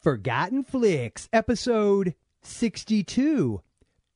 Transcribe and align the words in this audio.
Forgotten 0.00 0.62
Flix, 0.62 1.28
episode 1.32 2.14
62, 2.42 3.62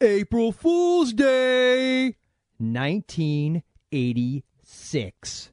April 0.01 0.53
Fool's 0.53 1.13
Day, 1.13 2.17
1986. 2.59 5.53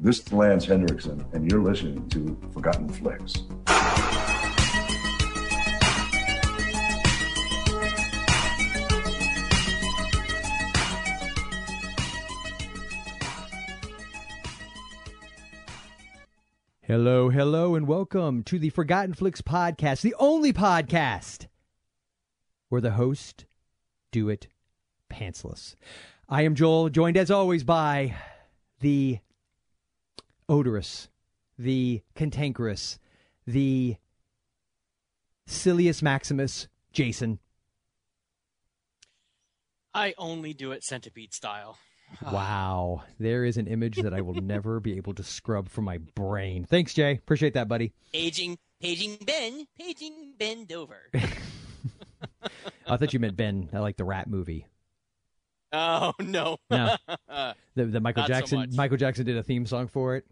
This 0.00 0.18
is 0.18 0.32
Lance 0.32 0.64
Henriksen, 0.66 1.24
and 1.32 1.48
you're 1.50 1.62
listening 1.62 2.08
to 2.10 2.38
Forgotten 2.52 2.88
Flix. 2.88 3.34
Hello, 16.86 17.30
hello, 17.30 17.74
and 17.74 17.88
welcome 17.88 18.42
to 18.42 18.58
the 18.58 18.68
Forgotten 18.68 19.14
Flix 19.14 19.40
podcast, 19.40 20.02
the 20.02 20.14
only 20.18 20.52
podcast 20.52 21.46
where 22.68 22.82
the 22.82 22.90
host 22.90 23.46
do 24.12 24.28
it 24.28 24.48
pantsless. 25.10 25.76
I 26.28 26.42
am 26.42 26.54
Joel, 26.54 26.90
joined 26.90 27.16
as 27.16 27.30
always 27.30 27.64
by 27.64 28.14
the 28.80 29.20
odorous, 30.46 31.08
the 31.58 32.02
cantankerous, 32.14 32.98
the 33.46 33.96
Silius 35.46 36.02
Maximus, 36.02 36.68
Jason. 36.92 37.38
I 39.94 40.12
only 40.18 40.52
do 40.52 40.72
it 40.72 40.84
centipede 40.84 41.32
style. 41.32 41.78
Wow. 42.32 43.02
There 43.18 43.44
is 43.44 43.56
an 43.56 43.66
image 43.66 43.96
that 44.02 44.14
I 44.14 44.20
will 44.20 44.34
never 44.34 44.80
be 44.80 44.96
able 44.96 45.14
to 45.14 45.22
scrub 45.22 45.68
from 45.68 45.84
my 45.84 45.98
brain. 45.98 46.64
Thanks, 46.64 46.94
Jay. 46.94 47.12
Appreciate 47.12 47.54
that, 47.54 47.68
buddy. 47.68 47.92
Paging, 48.12 48.58
paging 48.80 49.16
Ben, 49.26 49.66
paging 49.78 50.32
Ben 50.38 50.64
Dover. 50.64 51.10
I 52.86 52.96
thought 52.96 53.12
you 53.12 53.18
meant 53.20 53.36
Ben. 53.36 53.68
I 53.72 53.78
like 53.78 53.96
the 53.96 54.04
rat 54.04 54.28
movie. 54.28 54.66
oh 55.72 56.12
no. 56.20 56.58
No. 56.70 56.96
The, 57.76 57.86
the 57.86 58.00
Michael 58.00 58.22
Not 58.22 58.28
Jackson 58.28 58.58
much. 58.60 58.70
Michael 58.74 58.96
Jackson 58.96 59.26
did 59.26 59.36
a 59.36 59.42
theme 59.42 59.66
song 59.66 59.88
for 59.88 60.14
it. 60.14 60.24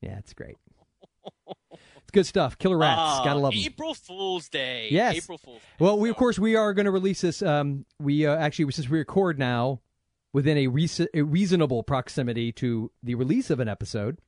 Yeah, 0.00 0.18
it's 0.18 0.32
great. 0.32 0.54
It's 1.72 2.12
good 2.12 2.24
stuff. 2.26 2.56
Killer 2.58 2.78
rats. 2.78 2.94
Ah, 2.96 3.22
Gotta 3.24 3.40
love 3.40 3.52
them. 3.52 3.60
April 3.64 3.92
Fool's 3.92 4.48
Day. 4.48 4.86
Yes. 4.92 5.16
April 5.16 5.38
Fool's 5.38 5.58
Day. 5.58 5.66
Well, 5.80 5.98
we 5.98 6.08
of 6.10 6.16
course 6.16 6.38
we 6.38 6.54
are 6.54 6.72
going 6.72 6.84
to 6.84 6.92
release 6.92 7.22
this. 7.22 7.42
Um, 7.42 7.84
we 7.98 8.24
uh, 8.24 8.36
actually 8.36 8.70
since 8.70 8.88
we 8.88 8.98
record 8.98 9.36
now 9.40 9.80
within 10.32 10.58
a, 10.58 10.66
rec- 10.66 11.08
a 11.14 11.22
reasonable 11.22 11.82
proximity 11.82 12.52
to 12.52 12.90
the 13.02 13.14
release 13.14 13.50
of 13.50 13.60
an 13.60 13.68
episode, 13.68 14.18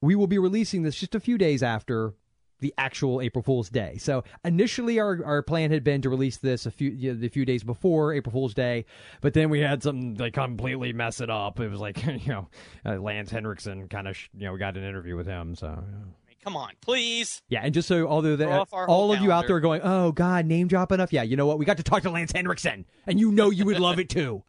we 0.00 0.14
will 0.14 0.26
be 0.26 0.38
releasing 0.38 0.82
this 0.82 0.96
just 0.96 1.14
a 1.14 1.20
few 1.20 1.38
days 1.38 1.62
after 1.62 2.14
the 2.60 2.74
actual 2.76 3.20
April 3.20 3.42
Fool's 3.42 3.70
Day. 3.70 3.96
So 3.98 4.24
initially, 4.44 4.98
our 4.98 5.24
our 5.24 5.42
plan 5.42 5.70
had 5.70 5.84
been 5.84 6.02
to 6.02 6.10
release 6.10 6.38
this 6.38 6.66
a 6.66 6.70
few 6.70 6.90
you 6.90 7.12
know, 7.12 7.20
the 7.20 7.28
few 7.28 7.44
days 7.44 7.62
before 7.62 8.12
April 8.12 8.32
Fool's 8.32 8.54
Day, 8.54 8.84
but 9.20 9.34
then 9.34 9.48
we 9.50 9.60
had 9.60 9.82
something 9.82 10.16
like 10.16 10.34
completely 10.34 10.92
mess 10.92 11.20
it 11.20 11.30
up. 11.30 11.60
It 11.60 11.70
was 11.70 11.80
like 11.80 12.04
you 12.26 12.28
know 12.28 12.48
uh, 12.84 12.96
Lance 12.96 13.30
Henriksen 13.30 13.88
kind 13.88 14.08
of 14.08 14.16
sh- 14.16 14.28
you 14.36 14.46
know 14.46 14.52
we 14.52 14.58
got 14.58 14.76
an 14.76 14.84
interview 14.84 15.16
with 15.16 15.26
him, 15.26 15.54
so. 15.54 15.66
yeah. 15.66 16.04
Come 16.44 16.56
on, 16.56 16.70
please. 16.80 17.42
Yeah, 17.48 17.60
and 17.62 17.74
just 17.74 17.88
so 17.88 18.06
although 18.06 18.36
that 18.36 18.48
all 18.48 18.86
whole 18.86 19.12
of 19.12 19.20
you 19.20 19.32
out 19.32 19.48
there 19.48 19.56
are 19.56 19.60
going, 19.60 19.80
oh 19.82 20.12
God, 20.12 20.46
name 20.46 20.68
drop 20.68 20.92
enough. 20.92 21.12
Yeah, 21.12 21.22
you 21.22 21.36
know 21.36 21.46
what? 21.46 21.58
We 21.58 21.64
got 21.64 21.76
to 21.78 21.82
talk 21.82 22.04
to 22.04 22.10
Lance 22.10 22.32
Henriksen, 22.32 22.86
and 23.06 23.18
you 23.20 23.32
know 23.32 23.50
you 23.50 23.64
would 23.66 23.80
love 23.80 23.98
it 23.98 24.08
too, 24.08 24.44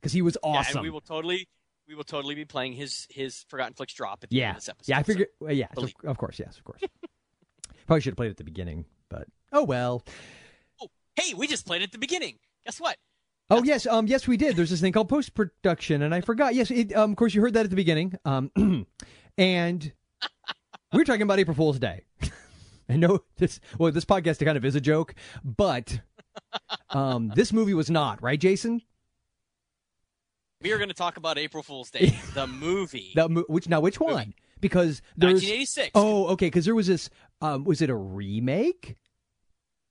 because 0.00 0.12
he 0.12 0.22
was 0.22 0.36
Yeah, 0.42 0.50
awesome. 0.50 0.78
and 0.78 0.82
we 0.84 0.90
will 0.90 1.00
totally, 1.00 1.48
we 1.88 1.94
will 1.94 2.04
totally 2.04 2.34
be 2.34 2.44
playing 2.44 2.72
his 2.74 3.06
his 3.10 3.44
Forgotten 3.48 3.74
Flix 3.74 3.92
drop 3.94 4.20
at 4.22 4.30
the 4.30 4.36
yeah, 4.36 4.48
end 4.48 4.56
of 4.56 4.62
this 4.62 4.68
episode. 4.68 4.90
yeah. 4.92 4.98
I 4.98 5.02
so- 5.02 5.24
well, 5.40 5.52
yeah, 5.52 5.66
of, 5.76 5.92
of 6.04 6.18
course, 6.18 6.38
yes, 6.38 6.56
of 6.58 6.64
course. 6.64 6.80
Probably 7.86 8.00
should 8.00 8.12
have 8.12 8.16
played 8.16 8.28
it 8.28 8.30
at 8.32 8.36
the 8.36 8.44
beginning, 8.44 8.84
but 9.08 9.26
oh 9.52 9.64
well. 9.64 10.04
Oh, 10.80 10.88
hey, 11.16 11.34
we 11.34 11.46
just 11.46 11.66
played 11.66 11.82
at 11.82 11.92
the 11.92 11.98
beginning. 11.98 12.38
Guess 12.64 12.80
what? 12.80 12.96
Oh 13.52 13.64
yes, 13.64 13.84
um, 13.86 14.06
yes 14.06 14.28
we 14.28 14.36
did. 14.36 14.54
There's 14.54 14.70
this 14.70 14.80
thing 14.80 14.92
called 14.92 15.08
post 15.08 15.34
production, 15.34 16.02
and 16.02 16.14
I 16.14 16.20
forgot. 16.20 16.54
Yes, 16.54 16.70
it, 16.70 16.94
um, 16.94 17.10
of 17.10 17.16
course 17.16 17.34
you 17.34 17.40
heard 17.40 17.54
that 17.54 17.64
at 17.64 17.70
the 17.70 17.76
beginning. 17.76 18.14
Um, 18.24 18.52
and 19.38 19.92
we're 20.92 21.02
talking 21.04 21.22
about 21.22 21.40
April 21.40 21.56
Fool's 21.56 21.80
Day. 21.80 22.04
I 22.88 22.94
know 22.96 23.20
this. 23.38 23.58
Well, 23.78 23.90
this 23.90 24.04
podcast 24.04 24.44
kind 24.44 24.56
of 24.56 24.64
is 24.64 24.76
a 24.76 24.80
joke, 24.80 25.14
but 25.44 26.00
um, 26.90 27.32
this 27.34 27.52
movie 27.52 27.74
was 27.74 27.90
not 27.90 28.22
right, 28.22 28.38
Jason. 28.38 28.82
We 30.62 30.72
are 30.72 30.76
going 30.76 30.88
to 30.88 30.94
talk 30.94 31.16
about 31.16 31.38
April 31.38 31.62
Fool's 31.62 31.90
Day, 31.90 32.14
the 32.34 32.46
movie, 32.46 33.12
The 33.14 33.28
mo- 33.28 33.44
which 33.48 33.68
now 33.68 33.80
which 33.80 33.98
one? 33.98 34.34
Because 34.60 35.00
there's 35.16 35.34
1986. 35.42 35.90
oh 35.94 36.26
okay 36.28 36.46
because 36.46 36.66
there 36.66 36.74
was 36.74 36.86
this 36.86 37.08
um 37.40 37.64
was 37.64 37.80
it 37.80 37.88
a 37.88 37.94
remake? 37.96 38.96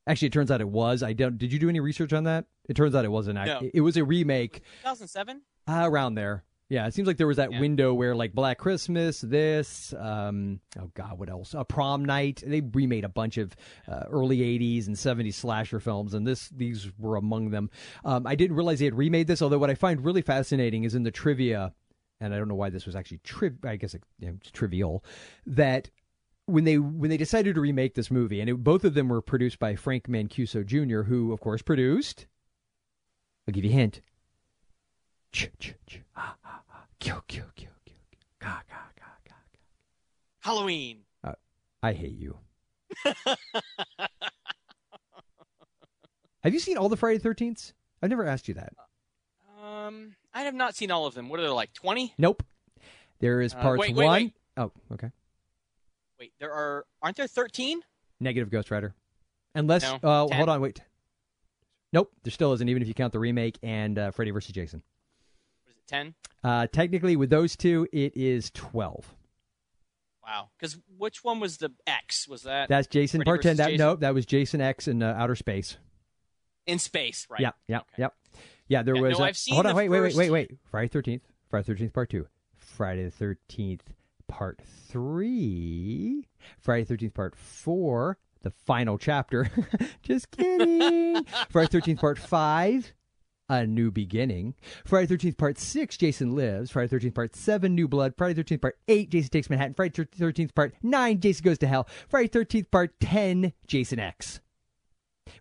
Actually, 0.05 0.27
it 0.27 0.33
turns 0.33 0.49
out 0.51 0.61
it 0.61 0.69
was. 0.69 1.01
I 1.03 1.13
don't. 1.13 1.37
Did 1.37 1.51
you 1.51 1.59
do 1.59 1.69
any 1.69 1.79
research 1.79 2.13
on 2.13 2.23
that? 2.25 2.45
It 2.67 2.75
turns 2.75 2.93
out 2.95 3.03
it 3.05 3.09
wasn't. 3.11 3.35
No. 3.35 3.59
It, 3.61 3.71
it 3.75 3.81
was 3.81 3.97
a 3.97 4.03
remake 4.03 4.61
2007. 4.83 5.41
uh, 5.67 5.81
around 5.87 6.15
there. 6.15 6.43
Yeah, 6.69 6.85
it 6.85 6.93
seems 6.93 7.07
like 7.07 7.17
there 7.17 7.25
was 7.25 7.37
that 7.37 7.51
Yeah. 7.51 7.59
window 7.59 7.95
where 7.95 8.15
like 8.15 8.31
Black 8.33 8.59
Christmas, 8.59 9.21
this, 9.21 9.91
um, 9.97 10.59
oh 10.79 10.91
god, 10.93 11.17
what 11.17 11.27
else? 11.27 11.55
A 11.55 11.65
prom 11.65 12.05
night. 12.05 12.43
They 12.45 12.61
remade 12.61 13.03
a 13.03 13.09
bunch 13.09 13.37
of 13.37 13.55
uh, 13.87 14.03
early 14.11 14.37
'80s 14.41 14.85
and 14.85 14.95
'70s 14.95 15.33
slasher 15.33 15.79
films, 15.79 16.13
and 16.13 16.27
this 16.27 16.49
these 16.49 16.91
were 16.99 17.15
among 17.15 17.49
them. 17.49 17.71
Um, 18.05 18.27
I 18.27 18.35
didn't 18.35 18.55
realize 18.55 18.77
they 18.77 18.85
had 18.85 18.95
remade 18.97 19.25
this. 19.25 19.41
Although 19.41 19.57
what 19.57 19.71
I 19.71 19.75
find 19.75 20.05
really 20.05 20.21
fascinating 20.21 20.83
is 20.83 20.93
in 20.93 21.01
the 21.01 21.09
trivia, 21.11 21.73
and 22.21 22.35
I 22.35 22.37
don't 22.37 22.47
know 22.47 22.53
why 22.55 22.69
this 22.69 22.85
was 22.85 22.95
actually 22.95 23.21
tri- 23.23 23.49
I 23.63 23.75
guess 23.75 23.95
it, 23.95 24.03
you 24.19 24.27
know, 24.27 24.35
it's 24.39 24.51
trivial 24.51 25.03
that 25.47 25.89
when 26.45 26.65
they 26.65 26.77
when 26.77 27.09
they 27.09 27.17
decided 27.17 27.55
to 27.55 27.61
remake 27.61 27.95
this 27.95 28.11
movie, 28.11 28.41
and 28.41 28.49
it, 28.49 28.63
both 28.63 28.83
of 28.83 28.93
them 28.93 29.09
were 29.09 29.23
produced 29.23 29.57
by 29.57 29.75
Frank 29.75 30.07
Mancuso 30.07 30.63
Jr., 30.63 31.01
who 31.09 31.33
of 31.33 31.39
course 31.39 31.63
produced. 31.63 32.27
I'll 33.47 33.53
give 33.53 33.63
you 33.65 33.71
a 33.71 33.73
hint. 33.73 34.01
Ch 35.31 35.47
ch 35.59 35.73
ch 35.87 35.99
kyo 36.99 37.21
kyo 37.27 37.43
kyo 37.55 37.69
kyo 37.85 37.95
kyo 38.11 38.19
ka 38.39 38.61
ka 38.69 38.81
ka 38.97 39.05
ka 39.27 39.35
Halloween. 40.39 40.99
ka. 41.23 41.35
I 41.83 41.93
hate 41.93 42.17
you. 42.17 42.37
Have 46.43 46.53
you 46.53 46.59
seen 46.59 46.77
all 46.77 46.89
the 46.89 46.97
Friday 46.97 47.19
Thirteenths? 47.19 47.73
I've 48.01 48.09
never 48.09 48.25
asked 48.25 48.47
you 48.47 48.53
that. 48.55 48.73
Um, 49.61 50.15
I 50.33 50.41
have 50.43 50.53
not 50.55 50.75
seen 50.75 50.89
all 50.89 51.05
of 51.05 51.13
them. 51.13 51.27
What 51.29 51.39
are 51.39 51.43
there 51.43 51.51
like 51.51 51.73
20? 51.73 52.13
Nope. 52.17 52.43
There 53.19 53.41
is 53.41 53.53
Uh, 53.53 53.61
parts 53.61 53.81
wait, 53.81 53.93
wait, 53.95 54.05
one. 54.05 54.21
wait. 54.23 54.33
Oh, 54.55 54.71
okay. 54.93 55.11
Wait, 56.17 56.31
there 56.39 56.51
are 56.53 56.85
aren't 57.01 57.17
there 57.17 57.27
13? 57.27 57.81
Negative 58.21 58.49
Ghost 58.49 58.71
Rider. 58.71 58.95
Unless, 59.55 59.83
No, 59.83 59.95
uh, 60.03 60.27
10. 60.27 60.37
hold 60.37 60.49
on, 60.49 60.61
wait. 60.61 60.81
Nope, 61.91 62.11
there 62.23 62.31
still 62.31 62.53
isn't, 62.53 62.69
even 62.69 62.81
if 62.81 62.87
you 62.87 62.93
count 62.93 63.11
the 63.13 63.19
remake 63.19 63.57
and 63.63 63.97
uh, 63.99 64.11
Freddy 64.11 64.31
vs. 64.31 64.51
Jason. 64.53 64.81
What 65.91 65.95
is 65.95 66.11
it? 66.11 66.43
10? 66.43 66.51
Uh, 66.51 66.67
technically, 66.67 67.15
with 67.15 67.29
those 67.29 67.55
two, 67.55 67.87
it 67.91 68.15
is 68.15 68.51
12. 68.51 69.15
Wow. 70.23 70.49
Because 70.57 70.77
which 70.97 71.23
one 71.23 71.39
was 71.39 71.57
the 71.57 71.71
X? 71.87 72.27
Was 72.27 72.43
that 72.43 72.69
That's 72.69 72.87
Jason 72.87 73.19
Freddy 73.19 73.29
Part 73.29 73.41
10. 73.41 73.57
That, 73.57 73.65
Jason? 73.69 73.77
no, 73.85 73.95
that 73.95 74.13
was 74.13 74.25
Jason 74.25 74.61
X 74.61 74.87
in 74.87 75.01
uh, 75.03 75.15
outer 75.17 75.35
space. 75.35 75.77
in 76.67 76.77
space? 76.79 77.25
Right. 77.29 77.41
Yep, 77.41 77.55
yep, 77.67 77.85
yep. 77.97 78.13
Yeah, 78.67 78.83
there 78.83 78.95
Yeah, 78.95 79.01
was. 79.01 79.17
no, 79.17 79.25
uh, 79.25 79.27
I've 79.27 79.37
seen 79.37 79.55
hold 79.55 79.65
on, 79.65 79.75
wait, 79.75 79.89
wait, 79.89 79.99
wait, 80.01 80.07
first- 80.09 80.17
wait, 80.17 80.29
wait. 80.29 80.51
Friday 80.69 80.87
Thirteenth, 80.87 81.23
Friday 81.49 81.65
Thirteenth 81.65 81.93
Part 81.93 82.09
Two, 82.11 82.27
Friday 82.55 83.05
the 83.05 83.09
Thirteenth 83.11 83.81
Part 84.27 84.59
Three, 84.87 86.27
Friday 86.59 86.83
Thirteenth 86.85 87.15
Part 87.15 87.35
Four, 87.35 88.19
the 88.43 88.51
final 88.51 88.99
chapter. 88.99 89.49
Just 90.03 90.29
kidding. 90.29 91.23
Friday 91.49 91.67
Thirteenth 91.71 91.99
Part 91.99 92.19
Five. 92.19 92.93
A 93.49 93.65
New 93.65 93.91
Beginning. 93.91 94.55
Friday 94.85 95.07
Thirteenth 95.07 95.37
Part 95.37 95.57
Six, 95.57 95.97
Jason 95.97 96.35
Lives. 96.35 96.71
Friday 96.71 96.87
Thirteenth 96.87 97.15
Part 97.15 97.35
Seven, 97.35 97.75
New 97.75 97.87
Blood. 97.87 98.13
Friday 98.17 98.33
Thirteenth 98.35 98.61
Part 98.61 98.77
Eight, 98.87 99.09
Jason 99.09 99.29
Takes 99.31 99.49
Manhattan. 99.49 99.73
Friday 99.73 100.05
Thirteenth 100.05 100.53
Part 100.55 100.73
Nine, 100.83 101.19
Jason 101.19 101.43
Goes 101.43 101.57
to 101.59 101.67
Hell. 101.67 101.87
Friday 102.07 102.27
Thirteenth 102.27 102.69
Part 102.71 102.99
Ten, 102.99 103.53
Jason 103.67 103.99
X. 103.99 104.39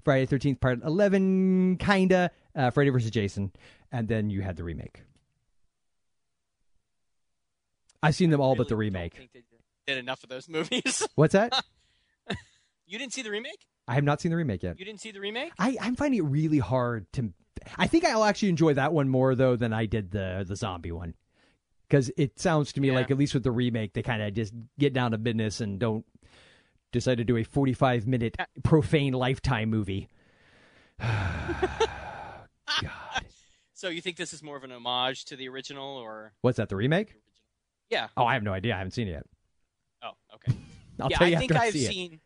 Friday 0.05 0.27
13th 0.27 0.61
part 0.61 0.83
11 0.85 1.77
kinda 1.79 2.31
uh, 2.55 2.71
Friday 2.71 2.91
versus 2.91 3.11
Jason 3.11 3.53
and 3.91 4.07
then 4.07 4.29
you 4.29 4.43
had 4.43 4.57
the 4.57 4.63
remake. 4.63 5.03
I've 8.03 8.15
seen 8.15 8.31
them 8.31 8.41
all 8.41 8.55
but 8.55 8.69
the 8.69 8.77
Really 8.77 8.91
remake. 8.91 9.15
think 9.17 9.33
they 9.33 9.43
did 9.87 9.99
enough 9.99 10.23
of 10.23 10.29
those 10.29 10.49
movies. 10.49 11.07
What's 11.15 11.33
that? 11.33 11.65
you 12.87 12.99
didn't 12.99 13.13
see 13.13 13.23
the 13.23 13.31
remake? 13.31 13.67
I 13.89 13.95
have 13.95 14.05
not 14.05 14.21
seen 14.21 14.31
the 14.31 14.37
remake 14.37 14.63
yet. 14.63 14.79
You 14.79 14.85
didn't 14.85 15.01
see 15.01 15.11
the 15.11 15.21
remake? 15.21 15.53
I, 15.59 15.77
I'm 15.81 15.97
finding 15.97 16.19
it 16.21 16.25
really 16.29 16.59
hard 16.59 17.11
to. 17.15 17.33
I 17.77 17.87
think 17.89 18.05
I'll 18.05 18.23
actually 18.25 18.51
enjoy 18.51 18.75
that 18.75 18.93
one 18.93 19.09
more 19.09 19.35
though 19.35 19.57
than 19.57 19.73
I 19.73 19.87
did 19.87 20.11
the 20.13 20.45
the 20.47 20.55
zombie 20.55 20.93
one, 20.93 21.15
because 21.89 22.11
it 22.17 22.39
sounds 22.39 22.73
to 22.75 22.81
me 22.81 22.89
Yeah. 22.89 22.95
like 22.95 23.11
at 23.11 23.17
least 23.19 23.35
with 23.35 23.43
the 23.43 23.51
remake 23.51 23.95
they 23.95 24.03
kind 24.03 24.23
of 24.23 24.33
just 24.35 24.53
get 24.79 24.93
down 24.93 25.11
to 25.13 25.19
business 25.19 25.61
and 25.61 25.79
don't 25.81 26.05
decide 26.93 27.19
to 27.19 27.25
do 27.25 27.37
a 27.37 27.43
45 27.45 28.07
minute 28.07 28.37
profane 28.63 29.13
lifetime 29.15 29.71
movie. 29.71 30.09
God, 32.83 33.25
So 33.75 33.89
you 33.89 34.01
think 34.01 34.17
this 34.17 34.33
is 34.33 34.43
more 34.43 34.57
of 34.57 34.65
an 34.65 34.73
homage 34.73 35.25
to 35.27 35.37
the 35.37 35.49
original, 35.49 35.97
or 35.97 36.33
what's 36.43 36.57
that? 36.59 36.69
The 36.69 36.77
remake? 36.77 37.15
yeah? 37.91 38.09
Oh, 38.17 38.25
I 38.25 38.35
have 38.35 38.43
no 38.43 38.53
idea. 38.53 38.75
I 38.75 38.79
haven't 38.79 38.93
seen 38.93 39.09
it 39.09 39.13
yet. 39.13 39.27
Oh, 40.03 40.11
okay. 40.35 40.57
I'll 41.01 41.11
yeah, 41.11 41.19
tell 41.19 41.29
you 41.29 41.37
I 41.37 41.39
think 41.39 41.53
I've 41.57 41.73
see 41.73 41.87
it. 42.13 42.21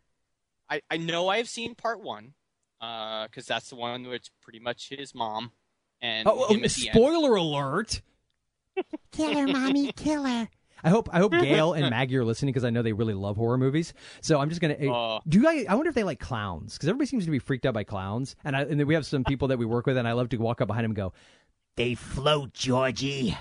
Seen. 0.73 0.81
I, 0.91 0.95
I 0.95 0.97
know 0.99 1.29
I've 1.29 1.49
seen 1.49 1.75
part 1.75 2.01
one, 2.01 2.35
uh, 2.81 3.27
because 3.27 3.47
that's 3.47 3.69
the 3.71 3.77
one 3.77 4.07
which 4.09 4.31
pretty 4.43 4.59
much 4.61 4.89
his 4.91 5.15
mom 5.15 5.53
and 6.01 6.27
Oh, 6.27 6.47
oh 6.49 6.55
him 6.55 6.61
oh, 6.61 6.65
at 6.65 6.65
end. 6.65 6.71
spoiler 6.73 7.37
alert! 7.37 8.03
Killer, 9.13 9.47
mommy, 9.47 9.93
killer. 9.97 10.49
I 10.85 10.89
hope 10.89 11.09
I 11.13 11.19
hope 11.19 11.31
Gail 11.33 11.75
and 11.75 11.89
Maggie 11.91 12.17
are 12.17 12.25
listening 12.25 12.53
because 12.53 12.65
I 12.65 12.71
know 12.71 12.83
they 12.83 12.93
really 12.93 13.15
love 13.15 13.37
horror 13.37 13.57
movies. 13.57 13.95
So 14.21 14.41
I'm 14.41 14.49
just 14.49 14.61
gonna. 14.61 14.77
Oh. 14.83 15.21
do 15.29 15.39
you 15.39 15.45
guys? 15.45 15.67
I 15.69 15.77
wonder 15.77 15.91
if 15.91 15.95
they 15.95 16.03
like 16.03 16.19
clowns 16.19 16.75
because 16.75 16.89
everybody 16.89 17.07
seems 17.07 17.25
to 17.25 17.31
be 17.31 17.39
freaked 17.39 17.67
out 17.67 17.75
by 17.75 17.85
clowns, 17.85 18.35
and 18.45 18.57
I, 18.57 18.63
and 18.63 18.81
then 18.81 18.87
we 18.89 18.95
have 18.95 19.07
some 19.07 19.23
people 19.23 19.49
that 19.49 19.59
we 19.59 19.65
work 19.65 19.87
with, 19.87 19.97
and 19.97 20.09
I 20.09 20.13
love 20.13 20.31
to 20.31 20.39
walk 20.39 20.61
up 20.61 20.67
behind 20.67 20.85
them 20.85 20.91
and 20.91 20.97
go, 20.97 21.13
They 21.77 21.95
float, 21.95 22.53
Georgie. 22.53 23.37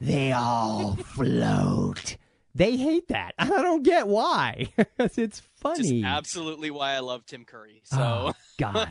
They 0.00 0.32
all 0.32 0.96
float. 0.96 2.16
They 2.56 2.76
hate 2.76 3.08
that. 3.08 3.34
I 3.38 3.46
don't 3.48 3.82
get 3.82 4.08
why. 4.08 4.68
it's 4.98 5.16
Just 5.16 5.42
funny. 5.56 6.02
absolutely 6.04 6.70
why 6.70 6.92
I 6.94 7.00
love 7.00 7.26
Tim 7.26 7.44
Curry. 7.44 7.82
So 7.84 7.98
Oh 8.00 8.32
God, 8.58 8.90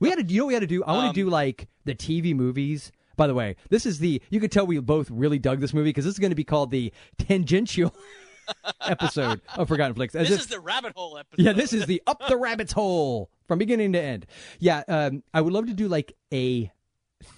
we 0.00 0.10
had 0.10 0.18
to. 0.18 0.24
You 0.34 0.38
know, 0.40 0.44
what 0.44 0.48
we 0.48 0.54
had 0.54 0.60
to 0.60 0.66
do. 0.66 0.82
I 0.84 0.92
want 0.92 1.06
Um, 1.08 1.14
to 1.14 1.20
do 1.24 1.30
like 1.30 1.68
the 1.84 1.94
TV 1.94 2.34
movies. 2.34 2.90
By 3.16 3.28
the 3.28 3.34
way, 3.34 3.54
this 3.70 3.86
is 3.86 4.00
the. 4.00 4.20
You 4.30 4.40
could 4.40 4.50
tell 4.50 4.66
we 4.66 4.78
both 4.80 5.08
really 5.10 5.38
dug 5.38 5.60
this 5.60 5.72
movie 5.72 5.90
because 5.90 6.04
this 6.04 6.14
is 6.14 6.18
going 6.18 6.32
to 6.32 6.36
be 6.36 6.42
called 6.44 6.72
the 6.72 6.92
tangential 7.16 7.94
episode 8.80 9.40
of 9.56 9.68
Forgotten 9.68 9.94
Flix. 9.94 10.14
As 10.16 10.28
this 10.28 10.34
if- 10.36 10.40
is 10.42 10.46
the 10.48 10.60
rabbit 10.60 10.92
hole 10.96 11.16
episode. 11.18 11.42
yeah, 11.44 11.52
this 11.52 11.72
is 11.72 11.86
the 11.86 12.02
up 12.06 12.20
the 12.28 12.36
rabbit's 12.36 12.72
hole 12.72 13.30
from 13.46 13.58
beginning 13.60 13.92
to 13.92 14.00
end. 14.02 14.26
Yeah, 14.58 14.82
um, 14.88 15.22
I 15.32 15.40
would 15.40 15.52
love 15.52 15.66
to 15.66 15.74
do 15.74 15.86
like 15.86 16.16
a 16.32 16.72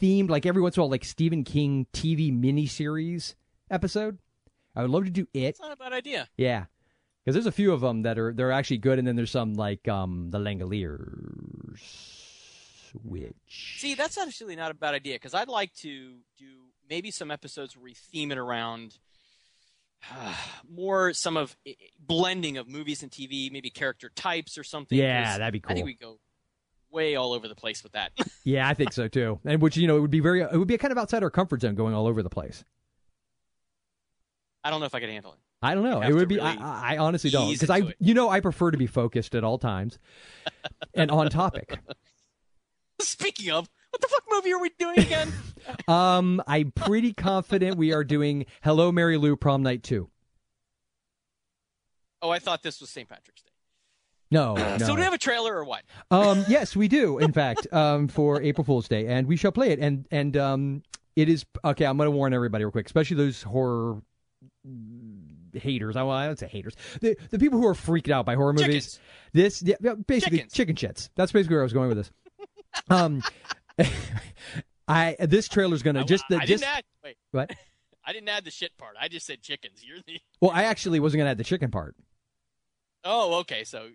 themed, 0.01 0.31
like 0.31 0.47
every 0.47 0.63
once 0.63 0.77
in 0.77 0.81
a 0.81 0.85
while, 0.85 0.91
like 0.91 1.05
Stephen 1.05 1.45
King 1.45 1.87
TV 1.93 2.33
miniseries 2.33 3.35
episode. 3.71 4.19
I 4.77 4.83
would 4.83 4.91
love 4.91 5.05
to 5.05 5.11
do 5.11 5.27
it. 5.33 5.45
It's 5.45 5.61
not 5.61 5.73
a 5.73 5.77
bad 5.77 5.93
idea. 5.93 6.29
Yeah, 6.37 6.67
because 7.25 7.35
there's 7.35 7.47
a 7.47 7.53
few 7.53 7.73
of 7.73 7.81
them 7.81 8.03
that 8.03 8.19
are 8.19 8.33
they're 8.33 8.53
actually 8.53 8.79
good, 8.79 8.99
and 8.99 9.09
then 9.09 9.17
there's 9.17 9.31
some 9.31 9.55
like 9.55 9.89
um 9.89 10.31
the 10.31 10.39
Langoliers, 10.39 11.81
which 13.03 13.79
See, 13.79 13.95
that's 13.95 14.19
actually 14.19 14.55
not 14.55 14.71
a 14.71 14.75
bad 14.75 14.95
idea 14.95 15.15
because 15.15 15.35
I'd 15.35 15.49
like 15.49 15.75
to 15.77 16.17
do 16.39 16.47
maybe 16.89 17.11
some 17.11 17.31
episodes 17.31 17.77
where 17.77 17.85
we 17.85 17.95
theme 17.95 18.31
it 18.31 18.39
around 18.39 18.99
more 20.71 21.13
some 21.13 21.37
of 21.37 21.57
eh, 21.67 21.73
blending 21.99 22.59
of 22.59 22.69
movies 22.69 23.03
and 23.03 23.11
TV, 23.11 23.51
maybe 23.51 23.71
character 23.71 24.11
types 24.15 24.59
or 24.59 24.65
something. 24.65 24.99
Yeah, 24.99 25.39
that'd 25.39 25.53
be 25.53 25.61
cool. 25.61 25.73
I 25.73 25.75
think 25.75 25.87
we 25.87 25.95
go 25.95 26.19
way 26.91 27.17
all 27.17 27.33
over 27.33 27.49
the 27.49 27.55
place 27.55 27.83
with 27.83 27.93
that. 27.93 28.13
yeah, 28.45 28.69
I 28.69 28.75
think 28.75 28.93
so 28.93 29.09
too. 29.09 29.41
And 29.45 29.61
which 29.61 29.77
you 29.77 29.87
know 29.87 29.97
it 29.97 30.01
would 30.01 30.11
be 30.11 30.21
very 30.21 30.43
it 30.43 30.57
would 30.57 30.69
be 30.69 30.77
kind 30.79 30.93
of 30.93 30.99
outside 30.99 31.23
our 31.23 31.31
comfort 31.31 31.63
zone, 31.63 31.75
going 31.75 31.95
all 31.95 32.07
over 32.07 32.23
the 32.23 32.31
place. 32.31 32.65
I 34.67 34.71
don't 34.71 34.81
know 34.81 34.87
if 34.87 34.95
I 34.97 35.01
could 35.01 35.11
handle 35.11 35.33
it. 35.33 35.39
I 35.63 35.75
don't 35.77 35.85
know. 35.85 36.03
It 36.03 36.13
would 36.13 36.29
be. 36.29 36.37
really 36.37 36.49
I, 36.49 36.95
I 36.95 36.99
honestly 36.99 37.31
don't 37.31 37.53
because 37.53 37.71
I, 37.71 37.79
it. 37.79 37.97
you 38.01 38.15
know, 38.15 38.29
I 38.29 38.41
prefer 38.41 38.73
to 38.73 38.77
be 38.77 38.89
focused 38.89 39.37
at 39.37 39.45
all 39.45 39.59
times 39.59 40.01
and 40.95 41.09
on 41.09 41.31
topic. 41.31 41.79
Speaking 43.01 43.53
of, 43.53 43.69
what 43.91 44.01
the 44.01 44.09
fuck 44.09 44.25
movie 44.29 44.53
are 44.53 44.61
we 44.61 44.71
doing 44.79 44.99
again? 44.99 45.33
Um, 45.89 46.41
I'm 46.47 46.71
pretty 46.71 47.13
confident 47.13 47.77
we 47.77 47.93
are 47.93 48.05
doing 48.05 48.47
Hello, 48.63 48.93
Mary 48.93 49.17
Lou, 49.17 49.35
Prom 49.35 49.65
Night 49.65 49.83
Two. 49.83 50.11
oh, 52.23 52.31
I 52.31 52.39
thought 52.39 52.63
this 52.63 52.81
was 52.81 52.89
St. 52.91 53.09
Patrick's 53.09 53.43
Day. 53.43 53.51
No, 54.31 54.55
no. 54.55 54.79
So 54.79 54.87
do 54.89 54.95
we 54.95 55.01
have 55.03 55.13
a 55.13 55.19
trailer 55.19 55.57
or 55.57 55.65
what? 55.65 55.83
um, 56.13 56.45
yes, 56.49 56.77
we 56.77 56.87
do. 56.87 57.19
In 57.19 57.33
fact, 57.33 57.67
um, 57.73 58.07
for 58.07 58.41
April 58.43 58.65
Fool's 58.65 58.87
Day, 58.87 59.07
and 59.09 59.27
we 59.27 59.37
shall 59.37 59.51
play 59.51 59.71
it. 59.71 59.81
And 59.81 60.07
and 60.13 60.37
um, 60.37 60.83
it 61.17 61.29
is 61.29 61.45
okay. 61.65 61.85
I'm 61.85 61.97
going 61.97 62.07
to 62.07 62.13
warn 62.13 62.33
everybody 62.33 62.65
real 62.65 62.71
quick, 62.71 62.87
especially 62.87 63.17
those 63.17 63.43
horror 63.43 64.03
haters. 65.55 65.97
I, 65.97 66.03
well, 66.03 66.17
I 66.17 66.27
don't 66.27 66.39
say 66.39 66.49
haters. 66.49 66.75
The 67.01 67.17
the 67.31 67.39
people 67.39 67.59
who 67.59 67.67
are 67.67 67.75
freaked 67.75 68.11
out 68.11 68.27
by 68.27 68.35
horror 68.35 68.53
movies. 68.53 68.99
Chickens. 68.99 69.01
This, 69.33 69.63
yeah, 69.63 69.95
basically, 70.07 70.39
Chickens. 70.39 70.53
chicken 70.53 70.77
shits. 70.77 71.11
That's 71.15 71.33
basically 71.33 71.55
where 71.57 71.63
I 71.63 71.65
was 71.65 71.73
going 71.73 71.89
with 71.89 71.99
this. 71.99 72.11
Um, 72.91 73.23
I 74.89 75.17
this 75.19 75.49
trailer's 75.49 75.83
going 75.83 75.97
to 75.97 76.05
just 76.05 76.25
the 76.29 76.37
I 76.37 76.45
just 76.45 76.63
didn't 76.63 76.77
add. 76.77 76.85
Wait, 77.03 77.17
what? 77.31 77.51
I 78.05 78.13
didn't 78.13 78.29
add 78.29 78.45
the 78.45 78.51
shit 78.51 78.77
part. 78.77 78.97
I 79.01 79.09
just 79.09 79.27
said 79.27 79.43
chickens. 79.43 79.83
You're 79.83 79.99
the. 80.07 80.21
Well, 80.41 80.53
I 80.53 80.65
actually 80.65 81.01
wasn't 81.01 81.21
going 81.21 81.27
to 81.27 81.31
add 81.31 81.39
the 81.39 81.45
chicken 81.45 81.71
part. 81.71 81.97
Oh, 83.03 83.41
okay. 83.41 83.65
So 83.65 83.89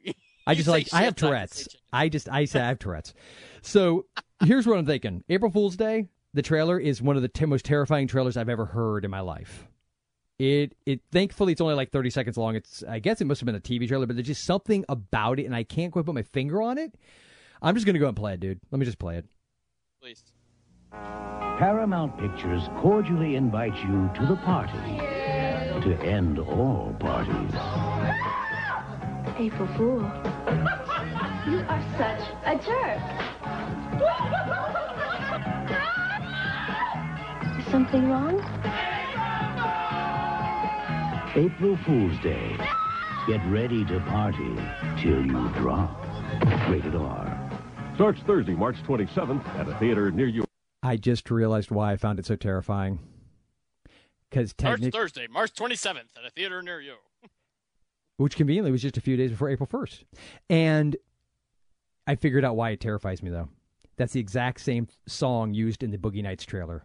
I 0.48 0.56
just 0.56 0.68
like 0.68 0.88
I 0.94 1.04
have 1.04 1.14
shit, 1.14 1.24
I 1.24 1.28
Tourette's. 1.28 1.68
I 1.94 2.10
just 2.10 2.28
I 2.28 2.46
say 2.46 2.60
I 2.60 2.68
have 2.70 2.80
Tourette's. 2.80 3.14
So 3.62 4.06
here's 4.44 4.68
what 4.68 4.78
I'm 4.78 4.86
thinking: 4.86 5.24
April 5.30 5.52
Fool's 5.52 5.78
Day. 5.78 6.08
The 6.34 6.42
trailer 6.42 6.80
is 6.80 7.02
one 7.02 7.16
of 7.16 7.22
the 7.22 7.28
t- 7.28 7.46
most 7.46 7.66
terrifying 7.66 8.08
trailers 8.08 8.38
I've 8.38 8.50
ever 8.50 8.66
heard 8.66 9.06
in 9.06 9.12
my 9.12 9.20
life. 9.20 9.68
It 10.42 10.74
it 10.88 11.02
thankfully 11.12 11.52
it's 11.52 11.62
only 11.62 11.76
like 11.76 11.92
30 11.92 12.10
seconds 12.10 12.36
long. 12.36 12.56
It's 12.56 12.84
I 12.90 12.98
guess 12.98 13.22
it 13.22 13.26
must 13.26 13.42
have 13.42 13.46
been 13.46 13.54
a 13.54 13.60
TV 13.60 13.88
trailer, 13.88 14.08
but 14.08 14.16
there's 14.16 14.26
just 14.26 14.44
something 14.44 14.84
about 14.90 15.38
it, 15.38 15.46
and 15.46 15.56
I 15.56 15.62
can't 15.62 15.94
quite 15.94 16.04
put 16.04 16.16
my 16.16 16.24
finger 16.24 16.64
on 16.64 16.80
it. 16.80 16.96
I'm 17.62 17.76
just 17.76 17.86
gonna 17.86 18.00
go 18.00 18.08
and 18.08 18.18
play 18.18 18.34
it, 18.34 18.40
dude. 18.40 18.60
Let 18.72 18.80
me 18.80 18.86
just 18.88 18.98
play 18.98 19.18
it. 19.18 19.26
Please. 20.02 20.24
Paramount 20.92 22.18
Pictures 22.18 22.64
cordially 22.78 23.36
invites 23.36 23.78
you 23.84 24.10
to 24.16 24.26
the 24.26 24.36
party 24.38 24.98
to 25.88 25.96
end 26.02 26.40
all 26.40 26.96
parties. 27.00 27.54
April 29.38 29.68
Fool. 29.78 30.02
You 31.46 31.60
are 31.70 31.84
such 32.00 32.24
a 32.48 32.58
jerk. 32.66 33.02
Is 37.60 37.72
something 37.72 38.10
wrong? 38.10 38.91
April 41.36 41.78
Fool's 41.86 42.20
Day. 42.20 42.58
Get 43.26 43.40
ready 43.48 43.86
to 43.86 44.02
party 44.02 44.54
till 45.00 45.26
you 45.26 45.50
drop. 45.56 45.98
Rated 46.70 46.94
R. 46.94 47.50
Starts 47.96 48.20
Thursday, 48.24 48.54
March 48.54 48.76
27th 48.84 49.48
at 49.56 49.70
a 49.70 49.76
theater 49.76 50.12
near 50.12 50.28
you. 50.28 50.44
I 50.84 50.98
just 50.98 51.32
realized 51.32 51.72
why 51.72 51.94
I 51.94 51.96
found 51.96 52.20
it 52.20 52.26
so 52.26 52.36
terrifying. 52.36 53.00
Because 54.30 54.50
Starts 54.50 54.82
technically, 54.82 55.00
Thursday, 55.00 55.28
March 55.32 55.54
27th 55.54 56.18
at 56.18 56.26
a 56.26 56.32
theater 56.32 56.62
near 56.62 56.82
you. 56.82 56.96
which 58.18 58.36
conveniently 58.36 58.72
was 58.72 58.82
just 58.82 58.98
a 58.98 59.02
few 59.02 59.16
days 59.16 59.32
before 59.32 59.50
April 59.50 59.68
1st. 59.68 60.04
And 60.50 60.98
I 62.08 62.16
figured 62.16 62.44
out 62.44 62.58
why 62.58 62.72
it 62.72 62.82
terrifies 62.82 63.24
me, 63.24 63.30
though. 63.30 63.48
That's 63.96 64.12
the 64.12 64.20
exact 64.20 64.60
same 64.60 64.90
song 65.08 65.54
used 65.54 65.82
in 65.82 65.92
the 65.92 65.98
Boogie 65.98 66.24
Nights 66.24 66.44
trailer. 66.44 66.84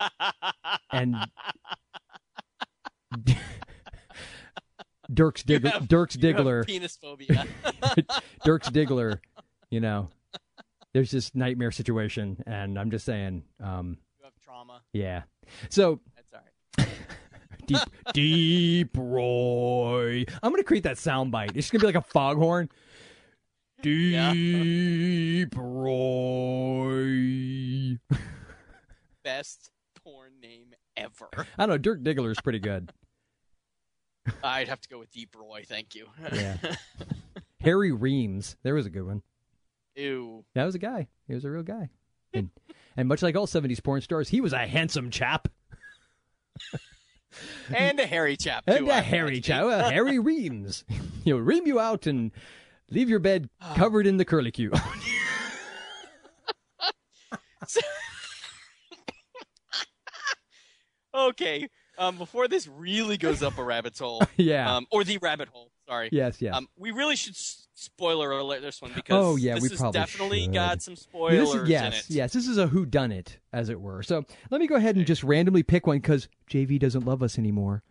and 0.92 1.16
Dirks 5.12 5.44
You 5.46 5.58
have- 5.60 5.86
Dirks 5.88 6.16
Diggler, 6.16 6.64
penis 6.66 6.96
phobia. 6.96 7.44
Dirks 8.44 8.68
Diggler, 8.70 9.18
you 9.70 9.80
know, 9.80 10.08
there's 10.94 11.10
this 11.10 11.34
nightmare 11.34 11.70
situation, 11.72 12.42
and 12.46 12.78
I'm 12.78 12.90
just 12.90 13.04
saying, 13.04 13.42
um, 13.62 13.98
you 14.18 14.24
have 14.24 14.32
trauma. 14.42 14.80
yeah. 14.92 15.22
So 15.68 16.00
That's 16.16 16.32
all 16.32 16.40
right. 16.78 16.88
deep, 17.66 17.78
deep 18.14 18.96
Roy. 18.96 20.24
I'm 20.42 20.50
gonna 20.52 20.64
create 20.64 20.84
that 20.84 20.96
sound 20.96 21.30
bite. 21.32 21.52
It's 21.54 21.70
gonna 21.70 21.80
be 21.80 21.86
like 21.86 21.96
a 21.96 22.00
foghorn. 22.00 22.70
Deep 23.82 25.52
Roy. 25.54 26.98
Best 29.22 29.70
porn 30.02 30.32
name 30.40 30.72
ever. 30.96 31.28
I 31.36 31.44
don't 31.66 31.68
know. 31.68 31.76
Dirk 31.78 32.00
Diggler 32.02 32.30
is 32.30 32.40
pretty 32.40 32.60
good. 32.60 32.90
I'd 34.42 34.68
have 34.68 34.80
to 34.82 34.88
go 34.88 34.98
with 34.98 35.10
Deep 35.10 35.34
Roy. 35.38 35.64
Thank 35.66 35.94
you. 35.94 36.06
Yeah. 36.32 36.56
Harry 37.60 37.92
Reems. 37.92 38.56
There 38.62 38.74
was 38.74 38.86
a 38.86 38.90
good 38.90 39.04
one. 39.06 39.22
Ew. 39.96 40.44
That 40.54 40.64
was 40.64 40.74
a 40.74 40.78
guy. 40.78 41.08
He 41.28 41.34
was 41.34 41.44
a 41.44 41.50
real 41.50 41.62
guy. 41.62 41.90
And, 42.32 42.50
and 42.96 43.08
much 43.08 43.22
like 43.22 43.36
all 43.36 43.46
70s 43.46 43.82
porn 43.82 44.00
stars, 44.00 44.28
he 44.28 44.40
was 44.40 44.52
a 44.52 44.66
handsome 44.66 45.10
chap. 45.10 45.48
And 47.74 47.98
a 47.98 48.06
hairy 48.06 48.36
chap 48.36 48.64
too. 48.64 48.72
And 48.74 48.88
I 48.92 48.98
a 48.98 49.02
hairy 49.02 49.26
imagine. 49.38 49.42
chap. 49.42 49.64
Uh, 49.64 49.90
Harry 49.90 50.18
Reems. 50.20 50.84
He'll 51.24 51.38
ream 51.38 51.66
you 51.66 51.80
out 51.80 52.06
and 52.06 52.30
leave 52.92 53.08
your 53.08 53.18
bed 53.18 53.48
covered 53.74 54.06
in 54.06 54.18
the 54.18 54.24
curlicue. 54.24 54.70
Okay. 61.14 61.68
Um, 61.98 62.16
before 62.18 62.48
this 62.48 62.66
really 62.66 63.16
goes 63.16 63.42
up 63.42 63.56
a 63.58 63.62
rabbit's 63.64 63.98
hole, 64.00 64.22
yeah. 64.36 64.76
um, 64.76 64.86
or 64.90 65.04
the 65.04 65.18
rabbit 65.18 65.48
hole. 65.48 65.70
Sorry. 65.88 66.08
yes, 66.12 66.40
yes. 66.40 66.54
Um, 66.54 66.66
we 66.78 66.90
really 66.92 67.14
should 67.14 67.34
s- 67.34 67.68
spoiler 67.74 68.30
alert 68.32 68.62
this 68.62 68.80
one 68.80 68.92
because 68.94 69.14
Oh, 69.22 69.36
yeah, 69.36 69.54
this 69.54 69.62
we 69.64 69.68
has 69.68 69.78
probably 69.78 70.00
definitely 70.00 70.42
should. 70.44 70.54
got 70.54 70.82
some 70.82 70.96
spoilers 70.96 71.38
this 71.38 71.54
is, 71.54 71.60
in 71.62 71.66
yes, 71.66 72.10
it. 72.10 72.14
yes. 72.14 72.32
This 72.32 72.48
is 72.48 72.56
a 72.58 72.66
who 72.66 72.86
done 72.86 73.12
it, 73.12 73.38
as 73.52 73.68
it 73.68 73.80
were. 73.80 74.02
So 74.02 74.24
let 74.50 74.60
me 74.60 74.66
go 74.66 74.76
ahead 74.76 74.96
and 74.96 75.06
just 75.06 75.22
randomly 75.22 75.62
pick 75.62 75.86
one 75.86 75.98
because 75.98 76.28
JV 76.50 76.78
doesn't 76.80 77.04
love 77.04 77.22
us 77.22 77.38
anymore. 77.38 77.82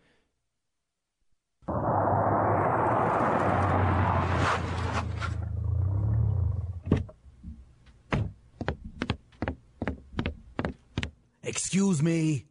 Excuse 11.42 12.02
me. 12.02 12.46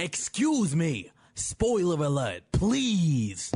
Excuse 0.00 0.74
me. 0.74 1.10
Spoiler 1.34 2.02
alert, 2.02 2.40
please. 2.52 3.52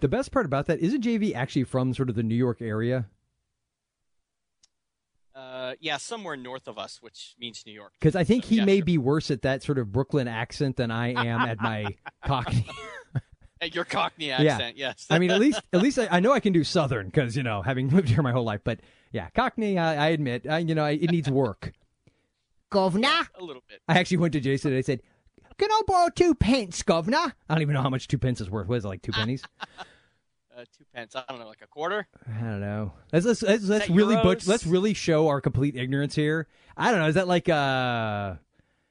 The 0.00 0.08
best 0.08 0.32
part 0.32 0.46
about 0.46 0.64
that 0.66 0.78
isn't 0.80 1.04
JV 1.04 1.34
actually 1.34 1.64
from 1.64 1.92
sort 1.92 2.08
of 2.08 2.14
the 2.14 2.22
New 2.22 2.34
York 2.34 2.62
area. 2.62 3.10
Uh, 5.34 5.74
yeah, 5.80 5.98
somewhere 5.98 6.36
north 6.36 6.68
of 6.68 6.78
us, 6.78 7.02
which 7.02 7.34
means 7.38 7.64
New 7.66 7.74
York. 7.74 7.92
Because 8.00 8.16
I 8.16 8.24
think 8.24 8.44
so, 8.44 8.48
he 8.48 8.56
yeah, 8.56 8.64
may 8.64 8.78
sure. 8.78 8.84
be 8.86 8.96
worse 8.96 9.30
at 9.30 9.42
that 9.42 9.62
sort 9.62 9.76
of 9.76 9.92
Brooklyn 9.92 10.26
accent 10.26 10.76
than 10.76 10.90
I 10.90 11.08
am 11.08 11.42
at 11.42 11.60
my 11.60 11.94
Cockney. 12.24 12.66
At 13.60 13.74
your 13.74 13.84
Cockney 13.84 14.28
Yeah. 14.28 14.52
accent, 14.52 14.76
yes. 14.76 15.06
I 15.08 15.18
mean, 15.18 15.30
at 15.30 15.40
least 15.40 15.60
at 15.72 15.80
least 15.80 15.98
I, 15.98 16.08
I 16.10 16.20
know 16.20 16.32
I 16.32 16.40
can 16.40 16.52
do 16.52 16.62
Southern 16.64 17.06
because 17.06 17.36
you 17.36 17.42
know 17.42 17.62
having 17.62 17.88
lived 17.94 18.08
here 18.08 18.22
my 18.22 18.32
whole 18.32 18.44
life. 18.44 18.60
But 18.64 18.80
yeah, 19.12 19.30
Cockney, 19.30 19.78
I, 19.78 20.06
I 20.06 20.08
admit, 20.08 20.46
I, 20.48 20.58
you 20.58 20.74
know, 20.74 20.84
it 20.84 21.10
needs 21.10 21.30
work. 21.30 21.72
Governor, 22.70 23.28
a 23.38 23.42
little 23.44 23.62
bit. 23.68 23.80
I 23.88 23.98
actually 23.98 24.18
went 24.18 24.32
to 24.34 24.40
Jason 24.40 24.72
and 24.72 24.78
I 24.78 24.82
said, 24.82 25.00
"Can 25.56 25.70
I 25.70 25.80
borrow 25.86 26.08
two 26.10 26.34
pence, 26.34 26.82
Governor?" 26.82 27.32
I 27.48 27.54
don't 27.54 27.62
even 27.62 27.74
know 27.74 27.82
how 27.82 27.90
much 27.90 28.08
two 28.08 28.18
pence 28.18 28.40
is 28.40 28.50
worth. 28.50 28.66
What 28.66 28.76
is 28.76 28.84
it 28.84 28.88
like 28.88 29.02
two 29.02 29.12
pennies? 29.12 29.42
Uh, 30.56 30.64
two 30.76 30.84
pence. 30.94 31.14
I 31.14 31.22
don't 31.28 31.38
know, 31.38 31.46
like 31.46 31.62
a 31.62 31.66
quarter. 31.66 32.08
I 32.26 32.40
don't 32.40 32.60
know. 32.60 32.92
Let's 33.12 33.24
let's 33.24 33.42
let's, 33.42 33.64
let's 33.64 33.88
really 33.88 34.16
euros? 34.16 34.22
butch, 34.22 34.46
let's 34.46 34.66
really 34.66 34.94
show 34.94 35.28
our 35.28 35.40
complete 35.40 35.76
ignorance 35.76 36.14
here. 36.14 36.48
I 36.76 36.90
don't 36.90 37.00
know. 37.00 37.06
Is 37.06 37.14
that 37.14 37.28
like 37.28 37.48
a 37.48 38.40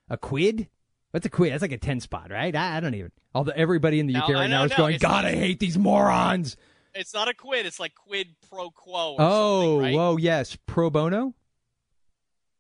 a 0.10 0.17
quid? 0.17 0.69
What's 1.15 1.25
a 1.25 1.29
quid? 1.29 1.53
That's 1.53 1.62
like 1.62 1.72
a 1.72 1.77
ten 1.77 2.01
spot, 2.01 2.29
right? 2.29 2.53
I, 2.53 2.75
I 2.75 2.79
don't 2.81 2.93
even. 2.93 3.10
Although 3.34 3.53
everybody 3.55 4.01
in 4.01 4.07
the 4.07 4.12
No, 4.15 4.19
UK 4.25 4.29
I 4.31 4.34
right 4.34 4.50
now 4.50 4.65
is 4.65 4.72
no, 4.72 4.75
going, 4.75 4.98
"God, 4.98 5.24
I 5.24 5.34
hate 5.34 5.62
these 5.62 5.77
morons." 5.77 6.57
It's 6.93 7.13
not 7.13 7.29
a 7.29 7.34
quid. 7.34 7.65
It's 7.65 7.79
like 7.79 7.95
quid 7.95 8.36
pro 8.50 8.69
quo. 8.69 9.13
Or 9.13 9.17
Oh, 9.19 9.79
right? 9.79 9.95
whoa, 9.95 10.17
yes, 10.17 10.57
pro 10.65 10.89
bono. 10.89 11.34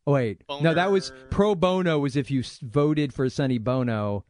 Oh, 0.07 0.13
wait, 0.13 0.41
no, 0.61 0.73
that 0.73 0.89
was 0.89 1.11
pro 1.31 1.53
bono. 1.53 1.99
Was 1.99 2.15
if 2.15 2.31
you 2.31 2.43
voted 2.61 3.13
for 3.13 3.29
Sonny 3.29 3.57
Bono. 3.57 4.23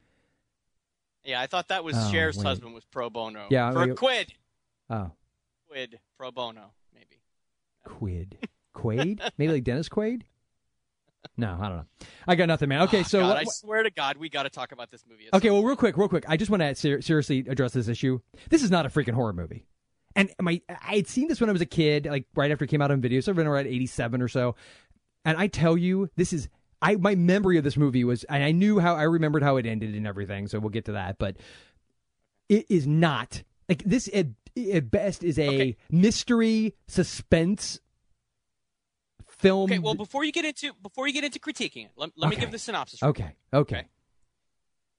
Yeah, 1.24 1.40
I 1.40 1.46
thought 1.46 1.68
that 1.68 1.84
was 1.84 1.96
Oh, 1.96 2.12
Cher's 2.12 2.36
wait. 2.36 2.48
husband 2.48 2.74
was 2.74 2.84
pro 2.86 3.12
bono. 3.12 3.46
Yeah, 3.52 3.72
for 3.74 3.84
a 3.84 3.94
quid. 3.94 4.34
Oh, 4.90 5.12
Quid 5.68 6.00
pro 6.18 6.32
bono, 6.32 6.72
maybe. 6.96 7.22
Quid, 7.84 8.40
Quaid, 8.76 9.22
maybe 9.38 9.54
like 9.54 9.64
Dennis 9.64 9.88
Quaid. 9.88 10.24
No, 11.38 11.58
I 11.60 11.68
don't 11.70 11.78
know. 11.78 11.86
I 12.28 12.36
got 12.36 12.48
nothing, 12.48 12.70
man. 12.70 12.82
Okay, 12.84 13.00
Oh, 13.02 13.04
so 13.04 13.20
God, 13.22 13.38
I 13.38 13.44
swear 13.46 13.84
to 13.84 13.90
God, 13.92 14.18
we 14.18 14.30
got 14.30 14.44
to 14.44 14.50
talk 14.50 14.72
about 14.72 14.92
this 14.92 15.04
movie. 15.10 15.28
Okay, 15.34 15.50
well, 15.50 15.64
real 15.64 15.76
quick, 15.76 15.98
real 15.98 16.08
quick. 16.10 16.26
I 16.28 16.38
just 16.38 16.50
want 16.52 16.62
to 16.62 16.74
ser- 16.76 17.02
seriously 17.02 17.46
address 17.48 17.74
this 17.74 17.88
issue. 17.88 18.20
This 18.50 18.64
is 18.64 18.72
not 18.72 18.86
a 18.86 18.90
freaking 18.90 19.14
horror 19.14 19.34
movie. 19.34 19.66
And 20.16 20.32
my, 20.42 20.62
I 20.70 20.96
had 20.96 21.08
seen 21.08 21.28
this 21.28 21.42
when 21.42 21.50
I 21.50 21.54
was 21.54 21.62
a 21.62 21.66
kid, 21.66 22.06
like 22.06 22.26
right 22.36 22.50
after 22.52 22.64
it 22.66 22.70
came 22.70 22.82
out 22.82 22.90
on 22.92 23.02
video. 23.02 23.20
So 23.20 23.32
I've 23.32 23.36
been 23.36 23.48
around 23.48 23.68
'87 23.68 24.22
or 24.22 24.28
so. 24.30 24.56
And 25.26 25.38
I 25.38 25.48
tell 25.48 25.76
you, 25.78 26.10
this 26.16 26.32
is 26.32 26.48
I. 26.82 26.96
My 26.96 27.16
memory 27.16 27.58
of 27.58 27.64
this 27.66 27.76
movie 27.76 28.04
was, 28.06 28.24
and 28.26 28.44
I 28.44 28.52
knew 28.52 28.80
how 28.80 28.96
I 28.96 29.04
remembered 29.04 29.44
how 29.44 29.58
it 29.58 29.66
ended 29.66 29.94
and 29.94 30.08
everything. 30.08 30.48
So 30.48 30.60
we'll 30.60 30.70
get 30.70 30.86
to 30.86 30.94
that. 30.94 31.18
But 31.18 31.36
it 32.48 32.66
is 32.70 32.88
not 32.88 33.44
like 33.68 33.84
this. 33.84 34.08
At, 34.14 34.28
at 34.72 34.90
best, 34.90 35.22
is 35.24 35.38
a 35.38 35.48
Okay. 35.50 35.78
mystery 35.92 36.76
suspense 36.88 37.82
film. 39.38 39.72
Okay, 39.72 39.80
well, 39.80 39.96
before 39.96 40.24
you 40.24 40.32
get 40.32 40.46
into 40.46 40.74
before 40.82 41.08
you 41.08 41.14
get 41.14 41.24
into 41.24 41.40
critiquing 41.40 41.86
it, 41.86 41.92
let, 41.96 42.12
let 42.16 42.30
me 42.30 42.36
give 42.36 42.52
the 42.52 42.60
synopsis. 42.60 43.02
okay, 43.04 43.36
okay. 43.54 43.78
Okay. 43.78 43.88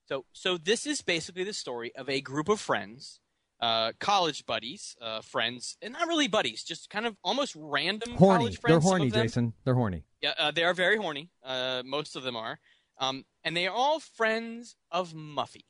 So, 0.07 0.25
so 0.31 0.57
this 0.57 0.85
is 0.87 1.01
basically 1.01 1.43
the 1.43 1.53
story 1.53 1.93
of 1.95 2.09
a 2.09 2.21
group 2.21 2.47
of 2.47 2.61
friends, 2.61 3.19
uh, 3.59 3.91
college 3.99 4.45
buddies, 4.45 4.95
uh, 5.01 5.19
friends, 5.21 5.75
and 5.81 5.91
not 5.93 6.07
really 6.07 6.29
buddies, 6.29 6.63
just 6.63 6.89
kind 6.89 7.05
of 7.05 7.17
almost 7.25 7.55
random 7.57 8.13
Horny. 8.15 8.37
college 8.39 8.59
They're 8.61 8.79
horny. 8.79 9.11
Jason. 9.11 9.51
They're 9.65 9.73
horny. 9.73 10.03
Yeah, 10.21 10.33
uh, 10.37 10.51
they 10.51 10.63
are 10.63 10.73
very 10.73 10.95
horny. 10.95 11.29
Uh, 11.43 11.83
most 11.85 12.15
of 12.15 12.23
them 12.23 12.37
are, 12.37 12.59
um, 12.99 13.25
and 13.43 13.55
they 13.55 13.67
are 13.67 13.75
all 13.75 13.99
friends 13.99 14.77
of 14.91 15.13
Muffy, 15.13 15.65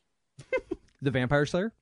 The 1.01 1.09
Vampire 1.11 1.45
Slayer. 1.47 1.73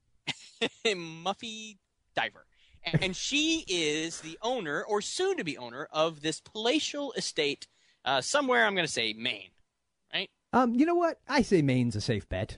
Muffy 0.86 1.78
Diver, 2.16 2.46
and, 2.86 3.16
she 3.16 3.66
is 3.68 4.22
the 4.22 4.38
owner 4.42 4.84
or 4.84 5.02
soon-to-be 5.02 5.58
owner 5.58 5.88
of 5.92 6.22
this 6.22 6.40
palatial 6.40 7.14
estate 7.14 7.68
uh, 8.04 8.22
somewhere. 8.22 8.66
I'm 8.66 8.76
going 8.76 8.86
to 8.86 8.92
say 8.92 9.14
Maine. 9.14 9.50
Right? 10.14 10.30
Um, 10.54 10.76
you 10.76 10.86
know 10.86 10.96
what? 10.96 11.20
I 11.28 11.42
say 11.42 11.62
Maine's 11.62 11.96
a 11.96 12.02
safe 12.02 12.30
bet. 12.30 12.58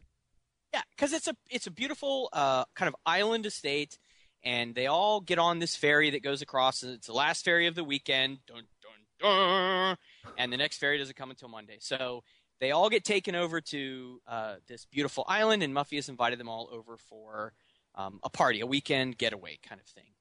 Yeah, 0.74 0.82
because 0.92 1.14
it's 1.14 1.28
a 1.28 1.36
it's 1.50 1.68
a 1.68 1.72
beautiful 1.72 2.30
uh, 2.34 2.66
kind 2.76 2.88
of 2.88 2.96
island 3.06 3.46
estate, 3.46 3.98
and 4.44 4.76
they 4.76 4.88
all 4.88 5.22
get 5.22 5.40
on 5.40 5.60
this 5.60 5.76
ferry 5.76 6.10
that 6.12 6.24
goes 6.24 6.42
across. 6.42 6.84
and 6.84 6.94
It's 6.94 7.08
the 7.08 7.14
last 7.14 7.46
ferry 7.46 7.68
of 7.68 7.76
the 7.76 7.86
weekend, 7.86 8.40
dun, 8.46 8.64
dun, 8.82 9.22
dun, 9.22 9.98
and 10.38 10.52
the 10.52 10.58
next 10.58 10.78
ferry 10.78 10.98
doesn't 10.98 11.16
come 11.16 11.30
until 11.30 11.48
Monday. 11.48 11.78
So 11.80 12.24
they 12.60 12.72
all 12.72 12.90
get 12.90 13.06
taken 13.06 13.34
over 13.34 13.62
to 13.62 14.22
uh, 14.28 14.56
this 14.68 14.86
beautiful 14.86 15.24
island, 15.28 15.64
and 15.64 15.74
Muffy 15.74 15.96
has 15.96 16.10
invited 16.10 16.40
them 16.40 16.50
all 16.50 16.70
over 16.72 16.98
for 16.98 17.54
um, 17.96 18.20
a 18.24 18.30
party, 18.30 18.60
a 18.60 18.68
weekend 18.68 19.18
getaway 19.18 19.58
kind 19.68 19.80
of 19.80 19.88
thing. 19.88 20.12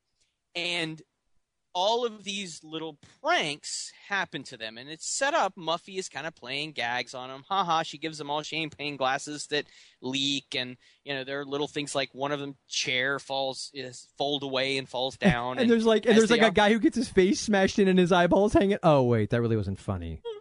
And 0.56 1.00
all 1.74 2.06
of 2.06 2.24
these 2.24 2.64
little 2.64 2.98
pranks 3.20 3.92
happen 4.08 4.42
to 4.44 4.56
them, 4.56 4.78
and 4.78 4.88
it's 4.88 5.06
set 5.06 5.34
up. 5.34 5.54
Muffy 5.56 5.98
is 5.98 6.08
kind 6.08 6.26
of 6.26 6.34
playing 6.34 6.72
gags 6.72 7.12
on 7.12 7.28
them. 7.28 7.44
Haha, 7.46 7.82
she 7.82 7.98
gives 7.98 8.16
them 8.16 8.30
all 8.30 8.40
champagne 8.42 8.96
glasses 8.96 9.46
that 9.48 9.66
leak, 10.00 10.56
and 10.56 10.78
you 11.04 11.12
know 11.12 11.22
there 11.22 11.40
are 11.40 11.44
little 11.44 11.68
things 11.68 11.94
like 11.94 12.08
one 12.14 12.32
of 12.32 12.40
them 12.40 12.56
chair 12.66 13.18
falls 13.18 13.70
is 13.74 14.08
fold 14.16 14.42
away 14.42 14.78
and 14.78 14.88
falls 14.88 15.16
down. 15.18 15.58
And, 15.58 15.70
there's 15.70 15.84
like 15.84 16.06
and 16.06 16.16
there's 16.16 16.30
like 16.30 16.40
a 16.40 16.50
guy 16.50 16.72
who 16.72 16.78
gets 16.78 16.96
his 16.96 17.10
face 17.10 17.40
smashed 17.40 17.78
in 17.78 17.88
and 17.88 17.98
his 17.98 18.10
eyeballs 18.10 18.54
hanging. 18.54 18.78
Oh 18.82 19.02
wait, 19.02 19.28
that 19.28 19.42
really 19.42 19.56
wasn't 19.56 19.78
funny. 19.78 20.22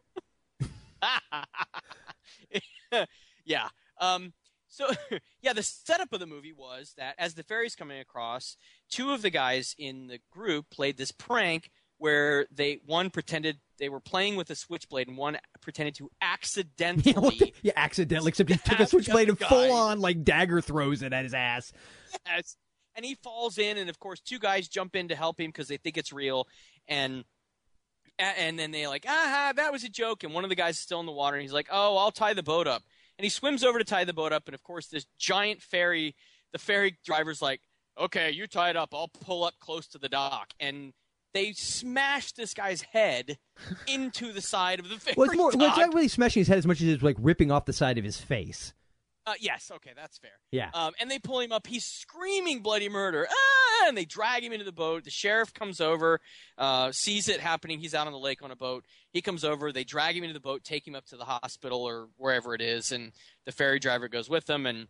yeah. 3.46 3.68
Um, 4.00 4.34
so 4.75 4.89
yeah, 5.41 5.53
the 5.53 5.63
setup 5.63 6.12
of 6.12 6.20
the 6.20 6.25
movie 6.25 6.53
was 6.53 6.94
that 6.98 7.15
as 7.17 7.34
the 7.34 7.44
ferry's 7.44 7.75
coming 7.75 8.00
across, 8.00 8.58
two 8.89 9.12
of 9.12 9.22
the 9.22 9.29
guys 9.29 9.74
in 9.77 10.08
the 10.08 10.20
group 10.32 10.70
played 10.70 10.98
this 10.98 11.12
prank 11.12 11.72
where 11.98 12.46
they 12.51 12.79
one 12.86 13.10
pretended 13.10 13.58
they 13.77 13.88
were 13.88 14.01
playing 14.01 14.36
with 14.36 14.50
a 14.50 14.55
switchblade 14.55 15.08
and 15.08 15.17
one 15.17 15.38
pretended 15.62 15.96
to 15.96 16.10
accidentally 16.22 17.38
Yeah, 17.39 17.48
yeah, 17.63 17.72
accidentally. 17.77 18.29
Except 18.36 18.50
he 18.50 18.58
took 18.58 18.79
a 18.79 18.88
switchblade 18.88 19.29
and 19.29 19.39
full 19.39 19.72
on 19.72 20.01
like 20.01 20.24
dagger 20.24 20.60
throws 20.62 21.01
it 21.01 21.13
at 21.13 21.24
his 21.24 21.34
ass. 21.34 21.72
Yes. 22.25 22.58
And 22.98 23.03
he 23.03 23.15
falls 23.15 23.58
in, 23.58 23.77
and 23.77 23.89
of 23.89 24.00
course, 24.00 24.22
two 24.22 24.39
guys 24.39 24.70
jump 24.70 24.96
in 24.96 25.10
to 25.10 25.15
help 25.15 25.38
him 25.38 25.48
because 25.48 25.67
they 25.67 25.75
think 25.75 25.98
it's 25.98 26.13
real, 26.13 26.48
and 26.88 27.25
and 28.17 28.58
then 28.58 28.72
they 28.72 28.88
like, 28.88 29.05
aha, 29.05 29.51
that 29.53 29.74
was 29.74 29.84
a 29.84 29.89
joke. 29.89 30.24
And 30.24 30.34
one 30.34 30.46
of 30.46 30.50
the 30.50 30.55
guys 30.55 30.75
is 30.75 30.82
still 30.82 31.01
in 31.01 31.05
the 31.05 31.12
water, 31.12 31.36
and 31.36 31.41
he's 31.41 31.51
like, 31.51 31.67
oh, 31.70 31.98
I'll 31.98 32.12
tie 32.12 32.34
the 32.34 32.44
boat 32.44 32.67
up. 32.67 32.84
And 33.18 33.24
he 33.24 33.30
swims 33.30 33.64
over 33.64 33.80
to 33.80 33.86
tie 33.86 34.04
the 34.04 34.14
boat 34.14 34.34
up, 34.34 34.44
and 34.48 34.56
of 34.56 34.64
course, 34.64 34.88
this 34.88 35.06
giant 35.18 35.62
ferry, 35.62 36.16
the 36.52 36.60
ferry 36.60 36.98
driver's 37.06 37.42
like, 37.42 37.62
okay, 38.00 38.32
you 38.32 38.48
tie 38.48 38.70
it 38.70 38.76
up, 38.76 38.90
I'll 38.94 39.08
pull 39.08 39.44
up 39.44 39.54
close 39.60 39.88
to 39.90 39.98
the 39.98 40.10
dock, 40.10 40.54
and 40.60 40.94
they 41.34 41.54
smash 41.54 42.32
this 42.34 42.54
guy's 42.54 42.82
head 42.82 43.38
into 43.88 44.34
the 44.34 44.42
side 44.42 44.80
of 44.80 44.90
the 44.90 44.96
ferry 44.96 45.16
Well, 45.18 45.30
it's 45.30 45.38
more. 45.38 45.52
Well, 45.56 45.70
it's 45.70 45.78
not 45.78 45.94
really 45.94 46.08
smashing 46.08 46.42
his 46.42 46.48
head 46.48 46.58
as 46.58 46.66
much 46.66 46.82
as 46.82 46.88
it's 46.88 47.04
like 47.04 47.18
ripping 47.20 47.52
off 47.52 47.66
the 47.66 47.74
side 47.74 47.98
of 47.98 48.04
his 48.04 48.20
face. 48.20 48.74
Uh, 49.27 49.34
yes, 49.39 49.72
okay, 49.74 49.91
that's 49.96 50.20
fair. 50.20 50.32
Yeah. 50.51 50.70
Um, 50.74 50.94
and 51.00 51.10
they 51.10 51.17
pull 51.17 51.39
him 51.39 51.51
up. 51.51 51.65
He's 51.65 51.86
screaming 51.86 52.60
bloody 52.60 52.89
murder. 52.89 53.27
Ah! 53.29 53.88
And 53.88 53.98
they 53.98 54.05
drag 54.05 54.44
him 54.44 54.53
into 54.53 54.65
the 54.65 54.72
boat. 54.72 55.03
The 55.03 55.10
sheriff 55.10 55.53
comes 55.53 55.82
over, 55.82 56.22
uh, 56.58 56.91
sees 56.91 57.27
it 57.27 57.39
happening. 57.39 57.79
He's 57.79 57.96
out 57.96 58.08
on 58.08 58.13
the 58.13 58.20
lake 58.20 58.44
on 58.44 58.51
a 58.51 58.55
boat. 58.55 58.86
He 59.12 59.22
comes 59.22 59.44
over. 59.44 59.72
They 59.72 59.84
drag 59.84 60.15
him 60.15 60.24
into 60.24 60.34
the 60.34 60.39
boat, 60.39 60.63
take 60.63 60.88
him 60.88 60.96
up 60.96 61.05
to 61.08 61.17
the 61.17 61.25
hospital 61.25 61.82
or 61.82 62.08
wherever 62.17 62.53
it 62.53 62.62
is. 62.62 62.91
And 62.91 63.12
the 63.46 63.51
ferry 63.51 63.79
driver 63.79 64.08
goes 64.08 64.29
with 64.29 64.46
them 64.46 64.65
and 64.65 64.88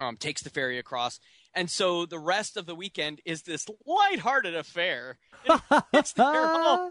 um, 0.00 0.16
takes 0.16 0.42
the 0.42 0.50
ferry 0.50 0.78
across. 0.78 1.18
And 1.54 1.68
so 1.68 2.06
the 2.06 2.18
rest 2.18 2.56
of 2.56 2.66
the 2.66 2.74
weekend 2.74 3.20
is 3.24 3.42
this 3.42 3.66
lighthearted 3.84 4.54
affair. 4.54 5.18
it's 5.92 6.12
they're 6.12 6.26
all 6.26 6.90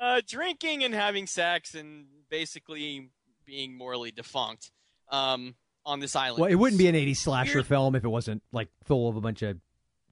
uh, 0.00 0.22
drinking 0.26 0.84
and 0.84 0.94
having 0.94 1.26
sex 1.26 1.74
and 1.74 2.06
basically 2.30 3.10
being 3.44 3.76
morally 3.76 4.10
defunct 4.10 4.70
um, 5.10 5.54
on 5.84 6.00
this 6.00 6.14
island. 6.16 6.40
Well, 6.42 6.50
it 6.50 6.54
wouldn't 6.56 6.78
be 6.78 6.88
an 6.88 6.94
80s 6.94 7.16
slasher 7.18 7.58
Weird. 7.58 7.66
film 7.66 7.94
if 7.94 8.04
it 8.04 8.08
wasn't 8.08 8.42
like 8.52 8.68
full 8.84 9.08
of 9.08 9.16
a 9.16 9.20
bunch 9.20 9.42
of 9.42 9.58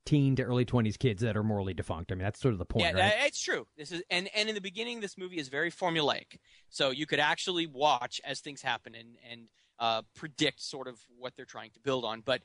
teen 0.06 0.34
to 0.36 0.42
early 0.42 0.64
20s 0.64 0.98
kids 0.98 1.22
that 1.22 1.36
are 1.36 1.42
morally 1.42 1.74
defunct. 1.74 2.10
I 2.10 2.14
mean, 2.14 2.24
that's 2.24 2.40
sort 2.40 2.52
of 2.52 2.58
the 2.58 2.64
point, 2.64 2.96
yeah, 2.96 3.02
right? 3.02 3.12
uh, 3.20 3.26
it's 3.26 3.40
true. 3.40 3.66
This 3.76 3.92
is 3.92 4.02
and 4.10 4.28
and 4.34 4.48
in 4.48 4.54
the 4.54 4.60
beginning, 4.60 5.00
this 5.00 5.16
movie 5.18 5.38
is 5.38 5.48
very 5.48 5.70
formulaic, 5.70 6.38
so 6.68 6.90
you 6.90 7.06
could 7.06 7.20
actually 7.20 7.66
watch 7.66 8.20
as 8.24 8.40
things 8.40 8.62
happen 8.62 8.94
and 8.94 9.16
and 9.30 9.42
uh, 9.78 10.02
predict 10.16 10.60
sort 10.60 10.88
of 10.88 10.98
what 11.18 11.34
they're 11.36 11.44
trying 11.44 11.70
to 11.72 11.80
build 11.80 12.04
on. 12.04 12.20
But 12.20 12.42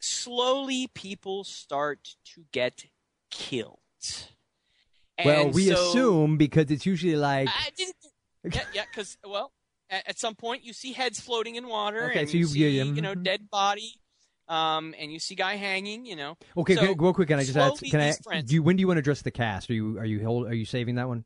slowly, 0.00 0.88
people 0.94 1.44
start 1.44 2.08
to 2.34 2.44
get 2.52 2.84
killed. 3.30 3.78
well, 5.24 5.50
we 5.50 5.66
so- 5.66 5.74
assume 5.90 6.36
because 6.36 6.70
it's 6.70 6.86
usually 6.86 7.16
like. 7.16 7.48
I 7.48 7.70
didn't- 7.76 7.96
yeah, 8.52 8.60
yeah, 8.74 8.84
because 8.90 9.16
well, 9.26 9.52
at, 9.90 10.08
at 10.10 10.18
some 10.18 10.34
point 10.34 10.64
you 10.64 10.72
see 10.72 10.92
heads 10.92 11.20
floating 11.20 11.56
in 11.56 11.66
water, 11.68 12.10
Okay, 12.10 12.20
and 12.20 12.28
so 12.28 12.34
you, 12.34 12.40
you- 12.40 12.46
see 12.46 12.68
yeah, 12.78 12.84
you 12.84 13.02
know 13.02 13.14
mhm. 13.14 13.22
dead 13.22 13.50
body, 13.50 13.94
um, 14.48 14.94
and 14.98 15.12
you 15.12 15.18
see 15.18 15.34
guy 15.34 15.56
hanging. 15.56 16.06
You 16.06 16.16
know, 16.16 16.36
Okay, 16.56 16.74
so 16.76 16.92
real 16.94 17.12
quick, 17.14 17.28
can 17.28 17.38
I 17.38 17.42
just 17.42 17.54
slowly 17.54 17.90
Can 17.90 18.00
I? 18.00 18.12
friends- 18.22 18.48
Do 18.48 18.54
you, 18.54 18.62
when 18.62 18.76
do 18.76 18.80
you 18.80 18.86
want 18.88 18.96
to 18.96 19.00
address 19.00 19.22
the 19.22 19.30
cast? 19.30 19.70
Are 19.70 19.74
you 19.74 19.98
are 19.98 20.04
you 20.04 20.22
hold, 20.24 20.46
are 20.48 20.54
you 20.54 20.64
saving 20.64 20.94
that 20.96 21.08
one? 21.08 21.24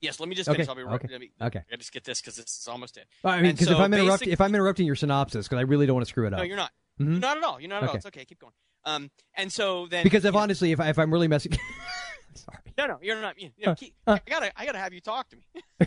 yes. 0.00 0.18
Let 0.18 0.28
me 0.28 0.34
just 0.34 0.48
Okay, 0.48 0.56
finish. 0.56 0.68
I'll 0.68 0.74
be 0.74 0.82
right. 0.82 0.94
okay, 0.96 1.08
Let 1.12 1.20
me, 1.20 1.30
okay. 1.40 1.62
I 1.72 1.76
just 1.76 1.92
get 1.92 2.02
this 2.04 2.20
because 2.20 2.34
this 2.36 2.46
is 2.60 2.66
almost 2.68 2.96
it. 2.96 3.06
I 3.24 3.40
mean, 3.40 3.52
because 3.52 3.68
if 3.70 3.76
I'm 3.78 3.92
interrupting, 3.94 4.30
if 4.30 4.40
I'm 4.40 4.54
interrupting 4.54 4.84
your 4.86 4.96
synopsis, 4.96 5.46
because 5.46 5.58
I 5.58 5.62
really 5.62 5.86
don't 5.86 5.94
want 5.94 6.06
to 6.06 6.10
screw 6.10 6.26
it 6.26 6.32
up. 6.32 6.38
No, 6.38 6.44
you're 6.44 6.56
not. 6.56 6.72
Mhm. 7.00 7.20
Not 7.20 7.38
at 7.38 7.44
all. 7.44 7.60
You're 7.60 7.70
not 7.70 7.82
at 7.84 7.88
all. 7.88 7.88
Okay. 7.90 7.96
It's 7.98 8.06
okay. 8.06 8.24
Keep 8.24 8.40
going. 8.40 8.52
Um, 8.84 9.10
and 9.36 9.52
so 9.52 9.86
then 9.86 10.02
Because 10.02 10.24
if 10.24 10.34
know- 10.34 10.40
honestly, 10.40 10.72
if 10.72 10.80
I, 10.80 10.88
if 10.88 10.98
I'm 10.98 11.12
really 11.12 11.28
messing, 11.28 11.52
sorry. 12.34 12.58
no, 12.76 12.86
no, 12.86 12.98
you're 13.00 13.20
not. 13.20 13.40
You 13.40 13.50
know, 13.64 13.72
Uh, 13.72 13.74
keep, 13.76 13.94
uh. 14.08 14.18
I 14.26 14.30
gotta, 14.30 14.52
I 14.60 14.66
gotta 14.66 14.78
have 14.78 14.92
you 14.92 15.00
talk 15.00 15.28
to 15.30 15.36
me. 15.36 15.86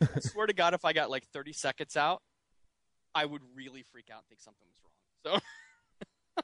I 0.00 0.20
swear 0.20 0.46
to 0.46 0.52
God, 0.52 0.74
if 0.74 0.84
I 0.84 0.92
got 0.92 1.10
like 1.10 1.26
30 1.28 1.52
seconds 1.52 1.96
out, 1.96 2.22
I 3.14 3.24
would 3.24 3.42
really 3.54 3.84
freak 3.92 4.08
out 4.10 4.18
and 4.18 4.26
think 4.28 4.40
something 4.40 4.66
was 5.24 5.32
wrong. 5.32 5.42
So, 6.36 6.42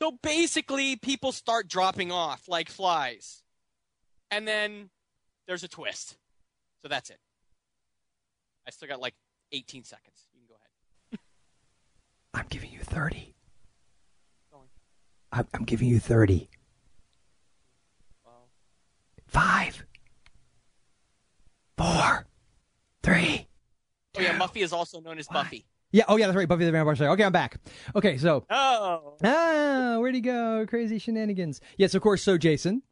so 0.10 0.18
basically, 0.22 0.96
people 0.96 1.32
start 1.32 1.68
dropping 1.68 2.12
off 2.12 2.42
like 2.48 2.68
flies, 2.68 3.42
and 4.30 4.46
then 4.46 4.90
there's 5.46 5.64
a 5.64 5.68
twist. 5.68 6.16
So 6.82 6.88
that's 6.88 7.10
it. 7.10 7.18
I 8.66 8.70
still 8.70 8.88
got 8.88 9.00
like 9.00 9.14
18 9.52 9.84
seconds. 9.84 10.28
You 10.32 10.40
can 10.40 10.48
go 10.48 10.54
ahead. 10.54 11.20
I'm 12.34 12.46
giving 12.50 12.70
you 12.70 12.80
thirty. 12.80 13.34
Going. 14.52 14.68
I'm, 15.32 15.46
I'm 15.54 15.64
giving 15.64 15.88
you 15.88 15.98
thirty. 15.98 16.50
Well, 18.24 18.48
Five. 19.26 19.84
Four. 21.76 22.26
Three. 23.02 23.46
oh 24.16 24.20
yeah, 24.20 24.38
Muffy 24.38 24.62
is 24.62 24.72
also 24.72 25.00
known 25.00 25.18
as 25.18 25.28
Buffy. 25.28 25.66
Yeah. 25.92 26.04
Oh 26.08 26.16
yeah, 26.16 26.26
that's 26.26 26.36
right. 26.36 26.48
Buffy 26.48 26.64
the 26.64 26.72
Vampire 26.72 26.96
Slayer. 26.96 27.10
Okay, 27.10 27.24
I'm 27.24 27.32
back. 27.32 27.58
Okay, 27.94 28.16
so 28.16 28.44
Oh, 28.50 29.16
ah, 29.22 29.96
where'd 29.98 30.14
he 30.14 30.20
go? 30.20 30.64
Crazy 30.68 30.98
shenanigans. 30.98 31.60
Yes, 31.76 31.94
of 31.94 32.02
course. 32.02 32.22
So 32.22 32.38
Jason, 32.38 32.82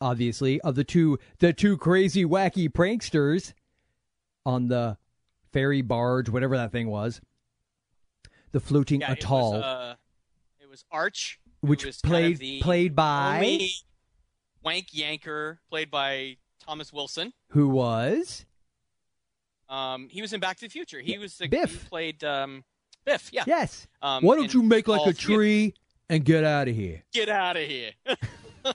obviously, 0.00 0.60
of 0.60 0.74
the 0.74 0.84
two, 0.84 1.18
the 1.38 1.52
two 1.52 1.76
crazy 1.76 2.24
wacky 2.24 2.68
pranksters 2.68 3.52
on 4.44 4.68
the 4.68 4.96
ferry 5.52 5.82
barge, 5.82 6.28
whatever 6.28 6.56
that 6.56 6.70
thing 6.70 6.88
was, 6.88 7.20
the 8.52 8.60
floating 8.60 9.00
yeah, 9.00 9.12
atoll, 9.12 9.54
It 9.54 9.56
was, 9.56 9.64
uh, 9.64 9.94
it 10.60 10.68
was 10.68 10.84
Arch, 10.92 11.40
which 11.60 11.84
was 11.84 12.00
kind 12.00 12.12
played 12.12 12.34
of 12.34 12.38
the 12.38 12.60
played 12.60 12.94
by 12.94 13.68
wank 14.62 14.88
yanker, 14.94 15.58
played 15.68 15.90
by 15.90 16.36
Thomas 16.66 16.92
Wilson. 16.92 17.32
who 17.50 17.68
was 17.68 18.44
Um, 19.68 20.08
he 20.10 20.20
was 20.22 20.32
in 20.32 20.40
Back 20.40 20.56
to 20.58 20.66
the 20.66 20.70
Future. 20.70 21.00
He 21.00 21.18
was 21.18 21.36
the 21.38 21.48
Biff. 21.48 21.82
He 21.82 21.88
played 21.88 22.24
um, 22.24 22.64
Biff. 23.04 23.30
Yeah. 23.32 23.44
yes. 23.46 23.86
Um, 24.02 24.22
Why 24.24 24.36
don't 24.36 24.52
you 24.52 24.62
make 24.62 24.88
like 24.88 25.06
a 25.06 25.12
tree 25.12 25.74
and 26.08 26.24
get 26.24 26.44
out 26.44 26.68
of 26.68 26.74
here? 26.74 27.02
Get 27.12 27.28
out 27.28 27.56
of 27.56 27.64
here. 27.64 27.92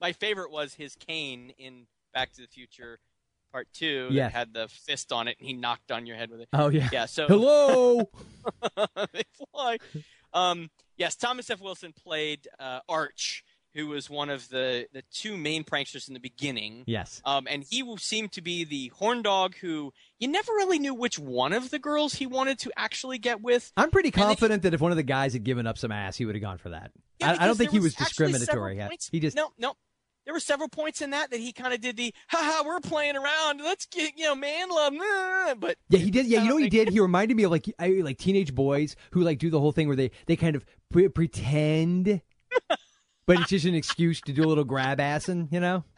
My 0.00 0.12
favorite 0.12 0.50
was 0.50 0.74
his 0.74 0.96
cane 0.96 1.52
in 1.58 1.86
Back 2.12 2.32
to 2.32 2.42
the 2.42 2.48
Future 2.48 2.98
Part 3.52 3.68
Two. 3.72 4.08
Yes. 4.10 4.32
that 4.32 4.38
had 4.38 4.54
the 4.54 4.68
fist 4.68 5.12
on 5.12 5.28
it, 5.28 5.36
and 5.38 5.46
he 5.46 5.54
knocked 5.54 5.92
on 5.92 6.06
your 6.06 6.16
head 6.16 6.30
with 6.30 6.40
it. 6.40 6.48
Oh 6.52 6.68
yeah. 6.68 6.88
Yeah. 6.92 7.06
So 7.06 7.26
Hello. 7.28 8.10
they 9.12 9.22
fly. 9.52 9.78
Um, 10.34 10.70
yes, 10.96 11.14
Thomas 11.14 11.50
F. 11.50 11.60
Wilson 11.60 11.92
played 11.92 12.48
uh, 12.58 12.80
Arch, 12.88 13.44
who 13.74 13.88
was 13.88 14.10
one 14.10 14.30
of 14.30 14.48
the, 14.48 14.86
the 14.92 15.02
two 15.12 15.36
main 15.36 15.64
pranksters 15.64 16.08
in 16.08 16.14
the 16.14 16.20
beginning. 16.20 16.84
yes. 16.86 17.20
Um, 17.24 17.46
and 17.48 17.64
he 17.68 17.82
seemed 17.98 18.32
to 18.32 18.42
be 18.42 18.64
the 18.64 18.88
horn 18.88 19.22
dog 19.22 19.54
who 19.56 19.92
you 20.18 20.28
never 20.28 20.52
really 20.52 20.78
knew 20.78 20.94
which 20.94 21.18
one 21.18 21.52
of 21.52 21.70
the 21.70 21.78
girls 21.78 22.14
he 22.14 22.26
wanted 22.26 22.58
to 22.60 22.72
actually 22.76 23.18
get 23.18 23.40
with. 23.40 23.72
I'm 23.76 23.90
pretty 23.90 24.10
then 24.10 24.20
he- 24.28 24.34
confident 24.34 24.62
that 24.64 24.74
if 24.74 24.80
one 24.80 24.90
of 24.92 24.96
the 24.96 25.02
guys 25.02 25.32
had 25.32 25.44
given 25.44 25.66
up 25.66 25.78
some 25.78 25.92
ass, 25.92 26.16
he 26.16 26.24
would 26.24 26.34
have 26.34 26.42
gone 26.42 26.58
for 26.58 26.70
that. 26.70 26.90
Yeah, 27.18 27.36
I, 27.38 27.44
I 27.44 27.46
don't 27.46 27.56
think 27.56 27.70
he 27.70 27.78
was 27.78 27.94
discriminatory. 27.94 28.76
Points- 28.78 29.08
He 29.10 29.20
just 29.20 29.36
no, 29.36 29.52
no. 29.58 29.74
There 30.24 30.32
were 30.32 30.38
several 30.40 30.68
points 30.68 31.00
in 31.02 31.10
that 31.10 31.30
that 31.32 31.40
he 31.40 31.52
kind 31.52 31.74
of 31.74 31.80
did 31.80 31.96
the 31.96 32.14
haha 32.28 32.62
we're 32.64 32.78
playing 32.78 33.16
around 33.16 33.58
let's 33.60 33.86
get 33.86 34.12
you 34.16 34.26
know 34.26 34.36
man 34.36 34.68
love 34.70 34.92
nah," 34.92 35.54
but 35.58 35.78
Yeah, 35.88 35.98
he 35.98 36.12
did. 36.12 36.26
Yeah, 36.26 36.42
you 36.42 36.48
know 36.48 36.54
what 36.54 36.62
he 36.62 36.68
did? 36.70 36.88
He 36.92 37.00
reminded 37.00 37.36
me 37.36 37.42
of 37.42 37.50
like 37.50 37.66
I, 37.78 37.88
like 38.04 38.18
teenage 38.18 38.54
boys 38.54 38.94
who 39.10 39.22
like 39.22 39.38
do 39.38 39.50
the 39.50 39.58
whole 39.58 39.72
thing 39.72 39.88
where 39.88 39.96
they 39.96 40.12
they 40.26 40.36
kind 40.36 40.54
of 40.54 40.64
pre- 40.92 41.08
pretend, 41.08 42.20
but 43.26 43.38
it's 43.40 43.50
just 43.50 43.64
an 43.66 43.74
excuse 43.74 44.20
to 44.22 44.32
do 44.32 44.42
a 44.44 44.48
little 44.48 44.64
grab 44.64 44.98
assing, 44.98 45.52
you 45.52 45.60
know? 45.60 45.84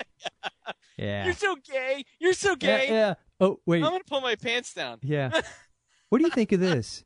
Yeah. 0.96 1.24
you're 1.24 1.34
so 1.34 1.56
gay 1.56 2.04
you're 2.20 2.32
so 2.34 2.54
gay 2.54 2.86
yeah. 2.88 3.14
Oh 3.40 3.58
wait. 3.66 3.82
I'm 3.82 3.90
gonna 3.90 4.04
pull 4.04 4.20
my 4.20 4.36
pants 4.36 4.72
down 4.72 4.98
Yeah. 5.02 5.40
What 6.08 6.18
do 6.18 6.24
you 6.24 6.30
think 6.30 6.52
of 6.52 6.60
this? 6.60 7.04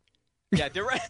yeah 0.53 0.69
there 0.69 0.85
were 0.85 0.93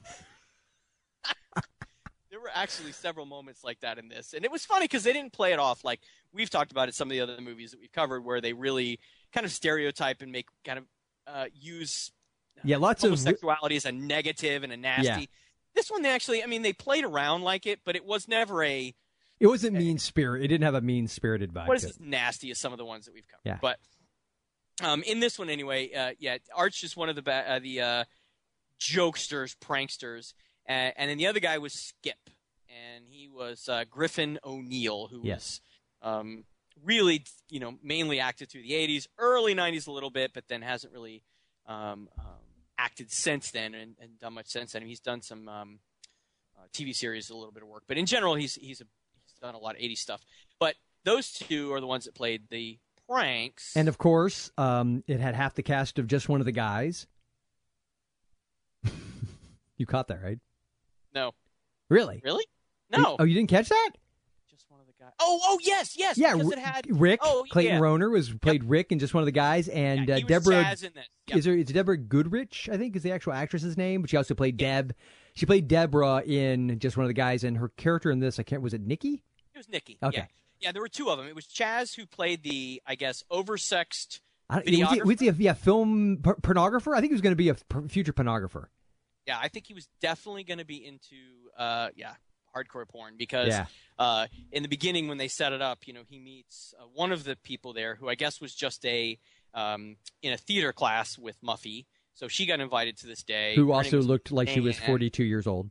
there 2.30 2.40
were 2.40 2.50
actually 2.54 2.92
several 2.92 3.26
moments 3.26 3.64
like 3.64 3.80
that 3.80 3.98
in 3.98 4.08
this 4.08 4.32
and 4.32 4.44
it 4.44 4.50
was 4.50 4.64
funny 4.64 4.84
because 4.84 5.02
they 5.02 5.12
didn't 5.12 5.32
play 5.32 5.52
it 5.52 5.58
off 5.58 5.82
like 5.84 6.00
we've 6.32 6.50
talked 6.50 6.70
about 6.70 6.88
in 6.88 6.92
some 6.92 7.08
of 7.08 7.12
the 7.12 7.20
other 7.20 7.40
movies 7.40 7.72
that 7.72 7.80
we've 7.80 7.92
covered 7.92 8.24
where 8.24 8.40
they 8.40 8.52
really 8.52 9.00
kind 9.32 9.44
of 9.44 9.50
stereotype 9.52 10.22
and 10.22 10.30
make 10.30 10.46
kind 10.64 10.78
of 10.78 10.84
uh, 11.26 11.46
use 11.52 12.12
Yeah, 12.64 12.76
lots 12.76 13.02
of 13.04 13.18
sexuality 13.18 13.76
as 13.76 13.84
a 13.86 13.92
negative 13.92 14.62
and 14.62 14.72
a 14.72 14.76
nasty 14.76 15.04
Yeah. 15.22 15.26
This 15.78 15.90
one 15.92 16.04
actually 16.06 16.42
i 16.42 16.46
mean 16.46 16.62
they 16.62 16.72
played 16.72 17.04
around 17.04 17.42
like 17.42 17.64
it 17.66 17.78
but 17.84 17.94
it 17.94 18.04
was 18.04 18.26
never 18.26 18.64
a 18.64 18.94
it 19.40 19.46
wasn't 19.46 19.76
mean 19.76 19.98
spirit. 19.98 20.42
It 20.42 20.48
didn't 20.48 20.64
have 20.64 20.74
a 20.74 20.80
mean 20.80 21.06
spirited 21.06 21.52
vibe. 21.54 21.68
what 21.68 21.76
is 21.76 21.84
as 21.84 22.00
nasty 22.00 22.50
as 22.50 22.58
some 22.58 22.72
of 22.72 22.78
the 22.78 22.84
ones 22.84 23.04
that 23.04 23.14
we've 23.14 23.28
covered 23.28 23.42
Yeah. 23.44 23.58
but 23.62 23.78
um, 24.82 25.02
in 25.04 25.20
this 25.20 25.38
one 25.38 25.48
anyway 25.48 25.92
uh, 25.92 26.12
yeah 26.18 26.38
arch 26.54 26.82
is 26.82 26.96
one 26.96 27.08
of 27.08 27.14
the 27.16 27.22
ba- 27.22 27.44
uh, 27.48 27.58
the 27.60 27.80
uh, 27.80 28.04
jokesters 28.80 29.56
pranksters 29.56 30.34
uh, 30.68 30.72
and 30.96 31.08
then 31.10 31.16
the 31.18 31.26
other 31.28 31.40
guy 31.40 31.58
was 31.58 31.72
skip 31.72 32.30
and 32.68 33.04
he 33.08 33.28
was 33.28 33.68
uh, 33.68 33.84
griffin 33.88 34.38
o'neal 34.44 35.06
who 35.08 35.20
Yes. 35.24 35.60
was 36.02 36.10
um, 36.12 36.44
really 36.84 37.24
you 37.50 37.60
know 37.60 37.74
mainly 37.82 38.18
acted 38.20 38.48
through 38.50 38.62
the 38.62 38.72
80s 38.72 39.06
early 39.18 39.54
90s 39.54 39.86
a 39.86 39.92
little 39.92 40.10
bit 40.10 40.32
but 40.34 40.44
then 40.48 40.62
hasn't 40.62 40.92
really 40.92 41.22
um, 41.66 42.08
um, 42.18 42.26
acted 42.78 43.10
since 43.10 43.50
then 43.50 43.74
and, 43.74 43.96
and 44.00 44.18
done 44.20 44.34
much 44.34 44.46
since 44.46 44.72
then 44.72 44.82
he's 44.82 45.00
done 45.00 45.20
some 45.20 45.48
um, 45.48 45.78
uh, 46.56 46.62
tv 46.72 46.94
series 46.94 47.28
a 47.30 47.34
little 47.36 47.52
bit 47.52 47.62
of 47.62 47.68
work 47.68 47.82
but 47.88 47.98
in 47.98 48.06
general 48.06 48.34
he's 48.34 48.54
he's 48.54 48.80
a 48.80 48.84
he's 49.24 49.32
done 49.40 49.54
a 49.54 49.58
lot 49.58 49.74
of 49.74 49.80
80s 49.80 49.98
stuff 49.98 50.24
but 50.60 50.74
those 51.04 51.32
two 51.32 51.72
are 51.72 51.80
the 51.80 51.86
ones 51.86 52.04
that 52.04 52.14
played 52.14 52.42
the 52.50 52.78
pranks 53.08 53.74
And 53.76 53.88
of 53.88 53.96
course, 53.96 54.50
um, 54.58 55.02
it 55.06 55.18
had 55.18 55.34
half 55.34 55.54
the 55.54 55.62
cast 55.62 55.98
of 55.98 56.06
just 56.06 56.28
one 56.28 56.40
of 56.40 56.44
the 56.44 56.52
guys. 56.52 57.06
you 59.78 59.86
caught 59.86 60.08
that, 60.08 60.22
right? 60.22 60.38
no 61.14 61.32
Really? 61.88 62.20
really 62.22 62.44
no 62.90 63.16
Oh, 63.18 63.24
you 63.24 63.34
didn't 63.34 63.48
catch 63.48 63.68
that? 63.70 63.90
just 64.50 64.66
one 64.70 64.80
of 64.80 64.86
the 64.86 64.92
guys 65.02 65.07
oh 65.20 65.40
oh 65.42 65.58
yes 65.62 65.96
yes 65.96 66.18
Yeah, 66.18 66.36
it 66.36 66.58
had 66.58 66.86
Rick 66.88 67.20
oh, 67.22 67.44
Clayton 67.50 67.74
yeah. 67.74 67.80
Rohner 67.80 68.10
was 68.10 68.30
played 68.30 68.64
Rick 68.64 68.92
and 68.92 69.00
just 69.00 69.14
one 69.14 69.22
of 69.22 69.26
the 69.26 69.32
guys, 69.32 69.68
and 69.68 70.08
Yeah, 70.08 70.16
uh, 70.16 70.20
Deborah 70.20 70.64
Chaz 70.64 70.84
in 70.84 70.92
this. 70.94 71.06
Yep. 71.28 71.38
is 71.38 71.44
there 71.44 71.54
it's 71.54 71.72
Deborah 71.72 71.98
Goodrich, 71.98 72.68
I 72.72 72.76
think, 72.76 72.96
is 72.96 73.02
the 73.02 73.12
actual 73.12 73.32
actress's 73.32 73.76
name, 73.76 74.00
but 74.00 74.10
she 74.10 74.16
also 74.16 74.34
played 74.34 74.56
Deb. 74.56 74.94
She 75.34 75.46
played 75.46 75.68
Deborah 75.68 76.22
in 76.24 76.78
just 76.78 76.96
one 76.96 77.04
of 77.04 77.08
the 77.08 77.14
guys, 77.14 77.44
and 77.44 77.56
her 77.58 77.68
character 77.68 78.10
in 78.10 78.20
this, 78.20 78.38
I 78.38 78.42
can't 78.42 78.62
was 78.62 78.74
it 78.74 78.80
Nikki? 78.80 79.22
It 79.54 79.58
was 79.58 79.68
Nikki. 79.68 79.98
Okay. 80.02 80.18
Yeah. 80.18 80.26
yeah, 80.60 80.72
there 80.72 80.82
were 80.82 80.88
two 80.88 81.10
of 81.10 81.18
them. 81.18 81.26
It 81.26 81.34
was 81.34 81.46
Chaz 81.46 81.94
who 81.94 82.06
played 82.06 82.42
the, 82.42 82.82
I 82.86 82.94
guess, 82.94 83.22
oversexed. 83.30 84.20
I 84.50 84.62
don't, 84.62 84.80
was 84.80 84.90
he, 84.92 85.02
was 85.02 85.20
he 85.20 85.28
a 85.28 85.32
yeah, 85.32 85.52
film 85.52 86.20
por- 86.22 86.36
pornographer? 86.36 86.96
I 86.96 87.00
think 87.00 87.10
he 87.10 87.14
was 87.14 87.20
going 87.20 87.32
to 87.32 87.36
be 87.36 87.50
a 87.50 87.54
p- 87.54 87.88
future 87.88 88.12
pornographer. 88.14 88.66
Yeah, 89.26 89.38
I 89.38 89.48
think 89.48 89.66
he 89.66 89.74
was 89.74 89.88
definitely 90.00 90.44
going 90.44 90.58
to 90.58 90.64
be 90.64 90.86
into, 90.86 91.16
uh, 91.58 91.90
yeah, 91.94 92.14
hardcore 92.64 92.88
porn 92.88 93.14
because 93.16 93.48
Yeah. 93.48 93.66
uh, 93.98 94.26
in 94.52 94.62
the 94.62 94.68
beginning 94.68 95.08
when 95.08 95.18
they 95.18 95.28
set 95.28 95.52
it 95.52 95.62
up, 95.62 95.86
you 95.86 95.92
know, 95.92 96.02
he 96.08 96.18
meets 96.18 96.74
uh, 96.80 96.84
one 96.94 97.12
of 97.12 97.24
the 97.24 97.36
people 97.36 97.72
there 97.72 97.94
who 97.94 98.08
I 98.08 98.14
guess 98.14 98.40
was 98.40 98.54
just 98.54 98.84
a 98.84 99.18
um, 99.54 99.96
in 100.22 100.32
a 100.32 100.36
theater 100.36 100.72
class 100.72 101.18
with 101.18 101.40
Muffy. 101.42 101.86
So 102.14 102.28
she 102.28 102.46
got 102.46 102.60
invited 102.60 102.96
to 102.98 103.06
this 103.06 103.22
day. 103.22 103.54
Who 103.54 103.68
Her 103.68 103.74
also 103.74 104.02
looked 104.02 104.32
like 104.32 104.48
she 104.48 104.60
was 104.60 104.78
42 104.78 105.24
years 105.24 105.46
old. 105.46 105.70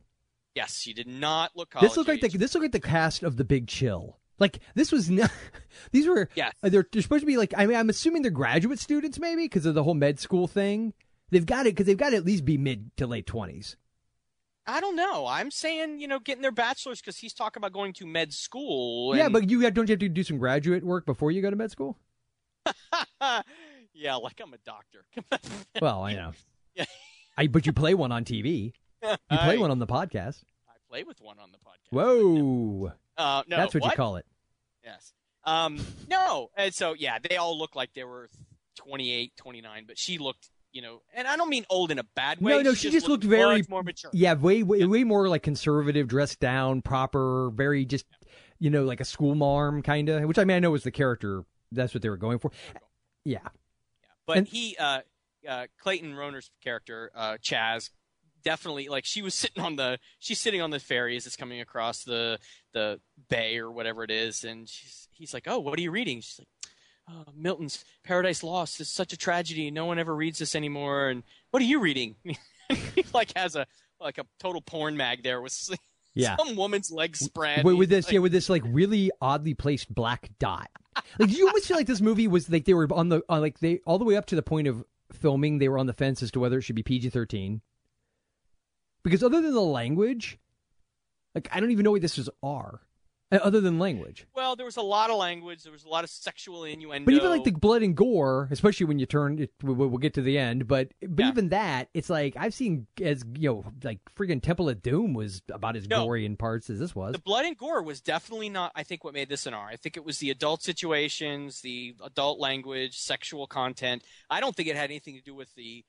Yes, 0.54 0.78
she 0.80 0.92
did 0.92 1.06
not 1.06 1.52
look 1.54 1.70
college 1.70 1.90
This 1.90 1.96
looked 1.96 2.08
like 2.08 2.20
the 2.20 2.38
this 2.38 2.54
looked 2.54 2.64
like 2.64 2.72
the 2.72 2.80
cast 2.80 3.22
of 3.22 3.36
The 3.36 3.44
Big 3.44 3.68
Chill. 3.68 4.18
Like 4.38 4.60
this 4.74 4.90
was 4.92 5.10
not, 5.10 5.30
these 5.92 6.06
were 6.06 6.28
Yes. 6.34 6.52
uh, 6.62 6.68
they're, 6.68 6.86
they're 6.92 7.02
supposed 7.02 7.22
to 7.22 7.26
be 7.26 7.36
like 7.36 7.52
I 7.56 7.66
mean 7.66 7.76
I'm 7.76 7.90
assuming 7.90 8.22
they're 8.22 8.30
graduate 8.30 8.78
students 8.78 9.18
maybe 9.18 9.42
because 9.44 9.66
of 9.66 9.74
the 9.74 9.82
whole 9.84 9.94
med 9.94 10.18
school 10.18 10.46
thing. 10.48 10.94
They've 11.30 11.44
got 11.46 11.66
it 11.66 11.70
because 11.74 11.86
they've 11.86 11.96
got 11.96 12.10
to 12.10 12.16
at 12.16 12.24
least 12.24 12.44
be 12.44 12.56
mid 12.56 12.96
to 12.96 13.06
late 13.06 13.26
20s. 13.26 13.76
I 14.68 14.80
don't 14.80 14.96
know. 14.96 15.26
I'm 15.26 15.50
saying, 15.50 15.98
you 15.98 16.06
know, 16.06 16.18
getting 16.18 16.42
their 16.42 16.52
bachelor's 16.52 17.00
because 17.00 17.16
he's 17.16 17.32
talking 17.32 17.58
about 17.58 17.72
going 17.72 17.94
to 17.94 18.06
med 18.06 18.34
school. 18.34 19.16
Yeah, 19.16 19.30
but 19.30 19.48
you 19.48 19.62
got, 19.62 19.72
don't 19.72 19.88
you 19.88 19.94
have 19.94 20.00
to 20.00 20.08
do 20.10 20.22
some 20.22 20.36
graduate 20.36 20.84
work 20.84 21.06
before 21.06 21.30
you 21.30 21.40
go 21.40 21.48
to 21.48 21.56
med 21.56 21.70
school? 21.70 21.96
yeah, 23.94 24.16
like 24.16 24.40
I'm 24.42 24.52
a 24.52 24.58
doctor. 24.58 25.04
Well, 25.80 26.02
I 26.02 26.12
know. 26.14 26.32
Yeah. 26.74 26.84
I 27.36 27.46
but 27.46 27.64
you 27.64 27.72
play 27.72 27.94
one 27.94 28.12
on 28.12 28.24
TV. 28.24 28.72
You 29.02 29.38
play 29.38 29.54
I, 29.54 29.58
one 29.58 29.70
on 29.70 29.78
the 29.78 29.86
podcast. 29.86 30.42
I 30.68 30.74
play 30.90 31.04
with 31.04 31.20
one 31.20 31.38
on 31.38 31.52
the 31.52 31.58
podcast. 31.58 31.90
Whoa, 31.90 32.92
Uh, 33.16 33.42
no, 33.46 33.56
that's 33.56 33.72
what, 33.72 33.84
you 33.84 33.90
call 33.92 34.16
it. 34.16 34.26
Yes. 34.84 35.12
Um, 35.44 35.78
no. 36.10 36.50
And 36.56 36.74
so, 36.74 36.94
yeah, 36.94 37.18
they 37.26 37.36
all 37.36 37.56
looked 37.56 37.76
like 37.76 37.94
they 37.94 38.02
were 38.02 38.28
28, 38.76 39.32
29, 39.36 39.84
but 39.86 39.96
she 39.96 40.18
looked, 40.18 40.50
you 40.72 40.82
know, 40.82 41.02
and 41.14 41.26
I 41.26 41.36
don't 41.36 41.48
mean 41.48 41.64
old 41.70 41.90
in 41.90 41.98
a 41.98 42.04
bad 42.14 42.40
way. 42.40 42.52
No, 42.52 42.60
no, 42.62 42.74
she 42.74 42.90
just 42.90 43.08
looked 43.08 43.24
very- 43.24 43.58
much 43.58 43.68
more 43.68 43.82
mature. 43.82 44.10
Yeah, 44.12 44.34
way, 44.34 44.62
way 44.62 44.84
way 44.84 45.04
more 45.04 45.28
like 45.28 45.42
conservative, 45.42 46.08
dressed 46.08 46.40
down, 46.40 46.82
proper, 46.82 47.50
very 47.54 47.84
just 47.84 48.06
you 48.58 48.70
know 48.70 48.84
like 48.84 49.00
a 49.00 49.04
school 49.04 49.34
marm 49.34 49.82
kind 49.82 50.08
of. 50.08 50.24
Which 50.24 50.38
I 50.38 50.44
mean 50.44 50.56
I 50.56 50.60
know 50.60 50.70
was 50.70 50.84
the 50.84 50.90
character. 50.90 51.44
That's 51.72 51.92
what 51.94 52.02
they 52.02 52.08
were 52.08 52.16
going 52.16 52.38
for. 52.38 52.50
Yeah, 53.24 53.48
But 54.26 54.38
and- 54.38 54.48
he, 54.48 54.74
uh, 54.78 55.00
uh, 55.46 55.66
Clayton 55.80 56.14
Rohner's 56.14 56.50
character, 56.62 57.10
uh, 57.14 57.36
Chaz, 57.42 57.90
definitely 58.42 58.88
like 58.88 59.04
she 59.04 59.20
was 59.22 59.34
sitting 59.34 59.62
on 59.62 59.76
the 59.76 59.98
she's 60.18 60.40
sitting 60.40 60.60
on 60.62 60.70
the 60.70 60.78
ferry 60.78 61.16
as 61.16 61.26
it's 61.26 61.36
coming 61.36 61.60
across 61.60 62.04
the 62.04 62.38
the 62.72 63.00
bay 63.28 63.58
or 63.58 63.70
whatever 63.70 64.04
it 64.04 64.10
is, 64.10 64.44
and 64.44 64.68
she's 64.68 65.08
he's 65.12 65.34
like, 65.34 65.44
"Oh, 65.46 65.58
what 65.58 65.78
are 65.78 65.82
you 65.82 65.90
reading?" 65.90 66.20
She's 66.20 66.38
like. 66.38 66.48
Oh, 67.10 67.24
Milton's 67.34 67.84
Paradise 68.04 68.42
Lost 68.42 68.80
is 68.80 68.88
such 68.90 69.12
a 69.12 69.16
tragedy. 69.16 69.70
No 69.70 69.86
one 69.86 69.98
ever 69.98 70.14
reads 70.14 70.38
this 70.38 70.54
anymore. 70.54 71.08
And 71.08 71.22
what 71.50 71.62
are 71.62 71.66
you 71.66 71.80
reading? 71.80 72.16
he 72.68 73.04
like 73.14 73.32
has 73.36 73.56
a 73.56 73.66
like 74.00 74.18
a 74.18 74.26
total 74.38 74.60
porn 74.60 74.96
mag 74.96 75.22
there 75.22 75.40
with 75.40 75.70
Yeah. 76.14 76.36
some 76.36 76.54
woman's 76.56 76.90
legs 76.90 77.20
spread. 77.20 77.64
with, 77.64 77.88
this, 77.88 78.10
yeah, 78.12 78.18
with 78.18 78.32
this 78.32 78.48
like 78.48 78.62
really 78.66 79.10
oddly 79.20 79.54
placed 79.54 79.92
black 79.94 80.30
dot. 80.38 80.68
Like, 81.18 81.36
you 81.36 81.46
almost 81.46 81.66
feel 81.66 81.76
like 81.76 81.86
this 81.86 82.00
movie 82.00 82.28
was 82.28 82.50
like 82.50 82.64
they 82.64 82.74
were 82.74 82.88
on 82.92 83.08
the 83.08 83.22
on 83.28 83.40
like 83.40 83.60
they 83.60 83.80
all 83.86 83.98
the 83.98 84.04
way 84.04 84.16
up 84.16 84.26
to 84.26 84.36
the 84.36 84.42
point 84.42 84.66
of 84.68 84.84
filming. 85.12 85.58
They 85.58 85.68
were 85.68 85.78
on 85.78 85.86
the 85.86 85.92
fence 85.92 86.22
as 86.22 86.30
to 86.32 86.40
whether 86.40 86.58
it 86.58 86.62
should 86.62 86.76
be 86.76 86.82
PG 86.82 87.10
thirteen. 87.10 87.60
Because 89.04 89.22
other 89.22 89.40
than 89.40 89.54
the 89.54 89.60
language, 89.62 90.38
like 91.34 91.48
I 91.52 91.60
don't 91.60 91.70
even 91.70 91.84
know 91.84 91.92
what 91.92 92.02
this 92.02 92.18
is 92.18 92.28
R, 92.42 92.80
uh, 92.82 92.86
Uh, 93.30 93.36
other 93.42 93.60
than 93.60 93.78
language. 93.78 94.26
Well, 94.34 94.56
there 94.56 94.64
was 94.64 94.78
a 94.78 94.82
lot 94.82 95.10
of 95.10 95.16
language. 95.18 95.62
There 95.62 95.72
was 95.72 95.84
a 95.84 95.88
lot 95.88 96.02
of 96.02 96.08
sexual 96.08 96.64
innuendo. 96.64 97.04
But 97.04 97.12
even 97.14 97.28
like 97.28 97.44
the 97.44 97.50
blood 97.50 97.82
and 97.82 97.94
gore, 97.94 98.48
especially 98.50 98.86
when 98.86 98.98
you 98.98 99.04
turn, 99.04 99.38
it, 99.38 99.50
we- 99.62 99.74
we'll 99.74 99.98
get 99.98 100.14
to 100.14 100.22
the 100.22 100.38
end. 100.38 100.66
But 100.66 100.92
but 101.06 101.24
Yeah. 101.24 101.28
even 101.28 101.50
that, 101.50 101.90
it's 101.92 102.08
like 102.08 102.36
I've 102.38 102.54
seen 102.54 102.86
as 103.02 103.24
you 103.38 103.50
know, 103.50 103.64
like 103.84 103.98
freaking 104.16 104.40
Temple 104.42 104.70
of 104.70 104.80
Doom 104.80 105.12
was 105.12 105.42
about 105.52 105.76
as 105.76 105.86
No. 105.86 106.04
gory 106.04 106.24
in 106.24 106.36
parts 106.38 106.70
as 106.70 106.78
this 106.78 106.94
was. 106.94 107.12
the 107.12 107.18
blood 107.18 107.44
and 107.44 107.56
gore 107.56 107.82
was 107.82 108.00
definitely 108.00 108.48
not. 108.48 108.72
I 108.74 108.82
think 108.82 109.04
what 109.04 109.12
made 109.12 109.28
this 109.28 109.44
an 109.46 109.52
R. 109.52 109.68
I 109.68 109.76
think 109.76 109.98
it 109.98 110.04
was 110.06 110.18
the 110.20 110.30
adult 110.30 110.62
situations, 110.62 111.60
the 111.60 111.94
adult 112.02 112.38
language, 112.40 112.98
sexual 112.98 113.46
content. 113.46 114.02
I 114.30 114.40
don't 114.40 114.56
think 114.56 114.68
it 114.68 114.76
had 114.76 114.90
anything 114.90 115.16
to 115.16 115.22
do 115.22 115.34
with 115.34 115.54
the 115.54 115.84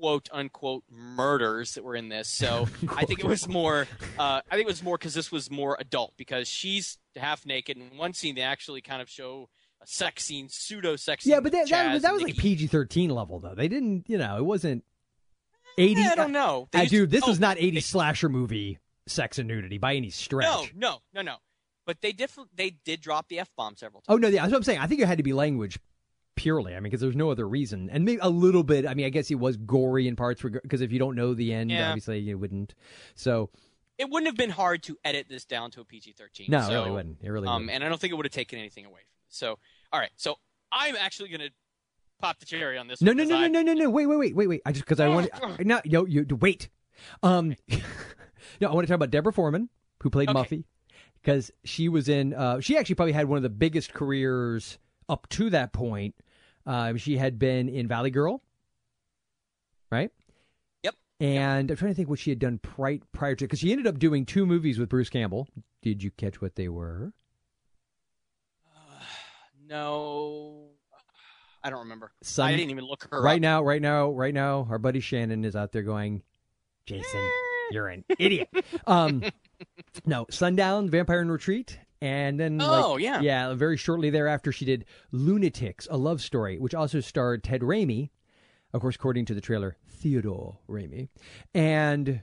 quote 0.00 0.28
unquote 0.32 0.84
murders 0.90 1.74
that 1.74 1.84
were 1.84 1.94
in 1.94 2.08
this. 2.08 2.28
So 2.28 2.66
I 2.96 3.04
think 3.04 3.20
it 3.20 3.26
was 3.26 3.46
more. 3.48 3.86
Uh, 4.18 4.40
I 4.50 4.56
think 4.56 4.62
it 4.62 4.66
was 4.66 4.82
more 4.82 4.96
because 4.96 5.14
this 5.14 5.30
was 5.30 5.50
more 5.50 5.76
adult 5.78 6.14
because 6.16 6.48
she's 6.48 6.98
half 7.16 7.44
naked. 7.44 7.76
In 7.76 7.96
one 7.98 8.12
scene, 8.14 8.34
they 8.34 8.40
actually 8.42 8.80
kind 8.80 9.02
of 9.02 9.08
show 9.10 9.48
a 9.82 9.86
sex 9.86 10.24
scene, 10.24 10.48
pseudo 10.48 10.96
sex. 10.96 11.24
Yeah, 11.26 11.40
but 11.40 11.52
that, 11.52 11.68
that, 11.68 12.02
that 12.02 12.12
was 12.12 12.22
like 12.22 12.36
PG 12.36 12.66
thirteen 12.68 13.10
level 13.10 13.38
though. 13.40 13.54
They 13.54 13.68
didn't, 13.68 14.08
you 14.08 14.18
know, 14.18 14.36
it 14.38 14.44
wasn't 14.44 14.84
eighty. 15.78 16.02
I 16.02 16.14
don't 16.14 16.32
know. 16.32 16.68
They 16.72 16.78
Uh, 16.80 16.82
used- 16.82 16.92
dude, 16.92 17.10
this 17.10 17.24
oh, 17.24 17.28
was 17.28 17.40
not 17.40 17.56
eighty 17.58 17.80
slasher 17.80 18.28
movie 18.28 18.78
sex 19.06 19.38
and 19.38 19.48
nudity 19.48 19.78
by 19.78 19.94
any 19.94 20.10
stretch. 20.10 20.44
No, 20.46 20.64
no, 20.74 20.98
no, 21.14 21.22
no. 21.22 21.36
But 21.86 22.00
they 22.02 22.12
diff- 22.12 22.38
They 22.54 22.70
did 22.70 23.00
drop 23.00 23.28
the 23.28 23.38
f 23.40 23.50
bomb 23.56 23.74
several 23.76 24.02
times. 24.02 24.14
Oh 24.14 24.18
no, 24.18 24.28
yeah, 24.28 24.42
that's 24.42 24.52
what 24.52 24.58
I'm 24.58 24.62
saying. 24.64 24.78
I 24.78 24.86
think 24.86 25.00
it 25.00 25.06
had 25.06 25.18
to 25.18 25.24
be 25.24 25.32
language 25.32 25.78
purely. 26.36 26.72
I 26.72 26.76
mean, 26.76 26.84
because 26.84 27.00
there's 27.00 27.16
no 27.16 27.30
other 27.30 27.46
reason, 27.48 27.88
and 27.90 28.04
maybe 28.04 28.18
a 28.22 28.30
little 28.30 28.62
bit. 28.62 28.86
I 28.86 28.94
mean, 28.94 29.06
I 29.06 29.10
guess 29.10 29.30
it 29.30 29.36
was 29.38 29.56
gory 29.56 30.08
in 30.08 30.16
parts 30.16 30.42
because 30.42 30.80
if 30.80 30.92
you 30.92 30.98
don't 30.98 31.14
know 31.16 31.34
the 31.34 31.52
end, 31.52 31.70
Yeah. 31.70 31.88
obviously 31.90 32.18
you 32.20 32.38
wouldn't. 32.38 32.74
So 33.14 33.50
It 33.98 34.08
wouldn't 34.08 34.26
have 34.28 34.36
been 34.36 34.50
hard 34.50 34.82
to 34.84 34.96
edit 35.04 35.26
this 35.28 35.44
down 35.44 35.70
to 35.72 35.80
a 35.80 35.84
PG 35.84 36.12
thirteen. 36.12 36.46
no, 36.48 36.60
so, 36.62 36.70
it 36.70 36.74
really 36.76 36.90
wouldn't. 36.90 37.18
It 37.22 37.28
really 37.30 37.48
Um, 37.48 37.54
wouldn't. 37.62 37.70
and 37.72 37.84
I 37.84 37.88
don't 37.88 38.00
think 38.00 38.12
it 38.12 38.16
would 38.16 38.24
have 38.26 38.32
taken 38.32 38.58
anything 38.58 38.86
away 38.86 39.00
from 39.00 39.18
it. 39.28 39.34
So, 39.34 39.58
all 39.92 40.00
right. 40.00 40.10
So 40.16 40.36
I'm 40.72 40.96
actually 40.96 41.28
going 41.28 41.40
to 41.42 41.50
pop 42.20 42.38
the 42.38 42.46
cherry 42.46 42.78
on 42.78 42.86
this. 42.88 43.02
No, 43.02 43.10
one 43.10 43.16
no, 43.18 43.24
no, 43.24 43.36
I- 43.36 43.48
no, 43.48 43.62
no, 43.62 43.72
no. 43.74 43.90
Wait, 43.90 44.06
wait, 44.06 44.16
wait, 44.18 44.34
wait, 44.36 44.46
wait. 44.48 44.62
I 44.64 44.72
just 44.72 44.84
because 44.84 45.00
I 45.00 45.08
want 45.08 45.28
no, 45.66 45.80
yo, 45.84 46.04
you 46.06 46.24
wait. 46.40 46.68
Um, 47.22 47.54
no, 48.60 48.68
I 48.70 48.74
want 48.74 48.86
to 48.86 48.88
talk 48.90 48.96
about 48.96 49.10
Deborah 49.10 49.32
Foreman, 49.32 49.68
who 50.02 50.10
played 50.10 50.28
Okay. 50.30 50.38
Muffy, 50.38 50.64
because 51.22 51.50
she 51.64 51.88
was 51.88 52.08
in. 52.08 52.32
Uh, 52.34 52.60
she 52.60 52.76
actually 52.78 52.94
probably 52.94 53.12
had 53.12 53.28
one 53.28 53.36
of 53.36 53.42
the 53.42 53.48
biggest 53.50 53.92
careers 53.92 54.78
up 55.10 55.28
to 55.30 55.50
that 55.50 55.72
point. 55.72 56.14
Um, 56.66 56.96
she 56.96 57.16
had 57.16 57.38
been 57.38 57.68
in 57.68 57.88
Valley 57.88 58.10
Girl, 58.10 58.42
right? 59.90 60.10
Yep. 60.84 60.94
And 61.18 61.70
I'm 61.70 61.76
trying 61.76 61.90
to 61.90 61.96
think 61.96 62.08
what 62.08 62.18
she 62.18 62.30
had 62.30 62.38
done 62.38 62.58
pri- 62.58 63.00
prior 63.12 63.34
to 63.34 63.44
because 63.44 63.58
she 63.58 63.72
ended 63.72 63.86
up 63.86 63.98
doing 63.98 64.24
two 64.24 64.46
movies 64.46 64.78
with 64.78 64.88
Bruce 64.88 65.10
Campbell. 65.10 65.48
Did 65.82 66.02
you 66.02 66.10
catch 66.10 66.40
what 66.40 66.54
they 66.56 66.68
were? 66.68 67.12
No, 69.68 70.70
I 71.62 71.70
don't 71.70 71.78
remember. 71.80 72.10
I 72.40 72.50
didn't 72.50 72.70
even 72.70 72.84
look 72.84 73.06
her 73.08 73.22
right 73.22 73.36
up. 73.36 73.40
now, 73.40 73.62
right 73.62 73.80
now, 73.80 74.10
right 74.10 74.34
now, 74.34 74.66
our 74.68 74.78
buddy 74.78 74.98
Shannon 74.98 75.44
is 75.44 75.54
out 75.54 75.70
there 75.70 75.82
going, 75.82 76.22
Jason, 76.86 77.30
you're 77.70 77.86
an 77.86 78.04
idiot. 78.18 78.48
Um, 78.88 79.22
no, 80.04 80.26
Sundown, 80.28 80.90
Vampire 80.90 81.20
in 81.20 81.30
Retreat, 81.30 81.78
and 82.00 82.38
then 82.40 82.60
Oh, 82.60 82.92
like, 82.92 83.02
yeah. 83.02 83.20
yeah, 83.20 83.54
very 83.54 83.76
shortly 83.76 84.10
thereafter, 84.10 84.52
she 84.52 84.64
did 84.64 84.84
Lunatics, 85.12 85.86
a 85.90 85.96
love 85.96 86.20
story, 86.20 86.58
which 86.58 86.74
also 86.74 87.00
starred 87.00 87.44
Ted 87.44 87.60
Raimi, 87.62 88.10
of 88.72 88.80
course, 88.80 88.94
according 88.96 89.24
to 89.26 89.34
the 89.34 89.40
trailer, 89.40 89.76
Theodore 89.88 90.58
Raimi, 90.68 91.08
and 91.54 92.22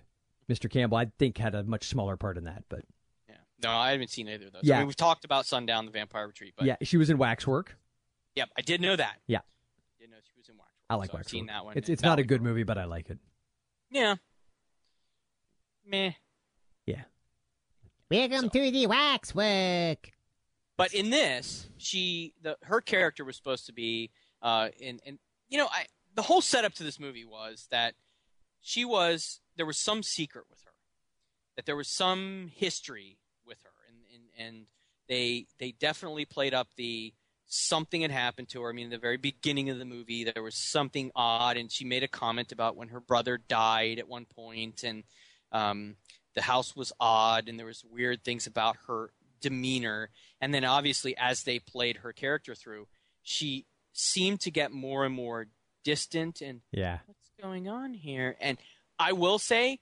Mr. 0.50 0.70
Campbell. 0.70 0.98
I 0.98 1.06
think 1.20 1.38
had 1.38 1.54
a 1.56 1.63
much 1.63 1.86
smaller 1.88 2.18
part 2.18 2.38
in 2.38 2.46
that, 2.46 2.63
but 2.70 2.84
Yeah. 3.30 3.36
No, 3.63 3.70
I 3.72 3.92
haven't 3.92 4.10
seen 4.10 4.28
either 4.30 4.48
of 4.48 4.54
those. 4.54 4.63
Yeah. 4.63 4.76
I 4.76 4.80
mean, 4.80 4.88
we've 4.88 4.96
talked 4.96 5.26
about 5.26 5.46
Sundown, 5.46 5.86
the 5.86 5.92
Vampire 5.92 6.28
Retreat, 6.28 6.54
but 6.58 6.66
yeah, 6.66 6.76
she 6.84 6.98
was 6.98 7.10
in 7.10 7.18
Waxwork. 7.18 7.78
yep, 8.36 8.50
I 8.58 8.62
did 8.62 8.82
know 8.82 8.96
that. 8.96 9.18
Yeah. 9.28 9.40
Did 10.00 10.10
know 10.12 10.18
she 10.24 10.38
was 10.38 10.48
in 10.50 10.56
Waxwork. 10.56 10.74
I 10.90 10.96
like 10.96 11.12
so 11.12 11.18
I've 11.18 11.28
seen 11.28 11.48
that 11.48 11.66
one. 11.66 11.78
It's 11.78 11.90
it's 11.90 12.02
not 12.04 12.18
a 12.20 12.24
good 12.24 12.42
movie, 12.42 12.63
but 12.63 12.78
I 12.78 12.86
like 12.86 13.10
it. 13.10 13.18
Yeah. 13.92 14.16
Meh. 15.86 16.12
Welcome 18.10 18.50
to 18.52 18.72
the 18.72 18.88
waxwork. 18.88 20.12
But 20.78 20.93
in 20.93 21.10
this, 21.10 21.67
she 21.78 22.34
the 22.41 22.56
her 22.63 22.80
character 22.80 23.26
was 23.26 23.36
supposed 23.36 23.65
to 23.65 23.74
be 23.74 24.12
uh 24.41 24.70
in 24.80 25.02
and 25.06 25.20
you 25.50 25.58
know, 25.58 25.67
I 25.70 25.88
the 26.15 26.22
whole 26.22 26.39
setup 26.39 26.74
to 26.76 26.84
this 26.84 27.02
movie 27.02 27.26
was 27.26 27.67
that 27.70 27.96
she 28.62 28.86
was 28.86 29.41
there 29.58 29.65
was 29.65 29.78
some 29.78 30.04
secret 30.04 30.46
with 30.50 30.62
her. 30.63 30.72
That 31.58 31.65
there 31.65 31.76
was 31.76 31.89
some 31.89 32.50
history 32.56 33.17
with 33.46 33.58
her 33.63 33.72
and 33.89 33.98
and, 34.13 34.48
and 34.48 34.65
they 35.10 35.48
they 35.60 35.74
definitely 35.74 36.24
played 36.24 36.54
up 36.54 36.70
the 36.78 37.13
something 37.46 38.04
had 38.04 38.12
happened 38.12 38.48
to 38.50 38.62
her. 38.62 38.70
I 38.70 38.74
mean, 38.74 38.86
in 38.86 38.91
the 38.91 38.98
very 38.98 39.17
beginning 39.17 39.70
of 39.70 39.80
the 39.80 39.86
movie, 39.86 40.24
there 40.24 40.43
was 40.43 40.56
something 40.56 41.12
odd, 41.13 41.58
and 41.58 41.70
she 41.70 41.84
made 41.84 42.04
a 42.04 42.08
comment 42.08 42.54
about 42.54 42.78
when 42.78 42.88
her 42.89 43.02
brother 43.02 43.38
died 43.38 44.00
at 44.00 44.08
one 44.08 44.26
point, 44.26 44.84
and 44.84 45.04
um, 45.52 45.96
the 46.38 46.43
house 46.43 46.76
was 46.76 46.93
odd, 47.00 47.50
and 47.50 47.58
there 47.60 47.65
was 47.65 47.84
weird 47.91 48.23
things 48.23 48.45
about 48.45 48.78
her 48.88 49.10
demeanor. 49.41 50.10
And 50.39 50.54
then, 50.54 50.63
obviously, 50.63 51.17
as 51.17 51.43
they 51.43 51.58
played 51.60 51.97
her 51.97 52.13
character 52.13 52.54
through, 52.54 52.88
she 53.23 53.65
seemed 53.91 54.39
to 54.41 54.52
get 54.52 54.71
more 54.71 55.04
and 55.04 55.13
more 55.15 55.47
distant 55.84 56.41
and 56.41 56.62
Yeah. 56.71 57.00
what's 57.08 57.32
going 57.41 57.67
on 57.67 57.95
here? 57.95 58.38
And 58.39 58.60
I 59.00 59.13
will 59.13 59.39
say, 59.39 59.80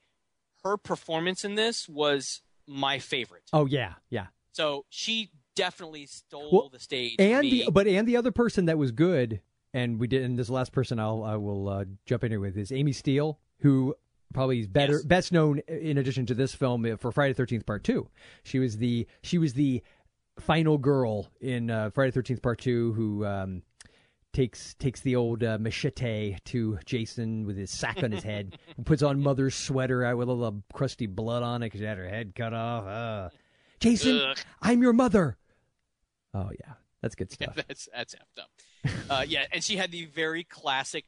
her 0.64 0.76
performance 0.78 1.44
in 1.44 1.54
this 1.56 1.88
was 1.88 2.40
my 2.66 2.98
favorite. 2.98 3.44
Oh 3.52 3.66
yeah, 3.66 3.94
yeah. 4.08 4.28
So 4.52 4.86
she 4.88 5.30
definitely 5.54 6.06
stole 6.06 6.50
Well, 6.50 6.68
the 6.70 6.80
stage. 6.80 7.16
and 7.18 7.44
the 7.44 7.68
but 7.70 7.86
and 7.86 8.08
the 8.08 8.16
other 8.16 8.32
person 8.32 8.64
that 8.64 8.78
was 8.78 8.92
good, 8.92 9.40
and 9.74 10.00
we 10.00 10.06
did, 10.08 10.22
and 10.24 10.38
this 10.38 10.48
last 10.48 10.72
person 10.72 10.98
I'll 10.98 11.22
I 11.22 11.36
will 11.36 11.68
uh, 11.68 11.84
jump 12.06 12.24
in 12.24 12.30
here 12.32 12.40
with 12.40 12.56
is 12.56 12.72
Amy 12.72 12.92
Steele, 12.92 13.38
who 13.58 13.94
probably 14.34 14.60
is 14.60 14.66
better 14.66 14.94
Yes. 14.94 15.04
best 15.04 15.32
known 15.32 15.60
in 15.68 15.98
addition 15.98 16.26
to 16.26 16.34
this 16.34 16.54
film 16.54 16.84
uh, 16.84 16.96
for 16.96 17.12
Friday 17.12 17.34
Thirteenth 17.34 17.66
Part 17.66 17.84
Two. 17.84 18.08
She 18.44 18.58
was 18.58 18.76
the 18.78 19.06
she 19.22 19.38
was 19.38 19.54
the 19.54 19.82
final 20.38 20.76
girl 20.78 21.28
in 21.40 21.70
uh, 21.70 21.90
Friday 21.90 22.10
Thirteenth 22.12 22.42
Part 22.42 22.58
Two 22.60 22.92
who. 22.94 23.24
Um, 23.24 23.62
Takes 24.32 24.74
takes 24.74 25.00
the 25.00 25.16
old 25.16 25.42
uh, 25.42 25.56
machete 25.58 26.36
to 26.44 26.78
Jason 26.84 27.46
with 27.46 27.56
his 27.56 27.70
sack 27.70 28.02
on 28.02 28.12
his 28.12 28.22
head, 28.22 28.58
puts 28.84 29.02
on 29.02 29.22
mother's 29.22 29.54
sweater 29.54 30.04
out 30.04 30.18
with 30.18 30.28
a 30.28 30.32
little 30.32 30.62
crusty 30.74 31.06
blood 31.06 31.42
on 31.42 31.62
it 31.62 31.66
because 31.66 31.80
she 31.80 31.86
had 31.86 31.96
her 31.96 32.06
head 32.06 32.34
cut 32.34 32.52
off. 32.52 32.84
Uh. 32.86 33.30
Jason, 33.80 34.18
Ugh. 34.20 34.36
I'm 34.60 34.82
your 34.82 34.92
mother. 34.92 35.38
Oh 36.34 36.50
yeah, 36.60 36.74
that's 37.00 37.14
good 37.14 37.32
stuff. 37.32 37.54
that's 37.66 37.88
that's 37.94 38.14
effed 38.14 38.42
up. 38.42 38.50
Uh, 39.08 39.24
yeah, 39.26 39.46
and 39.52 39.64
she 39.64 39.76
had 39.78 39.90
the 39.90 40.04
very 40.04 40.44
classic 40.44 41.06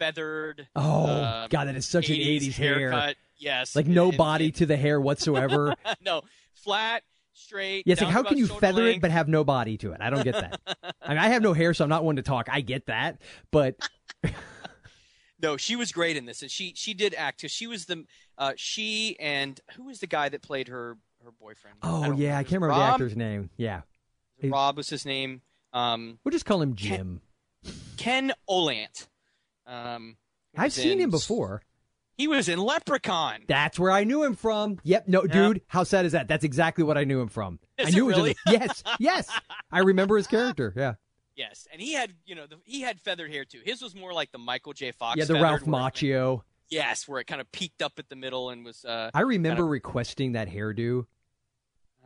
feathered. 0.00 0.66
Oh 0.74 1.06
uh, 1.06 1.46
god, 1.48 1.66
that 1.68 1.76
is 1.76 1.86
such 1.86 2.08
an 2.10 2.16
80s 2.16 2.54
hair. 2.54 2.78
haircut. 2.78 3.16
Yes, 3.36 3.76
Like 3.76 3.86
no 3.86 4.08
and- 4.08 4.16
body 4.18 4.46
and- 4.46 4.54
to 4.56 4.66
the 4.66 4.76
hair 4.76 5.00
whatsoever. 5.00 5.74
no, 6.04 6.22
flat, 6.54 7.04
straight. 7.32 7.84
yes, 7.86 8.00
like 8.00 8.10
how 8.10 8.22
can 8.24 8.36
you 8.38 8.46
feather 8.48 8.86
it 8.88 9.00
but 9.00 9.10
have 9.12 9.28
no 9.28 9.44
body 9.44 9.76
to 9.78 9.92
it? 9.92 10.00
I 10.00 10.10
don't 10.10 10.24
get 10.24 10.34
that. 10.34 10.60
I 11.02 11.08
mean, 11.10 11.18
I 11.18 11.28
have 11.28 11.42
no 11.42 11.52
hair, 11.52 11.72
so 11.72 11.84
I'm 11.84 11.88
not 11.90 12.02
one 12.04 12.16
to 12.16 12.22
talk. 12.22 12.48
I 12.50 12.60
get 12.62 12.86
that, 12.86 13.20
but 13.52 13.76
No, 15.42 15.56
she 15.56 15.74
was 15.74 15.90
great 15.92 16.16
in 16.18 16.26
this, 16.26 16.42
and 16.42 16.50
she 16.50 16.74
she 16.76 16.92
did 16.92 17.14
act. 17.14 17.40
'cause 17.40 17.50
she 17.50 17.66
was 17.66 17.86
the 17.86 18.04
uh, 18.36 18.52
she 18.56 19.16
and 19.18 19.58
who 19.76 19.84
was 19.84 20.00
the 20.00 20.06
guy 20.06 20.28
that 20.28 20.42
played 20.42 20.68
her 20.68 20.98
her 21.24 21.30
boyfriend? 21.32 21.78
oh 21.82 22.04
don't 22.04 22.18
yeah, 22.18 22.36
I 22.36 22.42
can't 22.42 22.60
remember 22.60 22.74
the 22.74 22.86
actor's 22.88 23.16
name. 23.16 23.48
Yeah, 23.56 23.82
Rob 24.42 24.76
was 24.76 24.90
his 24.90 25.06
name. 25.06 25.40
Um, 25.72 26.18
we'll 26.24 26.32
just 26.32 26.44
call 26.44 26.60
him 26.60 26.74
Jim. 26.74 27.22
Ken 27.96 28.32
Olandt. 28.48 29.06
Um, 29.70 30.16
I've 30.56 30.72
seen 30.72 30.92
in- 30.92 31.00
him 31.00 31.10
before. 31.10 31.62
He 32.16 32.28
was 32.28 32.50
in 32.50 32.58
Leprechaun. 32.58 33.44
That's 33.48 33.78
where 33.78 33.90
I 33.90 34.04
knew 34.04 34.22
him 34.22 34.34
from. 34.34 34.78
Yep. 34.82 35.08
No, 35.08 35.26
dude, 35.26 35.62
how 35.68 35.84
sad 35.84 36.04
is 36.04 36.12
that? 36.12 36.28
That's 36.28 36.44
exactly 36.44 36.84
what 36.84 36.98
I 36.98 37.04
knew 37.04 37.18
him 37.20 37.28
from. 37.28 37.58
Is 37.78 37.86
I 37.86 37.88
it 37.88 37.94
knew 37.94 38.08
really? 38.08 38.30
was 38.30 38.36
the- 38.46 38.52
yes, 38.52 38.82
yes. 38.98 39.30
I 39.72 39.78
remember 39.78 40.16
his 40.18 40.26
character. 40.26 40.74
Yeah. 40.76 40.94
Yes, 41.36 41.66
and 41.72 41.80
he 41.80 41.94
had 41.94 42.12
you 42.26 42.34
know 42.34 42.46
the, 42.46 42.56
he 42.64 42.82
had 42.82 43.00
feathered 43.00 43.30
hair 43.32 43.46
too. 43.46 43.60
His 43.64 43.80
was 43.80 43.94
more 43.94 44.12
like 44.12 44.30
the 44.32 44.36
Michael 44.38 44.74
J. 44.74 44.92
Fox. 44.92 45.16
yeah, 45.16 45.24
the 45.24 45.34
Ralph 45.34 45.62
where 45.66 45.80
Macchio. 45.80 46.42
Yes, 46.68 47.08
where 47.08 47.18
it 47.20 47.26
kind 47.26 47.40
of 47.40 47.50
peaked 47.50 47.80
up 47.80 47.92
at 47.98 48.10
the 48.10 48.16
middle 48.16 48.50
and 48.50 48.62
was. 48.66 48.84
Uh, 48.84 49.10
I 49.14 49.22
remember 49.22 49.56
kind 49.62 49.64
of- 49.64 49.70
requesting 49.70 50.32
that 50.32 50.50
hairdo. 50.50 51.06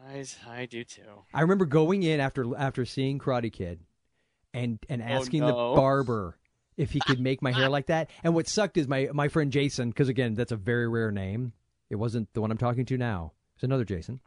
I, 0.06 0.24
I 0.48 0.66
do 0.66 0.84
too. 0.84 1.02
I 1.32 1.40
remember 1.40 1.64
going 1.64 2.02
in 2.04 2.20
after 2.20 2.46
after 2.56 2.84
seeing 2.84 3.18
Karate 3.18 3.52
Kid, 3.52 3.80
and 4.52 4.78
and 4.88 5.02
asking 5.02 5.40
the 5.40 5.54
Oh, 5.54 5.70
no. 5.70 5.74
barber 5.74 6.38
if 6.76 6.92
he 6.92 7.00
could 7.00 7.20
make 7.20 7.42
my 7.42 7.52
hair 7.52 7.68
like 7.68 7.86
that. 7.86 8.10
And 8.22 8.34
what 8.34 8.48
sucked 8.48 8.76
is 8.76 8.88
my 8.88 9.08
my 9.12 9.28
friend 9.28 9.52
Jason, 9.52 9.90
because 9.90 10.08
again, 10.08 10.34
that's 10.34 10.52
a 10.52 10.56
very 10.56 10.88
rare 10.88 11.10
name. 11.10 11.52
It 11.90 11.96
wasn't 11.96 12.32
the 12.32 12.40
one 12.40 12.50
I'm 12.50 12.58
talking 12.58 12.86
to 12.86 12.98
now. 12.98 13.32
It's 13.54 13.64
another 13.64 13.84
Jason. 13.84 14.20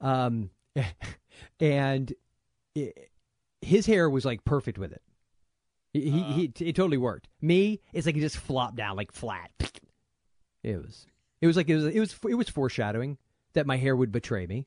Um, 0.00 0.50
and 1.60 2.12
it, 2.74 3.10
his 3.62 3.86
hair 3.86 4.08
was 4.10 4.24
like 4.24 4.44
perfect 4.44 4.78
with 4.78 4.92
it. 4.92 5.02
He, 5.92 6.10
he, 6.10 6.22
he 6.22 6.66
it 6.66 6.76
totally 6.76 6.98
worked. 6.98 7.28
Me, 7.40 7.80
it's 7.92 8.06
like 8.06 8.16
it 8.16 8.20
just 8.20 8.36
flopped 8.36 8.76
down 8.76 8.96
like 8.96 9.12
flat. 9.12 9.50
It 10.62 10.82
was 10.82 11.04
it 11.42 11.46
was 11.46 11.58
like 11.58 11.68
it 11.68 11.74
was 11.74 11.84
it 11.84 12.00
was 12.00 12.16
it 12.26 12.34
was 12.36 12.48
foreshadowing 12.48 13.18
that 13.52 13.66
my 13.66 13.76
hair 13.76 13.94
would 13.94 14.10
betray 14.10 14.46
me. 14.46 14.66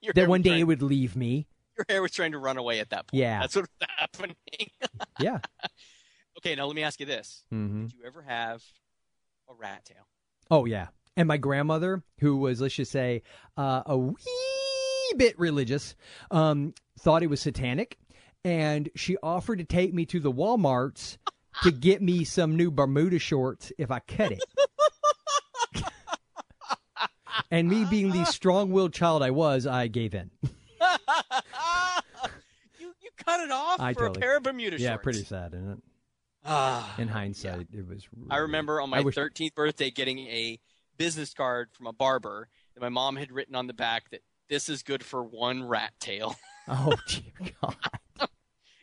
That 0.14 0.28
one 0.28 0.42
day 0.42 0.60
it 0.60 0.62
would 0.62 0.80
leave 0.80 1.16
me. 1.16 1.48
Your 1.78 1.86
hair 1.88 2.02
was 2.02 2.12
trying 2.12 2.32
to 2.32 2.38
run 2.38 2.56
away 2.58 2.80
at 2.80 2.90
that 2.90 3.08
point. 3.08 3.20
Yeah. 3.20 3.40
that's 3.40 3.56
what 3.56 3.66
was 3.80 3.88
happening. 3.98 4.36
Yeah. 5.18 5.38
okay, 6.38 6.54
now 6.54 6.66
let 6.66 6.76
me 6.76 6.82
ask 6.82 7.00
you 7.00 7.06
this: 7.06 7.44
hmm 7.50 7.86
Did 7.86 7.94
you 7.94 8.04
ever 8.06 8.22
have 8.22 8.62
a 9.48 9.54
rat 9.54 9.84
tail? 9.84 10.06
Oh 10.50 10.64
yeah. 10.64 10.88
And 11.16 11.28
my 11.28 11.36
grandmother, 11.36 12.02
who 12.20 12.36
was 12.36 12.60
let's 12.60 12.74
just 12.74 12.90
say 12.92 13.22
uh, 13.56 13.82
a 13.86 13.96
wee 13.98 14.14
bit 15.16 15.38
religious, 15.38 15.94
um, 16.30 16.74
thought 16.98 17.22
it 17.22 17.28
was 17.28 17.40
satanic, 17.40 17.98
and 18.44 18.88
she 18.96 19.16
offered 19.22 19.58
to 19.58 19.64
take 19.64 19.92
me 19.92 20.06
to 20.06 20.20
the 20.20 20.32
WalMarts 20.32 21.18
to 21.64 21.70
get 21.70 22.00
me 22.00 22.24
some 22.24 22.56
new 22.56 22.70
Bermuda 22.70 23.18
shorts 23.18 23.72
if 23.78 23.90
I 23.90 23.98
cut 24.00 24.32
it. 24.32 24.42
and 27.50 27.68
me 27.68 27.84
being 27.84 28.10
the 28.10 28.24
strong-willed 28.24 28.94
child 28.94 29.22
I 29.22 29.30
was, 29.30 29.66
I 29.66 29.86
gave 29.88 30.14
in. 30.14 30.30
Cut 33.24 33.40
it 33.40 33.50
off 33.50 33.80
I 33.80 33.92
for 33.94 34.00
totally- 34.08 34.18
a 34.18 34.20
pair 34.20 34.36
of 34.36 34.42
Bermuda 34.42 34.78
yeah, 34.78 34.90
shorts. 34.90 34.98
Yeah, 35.00 35.02
pretty 35.02 35.24
sad, 35.24 35.54
isn't 35.54 35.70
it? 35.70 35.78
Ah, 36.44 36.94
In 36.98 37.08
hindsight, 37.08 37.68
it 37.72 37.86
was. 37.86 38.06
I 38.30 38.38
remember 38.38 38.80
on 38.80 38.90
my 38.90 39.00
wish- 39.00 39.14
13th 39.14 39.54
birthday 39.54 39.90
getting 39.90 40.18
a 40.20 40.58
business 40.96 41.32
card 41.34 41.70
from 41.72 41.86
a 41.86 41.92
barber 41.92 42.48
that 42.74 42.80
my 42.80 42.88
mom 42.88 43.16
had 43.16 43.30
written 43.30 43.54
on 43.54 43.66
the 43.68 43.72
back 43.74 44.10
that 44.10 44.22
this 44.48 44.68
is 44.68 44.82
good 44.82 45.04
for 45.04 45.22
one 45.22 45.64
rat 45.64 45.92
tail. 46.00 46.36
Oh 46.68 46.94
dear 47.08 47.50
God! 47.60 47.74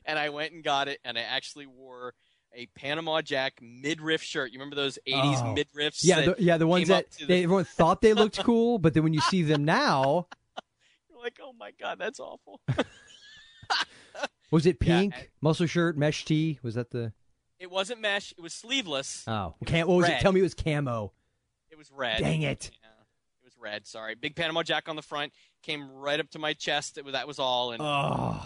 and 0.06 0.19
I 0.19 0.28
went 0.30 0.52
and 0.52 0.62
got 0.62 0.89
it, 0.89 0.99
and 1.06 1.17
I 1.17 1.21
actually 1.21 1.65
wore 1.65 2.13
a 2.54 2.65
Panama 2.75 3.21
Jack 3.21 3.60
midriff 3.62 4.21
shirt. 4.21 4.52
You 4.52 4.60
remember 4.60 4.75
those 4.75 4.99
80s 5.08 5.41
Oh. 5.41 5.56
midriffs? 5.56 5.99
Yeah, 6.04 6.21
the, 6.21 6.36
yeah, 6.39 6.58
the 6.58 6.67
ones 6.67 6.89
that 6.89 7.10
the- 7.12 7.25
they, 7.25 7.43
everyone 7.43 7.63
thought 7.63 8.02
they 8.02 8.12
looked 8.13 8.38
cool, 8.43 8.80
but 8.80 8.93
then 8.93 9.04
when 9.04 9.13
you 9.13 9.21
see 9.21 9.43
them 9.43 9.63
now, 9.63 10.28
You're 11.10 11.21
like, 11.23 11.39
oh 11.41 11.54
my 11.58 11.71
god, 11.80 11.99
that's 11.99 12.19
awful. 12.19 12.60
Was 14.52 14.66
it 14.66 14.78
Yeah, 14.82 15.00
pink 15.00 15.14
and- 15.16 15.28
muscle 15.42 15.66
shirt, 15.68 15.98
mesh 15.98 16.26
tee? 16.26 16.60
Was 16.64 16.76
that 16.76 16.92
the? 16.92 17.14
it 17.60 17.70
wasn't 17.70 18.00
mesh; 18.02 18.34
it 18.38 18.42
was 18.42 18.54
sleeveless. 18.54 19.24
Oh, 19.28 19.56
It 19.62 19.66
cam- 19.68 19.88
was 19.88 19.90
what 19.90 19.98
was 19.98 20.08
red. 20.10 20.18
it? 20.20 20.22
Tell 20.22 20.32
me 20.32 20.40
it 20.40 20.44
was 20.44 20.54
camo. 20.54 21.12
It 21.72 21.78
was 21.78 21.92
red. 21.92 22.20
Dang 22.20 22.42
it. 22.42 22.72
Yeah, 22.82 22.90
it 23.42 23.46
was 23.46 23.54
red. 23.60 23.86
Sorry, 23.88 24.16
big 24.16 24.36
Panama 24.36 24.64
Jack 24.64 24.88
on 24.90 24.96
the 24.96 25.02
front 25.02 25.34
came 25.64 25.90
right 25.92 26.20
up 26.20 26.30
to 26.32 26.40
my 26.40 26.54
chest. 26.54 26.98
It 26.98 27.04
was, 27.06 27.14
that 27.14 27.28
was 27.28 27.38
all, 27.40 27.72
and 27.74 27.82
Oh, 27.84 28.42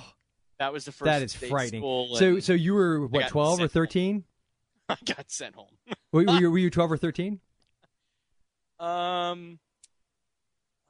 that 0.59 0.73
was 0.73 0.85
the 0.85 0.91
first. 0.91 1.05
that 1.05 1.21
is 1.21 1.33
frightening. 1.35 1.81
So, 2.15 2.39
so 2.39 2.53
you 2.53 2.73
were 2.73 3.05
what, 3.07 3.27
twelve 3.29 3.61
or 3.61 3.67
thirteen? 3.67 4.23
I 4.89 4.97
got 5.05 5.31
sent 5.31 5.55
home. 5.55 5.67
Were, 6.11 6.23
were, 6.25 6.39
you, 6.39 6.51
were 6.51 6.57
you 6.57 6.69
twelve 6.69 6.91
or 6.91 6.97
thirteen? 6.97 7.39
Um, 8.79 9.59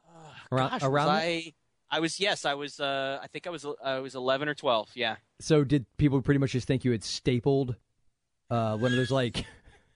uh, 0.07 0.29
Around- 0.51 0.69
gosh, 0.71 0.83
around? 0.83 1.09
I? 1.09 1.53
I 1.93 1.99
was 1.99 2.19
yes, 2.19 2.43
I 2.43 2.55
was. 2.55 2.79
Uh, 2.79 3.19
I 3.21 3.27
think 3.27 3.45
I 3.45 3.51
was. 3.51 3.67
I 3.83 3.99
was 3.99 4.15
eleven 4.15 4.49
or 4.49 4.55
twelve. 4.55 4.89
Yeah. 4.95 5.17
So 5.39 5.63
did 5.63 5.85
people 5.97 6.21
pretty 6.23 6.39
much 6.39 6.51
just 6.53 6.65
think 6.67 6.83
you 6.83 6.91
had 6.91 7.03
stapled 7.03 7.75
uh, 8.49 8.75
one 8.77 8.91
of 8.91 8.97
those 8.97 9.11
like 9.11 9.45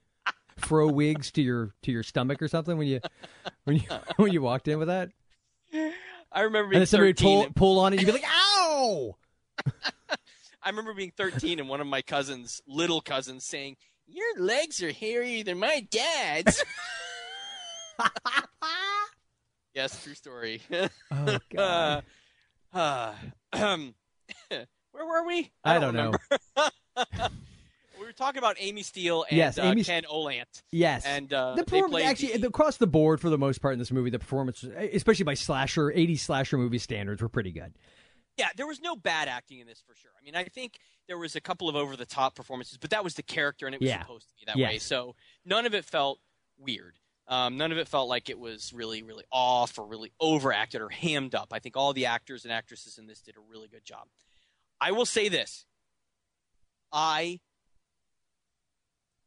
fro 0.58 0.88
wigs 0.92 1.32
to 1.32 1.42
your 1.42 1.74
to 1.82 1.92
your 1.92 2.04
stomach 2.04 2.40
or 2.40 2.48
something 2.48 2.78
when 2.78 2.86
you 2.88 3.00
when 3.64 3.78
you 3.78 3.84
when 4.18 4.32
you 4.32 4.44
walked 4.44 4.68
in 4.68 4.78
with 4.78 4.90
that? 4.90 5.10
I 6.32 6.42
remember 6.42 6.66
And 6.66 6.70
being 6.72 6.80
then 6.82 6.86
somebody 6.86 7.14
pull 7.16 7.44
and- 7.46 7.56
pull 7.56 7.80
on 7.80 7.94
it, 7.94 8.00
you'd 8.00 8.06
be 8.06 8.12
like, 8.12 8.26
"Ow!" 8.28 9.16
I 10.62 10.70
remember 10.70 10.94
being 10.94 11.14
13 11.18 11.60
and 11.60 11.68
one 11.68 11.82
of 11.82 11.88
my 11.88 12.04
cousins, 12.04 12.62
little 12.68 13.02
cousins, 13.02 13.44
saying, 13.44 13.76
"Your 14.06 14.38
legs 14.40 14.84
are 14.84 14.92
hairier 14.92 15.44
than 15.44 15.58
my 15.58 15.88
dad's." 15.90 16.64
Yes, 19.78 20.04
true 20.04 20.16
story. 20.16 20.60
Oh 21.12 21.38
God! 21.54 22.04
Uh, 22.74 23.14
uh, 23.54 23.78
where 24.92 25.06
were 25.06 25.24
we? 25.28 25.52
I 25.64 25.78
don't 25.78 25.94
know. 25.94 26.14
we 28.00 28.06
were 28.06 28.12
talking 28.12 28.40
about 28.40 28.56
Amy 28.60 28.82
Steele 28.82 29.24
and 29.30 29.38
Yes, 29.38 29.60
uh, 29.60 29.62
Amy- 29.64 29.84
Ken 29.84 30.02
Olandt, 30.12 30.64
Yes, 30.72 31.06
and 31.06 31.32
uh, 31.32 31.54
the 31.54 31.64
performance 31.64 32.04
actually 32.06 32.38
the- 32.38 32.48
across 32.48 32.78
the 32.78 32.88
board 32.88 33.22
for 33.22 33.30
the 33.30 33.38
most 33.38 33.62
part 33.62 33.74
in 33.74 33.80
this 33.80 33.92
movie, 33.92 34.10
the 34.10 34.18
performance, 34.18 34.64
especially 34.64 35.26
by 35.26 35.36
slasher 35.36 35.92
'80s 35.92 36.20
slasher 36.22 36.58
movie 36.58 36.80
standards, 36.80 37.22
were 37.22 37.30
pretty 37.30 37.52
good. 37.52 37.74
Yeah, 38.36 38.50
there 38.58 38.66
was 38.68 38.82
no 38.82 38.96
bad 38.96 39.28
acting 39.28 39.60
in 39.60 39.68
this 39.68 39.84
for 39.88 39.94
sure. 39.96 40.12
I 40.20 40.24
mean, 40.24 40.36
I 40.36 40.46
think 40.46 40.80
there 41.08 41.20
was 41.20 41.36
a 41.36 41.42
couple 41.42 41.70
of 41.70 41.76
over 41.76 41.96
the 41.96 42.06
top 42.08 42.34
performances, 42.36 42.80
but 42.80 42.90
that 42.90 43.04
was 43.04 43.14
the 43.14 43.24
character 43.24 43.68
and 43.68 43.76
it 43.76 43.82
was 43.82 43.90
Yeah. 43.90 44.02
supposed 44.02 44.28
to 44.30 44.36
be 44.36 44.44
that 44.48 44.58
Yes. 44.58 44.72
way. 44.72 44.78
So 44.80 45.16
none 45.46 45.68
of 45.68 45.76
it 45.76 45.86
felt 45.86 46.20
weird. 46.58 46.96
Um, 47.30 47.58
none 47.58 47.72
of 47.72 47.78
it 47.78 47.88
felt 47.88 48.08
like 48.08 48.30
it 48.30 48.40
was 48.40 48.72
really, 48.74 49.04
really 49.04 49.26
off 49.32 49.78
or 49.78 49.86
really 49.86 50.14
overacted 50.20 50.82
or 50.82 50.90
hammed 50.90 51.36
up. 51.36 51.50
I 51.52 51.60
think 51.60 51.76
all 51.76 51.92
the 51.92 52.06
actors 52.06 52.46
and 52.46 52.54
actresses 52.54 52.98
in 52.98 53.08
this 53.08 53.22
did 53.22 53.36
a 53.36 53.42
really 53.52 53.68
good 53.68 53.84
job. 53.84 54.08
I 54.80 54.92
will 54.92 55.06
say 55.06 55.28
this 55.28 55.66
I 56.92 57.40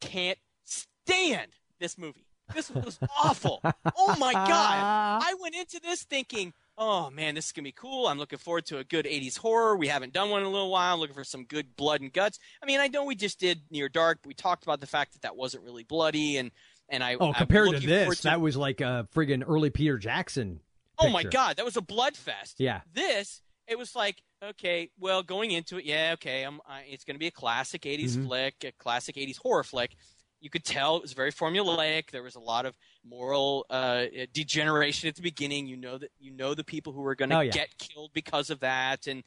can't 0.01 0.39
stand 0.65 1.53
this 1.79 1.99
movie. 1.99 2.27
This 2.55 2.71
was 2.71 2.99
awful. 3.23 3.61
Oh 3.97 4.17
my 4.19 4.33
God. 4.33 4.49
I 5.23 5.35
went 5.41 5.55
into 5.55 5.81
this 5.81 6.03
thinking, 6.05 6.53
oh 6.79 7.11
man, 7.11 7.35
this 7.35 7.47
is 7.47 7.53
gonna 7.53 7.65
be 7.65 7.73
cool. 7.73 8.07
I'm 8.07 8.19
looking 8.19 8.39
forward 8.39 8.67
to 8.67 8.79
a 8.79 8.85
good 8.85 9.05
'80s 9.05 9.39
horror. 9.39 9.77
We 9.77 9.89
haven't 9.89 10.13
done 10.13 10.31
one 10.31 10.41
in 10.41 10.47
a 10.47 10.51
little 10.51 10.71
while. 10.71 10.95
I'm 10.95 11.01
looking 11.01 11.15
for 11.15 11.25
some 11.25 11.45
good 11.45 11.77
blood 11.77 12.01
and 12.01 12.13
guts. 12.13 12.39
I 12.63 12.67
mean, 12.67 12.81
I 12.81 12.89
know 12.89 13.05
we 13.05 13.15
just 13.15 13.39
did 13.39 13.63
Near 13.71 13.89
Dark, 13.89 14.21
but 14.23 14.29
we 14.29 14.35
talked 14.35 14.65
about 14.65 14.81
the 14.81 14.87
fact 14.87 15.13
that 15.13 15.23
that 15.23 15.37
wasn't 15.37 15.65
really 15.65 15.85
bloody, 15.85 16.39
and 16.39 16.51
and 16.91 17.03
I 17.03 17.15
Oh, 17.21 17.33
compared 17.33 17.71
to 17.71 17.81
this, 17.87 18.21
that 18.23 18.41
was 18.41 18.57
like 18.57 18.81
a 18.81 19.09
friggin' 19.15 19.45
early 19.47 19.71
Peter 19.71 19.97
Jackson. 19.99 20.61
oh 20.99 21.09
my 21.11 21.23
god, 21.23 21.57
that 21.57 21.65
was 21.65 21.77
a 21.77 21.83
blood 21.83 22.17
fest. 22.17 22.57
Yeah. 22.59 22.81
This 22.93 23.41
it 23.67 23.79
was 23.79 23.95
like 23.95 24.23
okay, 24.43 24.91
well, 24.99 25.23
going 25.23 25.51
into 25.51 25.77
it, 25.79 25.85
yeah, 25.85 26.13
okay, 26.15 26.43
I'm, 26.45 26.61
I, 26.67 26.81
it's 26.89 27.05
going 27.05 27.15
to 27.15 27.19
be 27.19 27.27
a 27.27 27.31
classic 27.31 27.83
'80s 27.83 28.17
Mhm. 28.17 28.27
flick, 28.27 28.55
a 28.65 28.73
classic 28.73 29.17
'80s 29.17 29.37
horror 29.39 29.63
flick. 29.65 29.95
You 30.41 30.49
could 30.49 30.65
tell 30.65 30.97
it 30.97 31.03
was 31.03 31.13
very 31.13 31.31
formulaic. 31.31 32.11
There 32.11 32.23
was 32.23 32.35
a 32.37 32.41
lot 32.41 32.65
of 32.65 32.75
moral 33.05 33.67
uh, 33.69 34.07
degeneration 34.33 35.09
at 35.11 35.15
the 35.17 35.21
beginning. 35.23 35.67
You 35.67 35.77
know 35.77 35.99
that 35.99 36.11
you 36.19 36.31
know 36.33 36.55
the 36.55 36.65
people 36.65 36.93
who 36.95 37.03
were 37.03 37.15
going 37.15 37.29
to 37.31 37.37
Oh, 37.37 37.41
yeah. 37.41 37.51
get 37.51 37.77
killed 37.79 38.13
because 38.15 38.49
of 38.51 38.61
that, 38.61 39.07
and 39.07 39.23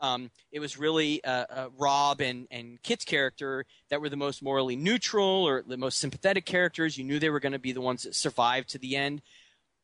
um, 0.00 0.30
it 0.52 0.60
was 0.60 0.78
really 0.78 1.22
uh, 1.24 1.46
uh, 1.50 1.68
Rob 1.76 2.20
and 2.20 2.46
and 2.50 2.82
Kit's 2.82 3.04
character 3.04 3.64
that 3.90 4.00
were 4.00 4.08
the 4.08 4.16
most 4.16 4.42
morally 4.42 4.76
neutral 4.76 5.46
or 5.46 5.62
the 5.66 5.76
most 5.76 5.98
sympathetic 5.98 6.44
characters. 6.44 6.96
You 6.96 7.04
knew 7.04 7.18
they 7.18 7.30
were 7.30 7.40
going 7.40 7.52
to 7.52 7.58
be 7.58 7.72
the 7.72 7.80
ones 7.80 8.02
that 8.04 8.14
survived 8.14 8.70
to 8.70 8.78
the 8.78 8.96
end, 8.96 9.22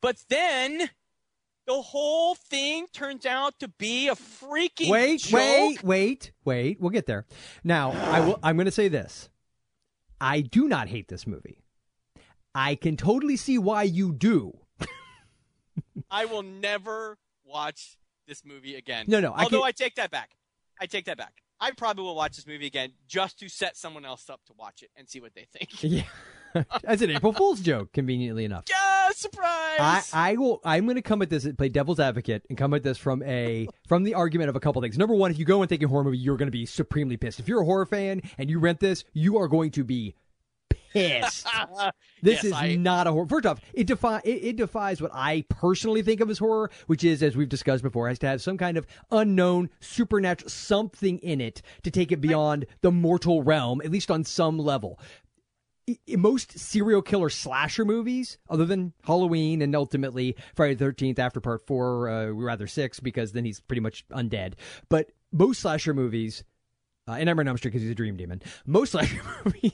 but 0.01 0.17
then 0.29 0.89
the 1.67 1.81
whole 1.81 2.35
thing 2.35 2.85
turns 2.93 3.25
out 3.25 3.59
to 3.59 3.67
be 3.67 4.07
a 4.07 4.15
freaking 4.15 4.89
Wait, 4.89 5.21
joke. 5.21 5.33
wait, 5.39 5.83
wait, 5.83 6.31
wait. 6.43 6.79
We'll 6.79 6.91
get 6.91 7.07
there. 7.07 7.25
Now, 7.63 7.91
I 7.91 8.19
will. 8.19 8.39
I'm 8.43 8.55
going 8.55 8.65
to 8.65 8.71
say 8.71 8.87
this. 8.87 9.29
I 10.21 10.41
do 10.41 10.67
not 10.67 10.87
hate 10.87 11.07
this 11.07 11.27
movie. 11.27 11.61
I 12.53 12.75
can 12.75 12.95
totally 12.95 13.35
see 13.35 13.57
why 13.57 13.83
you 13.83 14.13
do. 14.13 14.57
I 16.09 16.25
will 16.25 16.43
never 16.43 17.17
watch 17.43 17.97
this 18.27 18.43
movie 18.45 18.75
again. 18.75 19.05
No, 19.07 19.19
no, 19.19 19.31
I 19.31 19.43
Although 19.43 19.59
can- 19.61 19.67
I 19.67 19.71
take 19.71 19.95
that 19.95 20.11
back. 20.11 20.31
I 20.79 20.85
take 20.85 21.05
that 21.05 21.17
back. 21.17 21.33
I 21.59 21.71
probably 21.71 22.03
will 22.03 22.15
watch 22.15 22.35
this 22.35 22.45
movie 22.45 22.65
again 22.67 22.91
just 23.07 23.39
to 23.39 23.47
set 23.47 23.77
someone 23.77 24.03
else 24.05 24.29
up 24.29 24.41
to 24.47 24.53
watch 24.57 24.83
it 24.83 24.89
and 24.97 25.07
see 25.07 25.21
what 25.21 25.33
they 25.35 25.45
think. 25.51 25.83
Yeah, 26.55 26.63
that's 26.83 27.01
an 27.01 27.11
April 27.11 27.33
Fool's 27.33 27.59
joke. 27.61 27.91
Conveniently 27.93 28.45
enough. 28.45 28.63
Yeah, 28.69 29.09
surprise! 29.11 29.79
I, 29.79 30.03
I 30.13 30.35
will. 30.35 30.61
I'm 30.63 30.85
going 30.85 30.95
to 30.95 31.01
come 31.01 31.21
at 31.21 31.29
this, 31.29 31.43
and 31.45 31.57
play 31.57 31.67
devil's 31.69 31.99
advocate, 31.99 32.43
and 32.49 32.57
come 32.57 32.73
at 32.73 32.81
this 32.83 32.97
from 32.97 33.21
a 33.23 33.67
from 33.87 34.03
the 34.03 34.13
argument 34.13 34.49
of 34.49 34.55
a 34.55 34.59
couple 34.61 34.81
things. 34.81 34.97
Number 34.97 35.13
one, 35.15 35.31
if 35.31 35.39
you 35.39 35.43
go 35.45 35.61
and 35.61 35.69
think 35.69 35.83
a 35.83 35.87
horror 35.87 36.03
movie, 36.05 36.17
you're 36.17 36.37
going 36.37 36.47
to 36.47 36.51
be 36.51 36.65
supremely 36.65 37.17
pissed. 37.17 37.39
If 37.39 37.47
you're 37.49 37.61
a 37.61 37.65
horror 37.65 37.85
fan 37.85 38.21
and 38.37 38.49
you 38.49 38.59
rent 38.59 38.79
this, 38.79 39.03
you 39.13 39.37
are 39.37 39.47
going 39.47 39.71
to 39.71 39.83
be 39.83 40.15
pissed. 40.95 41.47
This 42.21 42.35
Yes, 42.37 42.43
is 42.45 42.53
I- 42.53 42.75
not 42.75 43.05
a 43.05 43.11
horror. 43.11 43.27
First 43.27 43.45
off, 43.45 43.61
it, 43.73 43.85
defi- 43.85 44.21
it, 44.23 44.43
it 44.43 44.55
defies 44.55 44.99
what 45.01 45.11
I 45.13 45.45
personally 45.49 46.01
think 46.01 46.21
of 46.21 46.29
as 46.31 46.39
horror, 46.39 46.71
which 46.87 47.03
is, 47.03 47.21
as 47.21 47.35
we've 47.37 47.49
discussed 47.49 47.83
before, 47.83 48.07
has 48.07 48.17
to 48.19 48.27
have 48.27 48.41
some 48.41 48.57
kind 48.57 48.77
of 48.77 48.87
unknown, 49.11 49.69
supernatural 49.79 50.49
something 50.49 51.19
in 51.19 51.39
it 51.39 51.61
to 51.83 51.91
take 51.91 52.11
it 52.11 52.21
beyond 52.21 52.65
the 52.81 52.91
mortal 52.91 53.43
realm, 53.43 53.79
at 53.81 53.91
least 53.91 54.09
on 54.09 54.23
some 54.23 54.57
level. 54.57 54.99
I- 55.87 55.97
most 56.15 56.57
serial 56.57 57.03
killer 57.03 57.29
slasher 57.29 57.85
movies, 57.85 58.39
other 58.49 58.65
than 58.65 58.93
Halloween 59.03 59.61
and 59.61 59.75
ultimately 59.75 60.35
Friday 60.55 60.73
the 60.73 60.85
Thirteenth 60.85 61.19
after 61.19 61.39
Part 61.39 61.67
Four, 61.67 62.09
uh, 62.09 62.25
rather 62.29 62.65
six, 62.65 62.99
because 62.99 63.33
then 63.33 63.45
he's 63.45 63.59
pretty 63.59 63.81
much 63.81 64.03
undead. 64.09 64.53
But 64.89 65.11
most 65.31 65.59
slasher 65.59 65.93
movies, 65.93 66.43
uh, 67.07 67.11
and 67.19 67.29
I'm 67.29 67.37
on 67.39 67.47
Elm 67.47 67.57
Street 67.57 67.69
because 67.71 67.83
he's 67.83 67.91
a 67.91 67.95
dream 67.95 68.17
demon. 68.17 68.41
Most 68.65 68.93
slasher 68.93 69.21
movies, 69.45 69.73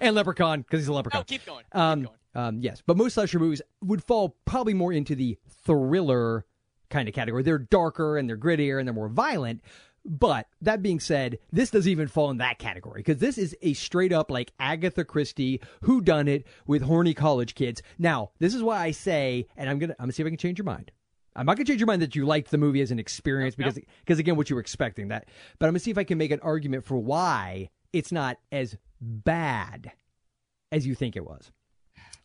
and 0.00 0.14
Leprechaun 0.14 0.62
because 0.62 0.80
he's 0.80 0.88
a 0.88 0.92
leprechaun. 0.92 1.20
No, 1.20 1.24
keep 1.24 1.44
going. 1.46 1.64
Keep 1.64 1.76
Um, 1.76 2.02
going. 2.02 2.16
um, 2.34 2.60
yes, 2.60 2.82
but 2.86 2.96
most 2.96 3.14
slasher 3.14 3.38
movies 3.38 3.62
would 3.82 4.02
fall 4.02 4.36
probably 4.44 4.74
more 4.74 4.92
into 4.92 5.14
the 5.14 5.38
thriller 5.48 6.44
kind 6.90 7.08
of 7.08 7.14
category. 7.14 7.42
They're 7.42 7.58
darker 7.58 8.16
and 8.18 8.28
they're 8.28 8.36
grittier 8.38 8.78
and 8.78 8.86
they're 8.86 8.94
more 8.94 9.08
violent. 9.08 9.62
But 10.06 10.48
that 10.60 10.82
being 10.82 11.00
said, 11.00 11.38
this 11.50 11.70
doesn't 11.70 11.90
even 11.90 12.08
fall 12.08 12.30
in 12.30 12.36
that 12.36 12.58
category 12.58 13.00
because 13.00 13.18
this 13.20 13.38
is 13.38 13.56
a 13.62 13.72
straight 13.72 14.12
up 14.12 14.30
like 14.30 14.52
Agatha 14.60 15.02
Christie 15.02 15.62
who 15.82 16.02
done 16.02 16.28
it 16.28 16.46
with 16.66 16.82
horny 16.82 17.14
college 17.14 17.54
kids. 17.54 17.80
Now, 17.98 18.30
this 18.38 18.54
is 18.54 18.62
why 18.62 18.82
I 18.82 18.90
say, 18.90 19.46
and 19.56 19.70
I'm 19.70 19.78
gonna 19.78 19.94
I'm 19.98 20.04
gonna 20.04 20.12
see 20.12 20.22
if 20.22 20.26
I 20.26 20.30
can 20.30 20.36
change 20.38 20.58
your 20.58 20.66
mind. 20.66 20.90
I'm 21.34 21.46
not 21.46 21.56
gonna 21.56 21.64
change 21.64 21.80
your 21.80 21.86
mind 21.86 22.02
that 22.02 22.14
you 22.14 22.26
liked 22.26 22.50
the 22.50 22.58
movie 22.58 22.82
as 22.82 22.90
an 22.90 22.98
experience 22.98 23.54
because 23.54 23.78
because 24.00 24.18
again, 24.18 24.36
what 24.36 24.50
you 24.50 24.56
were 24.56 24.60
expecting 24.60 25.08
that. 25.08 25.26
But 25.58 25.66
I'm 25.66 25.72
gonna 25.72 25.78
see 25.80 25.90
if 25.90 25.96
I 25.98 26.04
can 26.04 26.18
make 26.18 26.30
an 26.32 26.40
argument 26.40 26.84
for 26.84 26.98
why 26.98 27.70
it's 27.94 28.12
not 28.12 28.36
as 28.52 28.76
bad 29.04 29.92
as 30.72 30.86
you 30.86 30.94
think 30.94 31.16
it 31.16 31.24
was. 31.24 31.50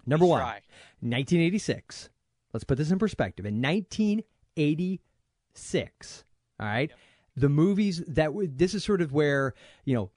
Number 0.05 0.25
Please 0.25 0.29
one, 0.29 0.39
try. 0.39 0.61
1986. 1.01 2.09
Let's 2.53 2.63
put 2.63 2.77
this 2.77 2.91
in 2.91 2.99
perspective. 2.99 3.45
In 3.45 3.61
1986, 3.61 6.23
all 6.59 6.65
right, 6.65 6.91
the 7.35 7.49
movies 7.49 8.03
that 8.07 8.33
were, 8.33 8.47
this 8.47 8.73
is 8.73 8.83
sort 8.83 9.01
of 9.01 9.13
where, 9.13 9.53
you 9.85 9.95
know, 9.95 10.09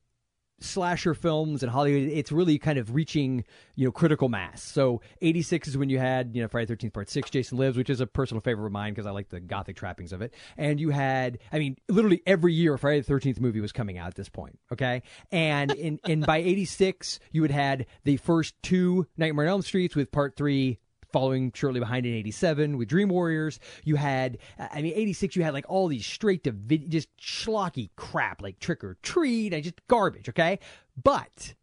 slasher 0.62 1.14
films 1.14 1.62
and 1.62 1.70
Hollywood, 1.70 2.11
it's 2.11 2.33
really 2.33 2.59
kind 2.59 2.79
of 2.79 2.94
reaching, 2.94 3.44
you 3.75 3.85
know, 3.85 3.92
critical 3.92 4.29
mass. 4.29 4.62
So 4.62 5.01
86 5.20 5.68
is 5.68 5.79
when 5.79 5.90
you 5.90 5.98
had, 5.98 6.35
you 6.35 6.42
know, 6.42 6.48
Friday 6.48 6.66
the 6.66 6.77
13th 6.77 6.92
Part 6.92 7.11
6, 7.11 7.31
Jason 7.31 7.59
Lives, 7.59 7.77
which 7.77 7.90
is 7.90 8.01
a 8.01 8.07
personal 8.07 8.40
favorite 8.40 8.66
of 8.66 8.72
mine 8.72 8.92
because 8.92 9.07
I 9.07 9.11
like 9.11 9.29
the 9.29 9.40
gothic 9.40 9.77
trappings 9.77 10.12
of 10.12 10.22
it. 10.22 10.35
And 10.57 10.81
you 10.81 10.90
had, 10.90 11.38
I 11.53 11.59
mean, 11.59 11.77
literally 11.88 12.22
every 12.27 12.53
year 12.53 12.77
Friday 12.79 13.01
the 13.01 13.12
13th 13.12 13.40
movie 13.40 13.61
was 13.61 13.72
coming 13.72 13.98
out 13.98 14.09
at 14.09 14.14
this 14.14 14.29
point, 14.29 14.59
okay? 14.72 15.03
And 15.31 15.72
in, 15.72 16.01
and 16.05 16.27
by 16.27 16.38
86, 16.38 17.20
you 17.31 17.42
had 17.42 17.51
had 17.51 17.87
the 18.05 18.16
first 18.18 18.55
two 18.62 19.07
Nightmare 19.16 19.46
on 19.46 19.51
Elm 19.51 19.62
Streets 19.62 19.96
with 19.96 20.12
Part 20.12 20.37
3 20.37 20.79
following 21.12 21.53
shortly 21.55 21.81
behind 21.81 22.07
in 22.07 22.14
87 22.14 22.77
with 22.79 22.88
Dream 22.88 23.09
Warriors. 23.09 23.61
You 23.85 23.96
had, 23.96 24.38
I 24.59 24.83
mean, 24.83 24.92
86, 24.94 25.37
you 25.37 25.42
had 25.42 25.53
like 25.55 25.66
all 25.68 25.88
these 25.88 26.07
straight 26.07 26.44
to 26.44 26.53
vid- 26.53 26.90
just 26.90 27.09
schlocky 27.18 27.90
crap 27.96 28.42
like 28.42 28.59
Trick 28.59 28.83
or 28.83 28.96
Treat 29.03 29.53
and 29.53 29.62
just 29.62 29.87
garbage, 29.88 30.29
okay? 30.29 30.59
But 31.03 31.55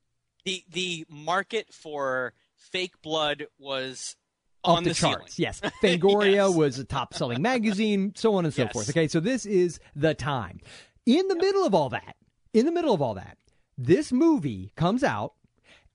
The 0.46 0.64
the 0.72 1.06
market 1.10 1.74
for 1.74 2.34
fake 2.56 3.02
blood 3.02 3.48
was 3.58 4.16
on 4.64 4.84
the, 4.84 4.90
the, 4.90 4.94
charts. 4.94 5.36
ceiling. 5.36 5.54
Yes. 5.62 5.62
Fangoria 5.82 6.34
Yes. 6.50 6.56
was 6.56 6.80
a 6.80 6.84
top 6.84 7.14
selling 7.14 7.42
magazine, 7.42 8.14
so 8.16 8.36
on 8.36 8.46
and 8.46 8.54
so 8.54 8.64
Yes. 8.64 8.74
forth. 8.74 8.90
Okay, 8.90 9.08
so 9.08 9.20
this 9.20 9.46
is 9.46 9.80
the 9.96 10.14
time. 10.14 10.60
In 11.06 11.28
the 11.30 11.36
middle 11.36 11.66
of 11.66 11.74
all 11.74 11.90
that, 11.90 12.16
in 12.54 12.66
the 12.66 12.72
middle 12.72 12.94
of 12.94 13.02
all 13.02 13.14
that, 13.16 13.38
this 13.78 14.12
movie 14.12 14.72
comes 14.76 15.04
out 15.04 15.34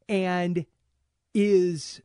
and 0.09 0.65
is 1.35 2.01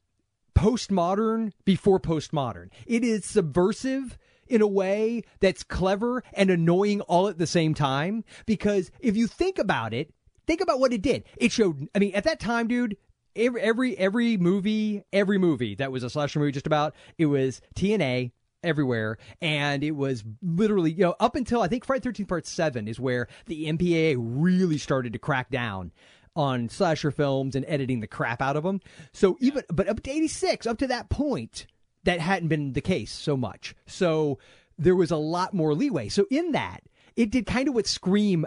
postmodern 0.59 1.53
before 1.63 2.01
postmodern. 2.01 2.69
It 2.85 3.05
is 3.05 3.23
subversive 3.23 4.17
in 4.45 4.61
a 4.61 4.67
way 4.67 5.23
that's 5.39 5.63
clever 5.63 6.21
and 6.33 6.49
annoying 6.49 6.99
all 7.01 7.29
at 7.29 7.37
the 7.37 7.47
same 7.47 7.73
time 7.73 8.25
because 8.45 8.91
if 8.99 9.15
you 9.15 9.25
think 9.25 9.57
about 9.57 9.93
it, 9.93 10.13
think 10.47 10.59
about 10.59 10.79
what 10.79 10.91
it 10.91 11.01
did. 11.01 11.23
It 11.37 11.53
showed 11.53 11.87
I 11.95 11.99
mean 11.99 12.13
at 12.13 12.25
that 12.25 12.41
time, 12.41 12.67
dude, 12.67 12.97
every 13.37 13.61
every 13.61 13.97
every 13.97 14.35
movie, 14.35 15.03
every 15.13 15.37
movie 15.37 15.75
that 15.75 15.93
was 15.93 16.03
a 16.03 16.09
slasher 16.09 16.39
movie 16.39 16.51
just 16.51 16.67
about, 16.67 16.93
it 17.17 17.27
was 17.27 17.61
TNA 17.75 18.31
everywhere 18.61 19.17
and 19.41 19.85
it 19.85 19.91
was 19.91 20.25
literally 20.41 20.91
you 20.91 21.01
know 21.01 21.15
up 21.21 21.33
until 21.33 21.61
i 21.61 21.67
think 21.69 21.85
friday 21.85 22.01
13 22.01 22.25
part 22.25 22.45
7 22.45 22.89
is 22.89 22.99
where 22.99 23.25
the 23.45 23.65
mpaa 23.71 24.15
really 24.19 24.77
started 24.77 25.13
to 25.13 25.19
crack 25.19 25.49
down 25.49 25.93
on 26.35 26.69
slasher 26.69 27.11
films 27.11 27.55
and 27.55 27.65
editing 27.67 27.99
the 27.99 28.07
crap 28.07 28.41
out 28.41 28.55
of 28.55 28.63
them 28.63 28.79
so 29.13 29.37
even 29.39 29.63
but 29.69 29.87
up 29.87 30.01
to 30.01 30.11
86 30.11 30.67
up 30.67 30.77
to 30.77 30.87
that 30.87 31.09
point 31.09 31.65
that 32.03 32.19
hadn't 32.19 32.49
been 32.49 32.73
the 32.73 32.81
case 32.81 33.11
so 33.11 33.35
much. 33.35 33.75
So 33.85 34.39
there 34.77 34.95
was 34.95 35.11
a 35.11 35.17
lot 35.17 35.53
more 35.53 35.73
leeway. 35.73 36.09
So 36.09 36.25
in 36.29 36.53
that 36.53 36.81
it 37.15 37.31
did 37.31 37.45
kind 37.45 37.67
of 37.67 37.73
what 37.73 37.87
scream 37.87 38.45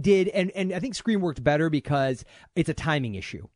did 0.00 0.26
and 0.28 0.50
and 0.52 0.72
i 0.72 0.80
think 0.80 0.94
scream 0.94 1.20
worked 1.20 1.44
better 1.44 1.70
because 1.70 2.24
it's 2.56 2.68
a 2.68 2.74
timing 2.74 3.14
issue. 3.14 3.46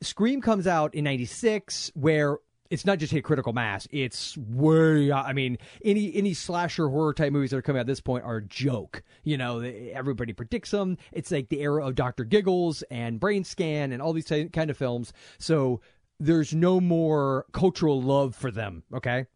Scream 0.00 0.40
comes 0.40 0.66
out 0.66 0.94
in 0.94 1.04
96 1.04 1.90
where 1.94 2.38
it's 2.70 2.84
not 2.84 2.98
just 2.98 3.12
hit 3.12 3.24
critical 3.24 3.52
mass. 3.52 3.88
It's 3.90 4.36
way. 4.36 5.10
I 5.10 5.32
mean, 5.32 5.58
any 5.84 6.14
any 6.14 6.34
slasher 6.34 6.88
horror 6.88 7.14
type 7.14 7.32
movies 7.32 7.50
that 7.50 7.56
are 7.56 7.62
coming 7.62 7.78
out 7.78 7.82
at 7.82 7.86
this 7.86 8.00
point 8.00 8.24
are 8.24 8.36
a 8.36 8.44
joke. 8.44 9.02
You 9.24 9.36
know, 9.36 9.60
everybody 9.60 10.32
predicts 10.32 10.70
them. 10.70 10.98
It's 11.12 11.30
like 11.30 11.48
the 11.48 11.60
era 11.60 11.86
of 11.86 11.94
Doctor 11.94 12.24
Giggles 12.24 12.82
and 12.90 13.20
Brain 13.20 13.44
Scan 13.44 13.92
and 13.92 14.02
all 14.02 14.12
these 14.12 14.26
ty- 14.26 14.50
kind 14.52 14.70
of 14.70 14.76
films. 14.76 15.12
So 15.38 15.80
there's 16.20 16.54
no 16.54 16.80
more 16.80 17.46
cultural 17.52 18.02
love 18.02 18.34
for 18.34 18.50
them. 18.50 18.82
Okay, 18.92 19.26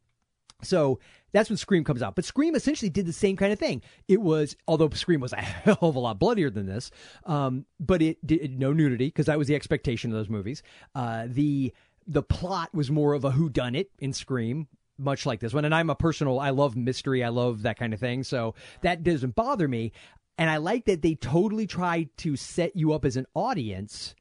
so 0.63 0.99
that's 1.33 1.49
when 1.49 1.57
Scream 1.57 1.85
comes 1.85 2.03
out. 2.03 2.15
But 2.15 2.25
Scream 2.25 2.55
essentially 2.55 2.91
did 2.91 3.07
the 3.07 3.13
same 3.13 3.37
kind 3.37 3.53
of 3.53 3.59
thing. 3.59 3.83
It 4.09 4.21
was, 4.21 4.57
although 4.69 4.91
Scream 4.91 5.21
was 5.21 5.33
a 5.33 5.37
hell 5.41 5.79
of 5.81 5.97
a 5.97 5.99
lot 5.99 6.19
bloodier 6.19 6.51
than 6.51 6.67
this, 6.67 6.91
um, 7.25 7.65
but 7.81 8.03
it 8.03 8.25
did 8.27 8.59
no 8.59 8.73
nudity 8.73 9.07
because 9.07 9.27
that 9.27 9.39
was 9.39 9.49
the 9.49 9.55
expectation 9.55 10.11
of 10.11 10.17
those 10.17 10.29
movies. 10.29 10.63
Uh, 10.95 11.27
the 11.29 11.73
the 12.07 12.23
plot 12.23 12.75
was 12.75 12.91
more 12.91 13.15
of 13.15 13.25
a 13.25 13.31
who 13.31 13.49
done 13.49 13.75
it 13.75 13.91
in 13.99 14.13
Scream, 14.13 14.69
much 14.99 15.27
like 15.27 15.41
this 15.41 15.53
one. 15.53 15.65
And 15.65 15.75
I'm 15.75 15.91
a 15.91 15.95
personal, 15.95 16.41
I 16.41 16.51
love 16.51 16.77
mystery, 16.77 17.25
I 17.25 17.29
love 17.29 17.63
that 17.63 17.79
kind 17.79 17.95
of 17.95 18.01
thing, 18.01 18.25
so 18.25 18.55
that 18.83 19.03
doesn't 19.03 19.35
bother 19.35 19.69
me. 19.69 19.93
And 20.39 20.49
I 20.49 20.57
like 20.57 20.87
that 20.87 21.03
they 21.03 21.15
totally 21.15 21.67
tried 21.67 22.09
to 22.19 22.37
set 22.37 22.75
you 22.75 22.93
up 22.93 23.05
as 23.05 23.17
an 23.17 23.27
audience 23.35 24.15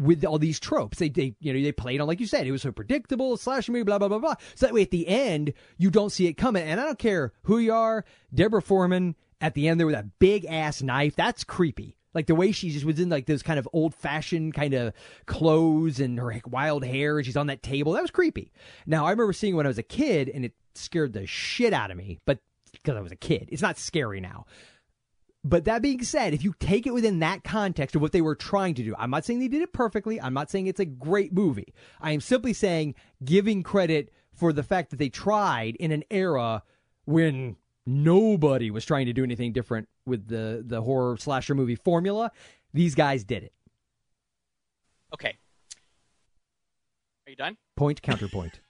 with 0.00 0.24
all 0.24 0.38
these 0.38 0.60
tropes. 0.60 0.98
They, 0.98 1.08
they, 1.08 1.34
you 1.40 1.52
know, 1.52 1.62
they 1.62 1.72
played 1.72 2.00
on, 2.00 2.06
like 2.06 2.20
you 2.20 2.26
said, 2.26 2.46
it 2.46 2.52
was 2.52 2.62
so 2.62 2.72
predictable, 2.72 3.36
slash 3.36 3.68
movie, 3.68 3.84
blah, 3.84 3.98
blah, 3.98 4.08
blah, 4.08 4.18
blah. 4.18 4.34
So 4.54 4.66
that 4.66 4.74
way 4.74 4.82
at 4.82 4.90
the 4.90 5.08
end, 5.08 5.52
you 5.76 5.90
don't 5.90 6.10
see 6.10 6.26
it 6.26 6.34
coming. 6.34 6.62
And 6.62 6.80
I 6.80 6.84
don't 6.84 6.98
care 6.98 7.32
who 7.42 7.58
you 7.58 7.72
are, 7.72 8.04
Deborah 8.32 8.62
Foreman 8.62 9.16
at 9.40 9.54
the 9.54 9.68
end 9.68 9.78
there 9.78 9.86
with 9.86 9.94
that 9.94 10.18
big 10.18 10.44
ass 10.46 10.82
knife, 10.82 11.16
that's 11.16 11.44
creepy. 11.44 11.97
Like 12.18 12.26
the 12.26 12.34
way 12.34 12.50
she 12.50 12.70
just 12.70 12.84
was 12.84 12.98
in 12.98 13.10
like 13.10 13.26
those 13.26 13.44
kind 13.44 13.60
of 13.60 13.68
old 13.72 13.94
fashioned 13.94 14.52
kind 14.52 14.74
of 14.74 14.92
clothes 15.26 16.00
and 16.00 16.18
her 16.18 16.42
wild 16.48 16.84
hair 16.84 17.18
and 17.18 17.24
she's 17.24 17.36
on 17.36 17.46
that 17.46 17.62
table. 17.62 17.92
That 17.92 18.02
was 18.02 18.10
creepy. 18.10 18.50
Now 18.86 19.06
I 19.06 19.10
remember 19.10 19.32
seeing 19.32 19.54
when 19.54 19.66
I 19.66 19.68
was 19.68 19.78
a 19.78 19.84
kid 19.84 20.28
and 20.28 20.44
it 20.44 20.52
scared 20.74 21.12
the 21.12 21.28
shit 21.28 21.72
out 21.72 21.92
of 21.92 21.96
me, 21.96 22.18
but 22.26 22.40
because 22.72 22.96
I 22.96 23.00
was 23.02 23.12
a 23.12 23.16
kid, 23.16 23.48
it's 23.52 23.62
not 23.62 23.78
scary 23.78 24.20
now. 24.20 24.46
But 25.44 25.66
that 25.66 25.80
being 25.80 26.02
said, 26.02 26.34
if 26.34 26.42
you 26.42 26.56
take 26.58 26.88
it 26.88 26.92
within 26.92 27.20
that 27.20 27.44
context 27.44 27.94
of 27.94 28.02
what 28.02 28.10
they 28.10 28.20
were 28.20 28.34
trying 28.34 28.74
to 28.74 28.82
do, 28.82 28.96
I'm 28.98 29.10
not 29.10 29.24
saying 29.24 29.38
they 29.38 29.46
did 29.46 29.62
it 29.62 29.72
perfectly. 29.72 30.20
I'm 30.20 30.34
not 30.34 30.50
saying 30.50 30.66
it's 30.66 30.80
a 30.80 30.84
great 30.84 31.32
movie. 31.32 31.72
I 32.00 32.10
am 32.10 32.20
simply 32.20 32.52
saying 32.52 32.96
giving 33.24 33.62
credit 33.62 34.10
for 34.34 34.52
the 34.52 34.64
fact 34.64 34.90
that 34.90 34.96
they 34.96 35.08
tried 35.08 35.76
in 35.76 35.92
an 35.92 36.02
era 36.10 36.64
when 37.04 37.54
nobody 37.88 38.70
was 38.70 38.84
trying 38.84 39.06
to 39.06 39.12
do 39.12 39.24
anything 39.24 39.52
different 39.52 39.88
with 40.06 40.26
the, 40.28 40.62
the 40.66 40.82
horror 40.82 41.16
slasher 41.16 41.54
movie 41.54 41.74
formula. 41.74 42.30
These 42.74 42.94
guys 42.94 43.24
did 43.24 43.42
it. 43.44 43.52
Okay. 45.14 45.36
Are 47.26 47.30
you 47.30 47.36
done? 47.36 47.56
Point, 47.76 48.02
counterpoint. 48.02 48.60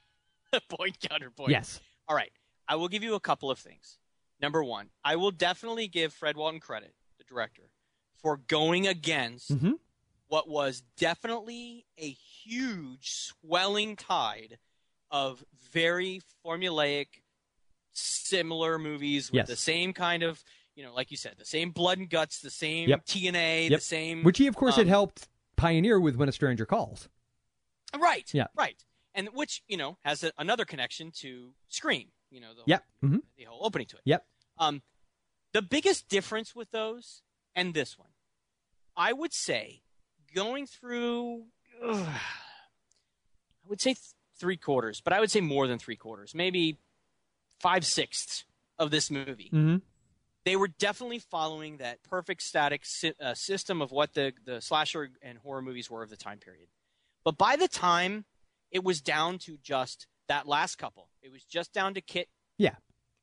Point 0.68 0.98
counterpoint. 1.00 1.50
yes. 1.50 1.80
All 2.08 2.16
right. 2.16 2.30
I 2.68 2.76
will 2.76 2.88
give 2.88 3.02
you 3.02 3.14
a 3.14 3.20
couple 3.20 3.50
of 3.50 3.58
things. 3.58 3.98
Number 4.40 4.62
one, 4.62 4.90
I 5.04 5.16
will 5.16 5.30
definitely 5.32 5.88
give 5.88 6.12
Fred 6.12 6.36
Walton 6.36 6.60
credit, 6.60 6.94
the 7.18 7.24
director, 7.24 7.70
for 8.22 8.36
going 8.36 8.86
against 8.86 9.50
Mhm. 9.50 9.74
what 10.28 10.48
was 10.48 10.82
definitely 10.96 11.86
a 11.98 12.10
huge 12.10 13.10
swelling 13.12 13.96
tide 13.96 14.58
of 15.10 15.44
very 15.72 16.20
formulaic, 16.44 17.06
similar 17.92 18.78
movies 18.78 19.30
with 19.30 19.38
Yes. 19.38 19.48
the 19.48 19.56
same 19.56 19.92
kind 19.92 20.22
of, 20.22 20.42
you 20.74 20.84
know, 20.84 20.94
like 20.94 21.10
you 21.10 21.16
said, 21.16 21.34
the 21.38 21.44
same 21.44 21.70
blood 21.70 21.98
and 21.98 22.08
guts, 22.08 22.40
the 22.40 22.50
same 22.50 22.88
Yep. 22.88 23.04
TNA, 23.06 23.68
Yep. 23.70 23.78
the 23.80 23.84
same. 23.84 24.22
Which 24.22 24.38
he, 24.38 24.46
of 24.46 24.56
course, 24.56 24.76
had 24.76 24.82
um, 24.86 24.88
helped 24.88 25.28
pioneer 25.56 25.98
with 26.00 26.16
When 26.16 26.28
a 26.28 26.32
Stranger 26.32 26.66
Calls. 26.66 27.08
Right. 27.98 28.28
Yeah. 28.32 28.46
Right. 28.54 28.84
And 29.14 29.28
which 29.32 29.62
you 29.66 29.76
know 29.76 29.98
has 30.04 30.22
a, 30.22 30.32
another 30.38 30.64
connection 30.64 31.10
to 31.20 31.52
Scream. 31.68 32.08
You 32.30 32.40
know 32.40 32.54
the 32.54 32.62
Yep. 32.66 32.84
hmm 33.00 33.16
the 33.36 33.44
whole 33.44 33.64
opening 33.64 33.86
to 33.88 33.96
it. 33.96 34.02
Yep. 34.04 34.26
Um, 34.58 34.82
the 35.52 35.62
biggest 35.62 36.08
difference 36.08 36.54
with 36.54 36.70
those 36.70 37.22
and 37.56 37.72
this 37.74 37.98
one, 37.98 38.10
I 38.96 39.12
would 39.14 39.32
say, 39.32 39.82
going 40.34 40.66
through 40.66 41.46
ugh, 41.82 42.06
I 42.06 42.20
would 43.68 43.80
say 43.80 43.94
th- 43.94 44.14
three 44.38 44.56
quarters, 44.58 45.00
but 45.00 45.12
I 45.12 45.20
would 45.20 45.30
say 45.30 45.40
more 45.40 45.66
than 45.66 45.78
three 45.78 45.96
quarters, 45.96 46.34
maybe 46.34 46.78
five 47.60 47.84
sixths 47.84 48.44
of 48.78 48.90
this 48.90 49.10
movie. 49.10 49.50
Mm-hmm. 49.52 49.76
They 50.44 50.56
were 50.56 50.68
definitely 50.68 51.18
following 51.18 51.78
that 51.78 52.02
perfect 52.02 52.42
static 52.42 52.86
sy- 52.86 53.12
uh, 53.20 53.34
system 53.34 53.82
of 53.82 53.90
what 53.90 54.14
the, 54.14 54.32
the 54.44 54.60
slasher 54.60 55.10
and 55.22 55.38
horror 55.38 55.60
movies 55.62 55.90
were 55.90 56.02
of 56.02 56.10
the 56.10 56.16
time 56.16 56.38
period. 56.38 56.68
But 57.24 57.36
by 57.36 57.56
the 57.56 57.68
time 57.68 58.24
it 58.70 58.82
was 58.84 59.00
down 59.00 59.38
to 59.40 59.58
just 59.62 60.06
that 60.28 60.46
last 60.46 60.76
couple, 60.76 61.08
it 61.22 61.30
was 61.32 61.42
just 61.44 61.72
down 61.72 61.94
to 61.94 62.00
Kit. 62.00 62.28
Yeah. 62.56 62.76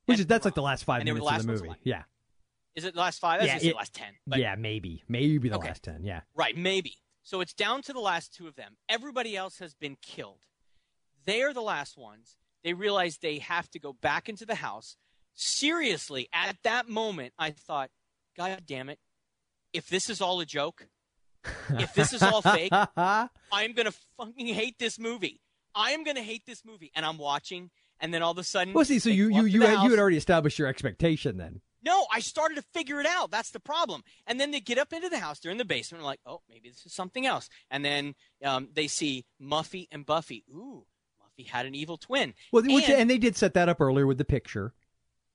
Which 0.06 0.20
is 0.20 0.28
that's 0.28 0.46
like 0.46 0.54
the 0.54 0.62
last 0.62 0.84
five 0.84 1.02
And 1.02 1.06
minutes 1.10 1.26
the 1.28 1.36
of 1.36 1.42
the 1.46 1.52
movie. 1.68 1.76
Yeah. 1.84 2.04
Is 2.76 2.84
it 2.84 2.94
the 2.94 3.00
last 3.00 3.20
five? 3.20 3.40
Was 3.42 3.48
Yeah, 3.48 3.70
it- 3.72 3.76
last 3.76 3.94
ten. 3.94 4.14
But 4.28 4.40
yeah, 4.40 4.56
maybe. 4.56 5.04
Maybe 5.08 5.50
the 5.50 5.56
Okay. 5.56 5.70
last 5.70 5.84
ten. 5.84 6.04
Yeah. 6.04 6.22
Right, 6.36 6.56
maybe. 6.56 6.98
So 7.24 7.42
it's 7.42 7.54
down 7.54 7.82
to 7.84 7.94
the 7.94 8.00
last 8.02 8.36
two 8.36 8.48
of 8.48 8.56
them. 8.56 8.78
Everybody 8.88 9.36
else 9.36 9.58
has 9.60 9.74
been 9.74 9.98
killed. 10.02 10.38
They 11.26 11.42
are 11.42 11.54
the 11.54 11.62
last 11.62 11.98
ones. 11.98 12.38
They 12.66 12.74
realize 12.74 13.20
they 13.22 13.38
have 13.38 13.70
to 13.70 13.80
go 13.80 13.94
back 13.94 14.28
into 14.28 14.44
the 14.44 14.56
house. 14.56 14.98
Seriously, 15.36 16.28
at 16.34 16.58
that 16.64 16.90
moment, 16.90 17.34
I 17.38 17.52
thought, 17.52 17.92
God 18.36 18.64
damn 18.66 18.90
it. 18.90 18.98
If 19.72 19.88
this 19.88 20.10
is 20.10 20.20
all 20.20 20.40
a 20.40 20.46
joke, 20.48 20.88
if 21.70 21.94
this 21.94 22.12
is 22.12 22.24
all 22.24 22.42
fake, 22.42 22.72
I'm 22.98 23.74
going 23.74 23.86
to 23.86 23.94
fucking 24.18 24.48
hate 24.48 24.80
this 24.80 24.98
movie. 24.98 25.42
I 25.76 25.92
am 25.92 26.04
going 26.04 26.16
to 26.16 26.24
hate 26.24 26.48
this 26.48 26.66
movie. 26.66 26.92
And 26.96 27.06
I'm 27.06 27.20
watching, 27.20 27.70
and 28.00 28.12
then 28.12 28.24
all 28.24 28.32
of 28.32 28.38
a 28.40 28.44
sudden. 28.44 28.74
well, 28.74 28.84
see, 28.84 28.98
so 28.98 29.12
you 29.12 29.30
you 29.30 29.46
you 29.46 29.62
had, 29.62 29.84
you 29.84 29.92
had 29.92 30.00
already 30.00 30.18
established 30.18 30.58
your 30.58 30.68
expectation 30.68 31.38
then. 31.38 31.62
No, 31.84 32.08
I 32.12 32.20
started 32.20 32.56
to 32.56 32.64
figure 32.74 33.00
it 33.00 33.06
out. 33.06 33.30
That's 33.30 33.52
the 33.52 33.60
problem. 33.60 34.02
And 34.26 34.40
then 34.40 34.50
they 34.50 34.60
get 34.60 34.80
up 34.80 34.92
into 34.92 35.08
the 35.08 35.20
house. 35.20 35.40
They're 35.40 35.52
in 35.52 35.60
the 35.60 35.66
basement. 35.66 36.04
Like, 36.04 36.20
oh, 36.26 36.42
maybe 36.50 36.70
this 36.70 36.84
is 36.84 36.96
something 36.96 37.28
else. 37.28 37.48
And 37.70 37.86
then 37.86 38.16
um, 38.44 38.70
they 38.74 38.88
see 38.88 39.26
Muffy 39.40 39.86
and 39.92 40.04
Buffy. 40.04 40.44
Ooh, 40.50 40.88
Muffy 41.38 41.48
had 41.48 41.66
an 41.66 41.76
evil 41.76 41.98
twin. 41.98 42.34
Well, 42.52 42.64
which, 42.64 42.86
And- 42.90 43.02
and 43.02 43.10
they 43.10 43.18
did 43.18 43.36
set 43.36 43.54
that 43.54 43.70
up 43.70 43.82
earlier 43.82 44.08
with 44.08 44.18
the 44.18 44.26
picture. 44.26 44.74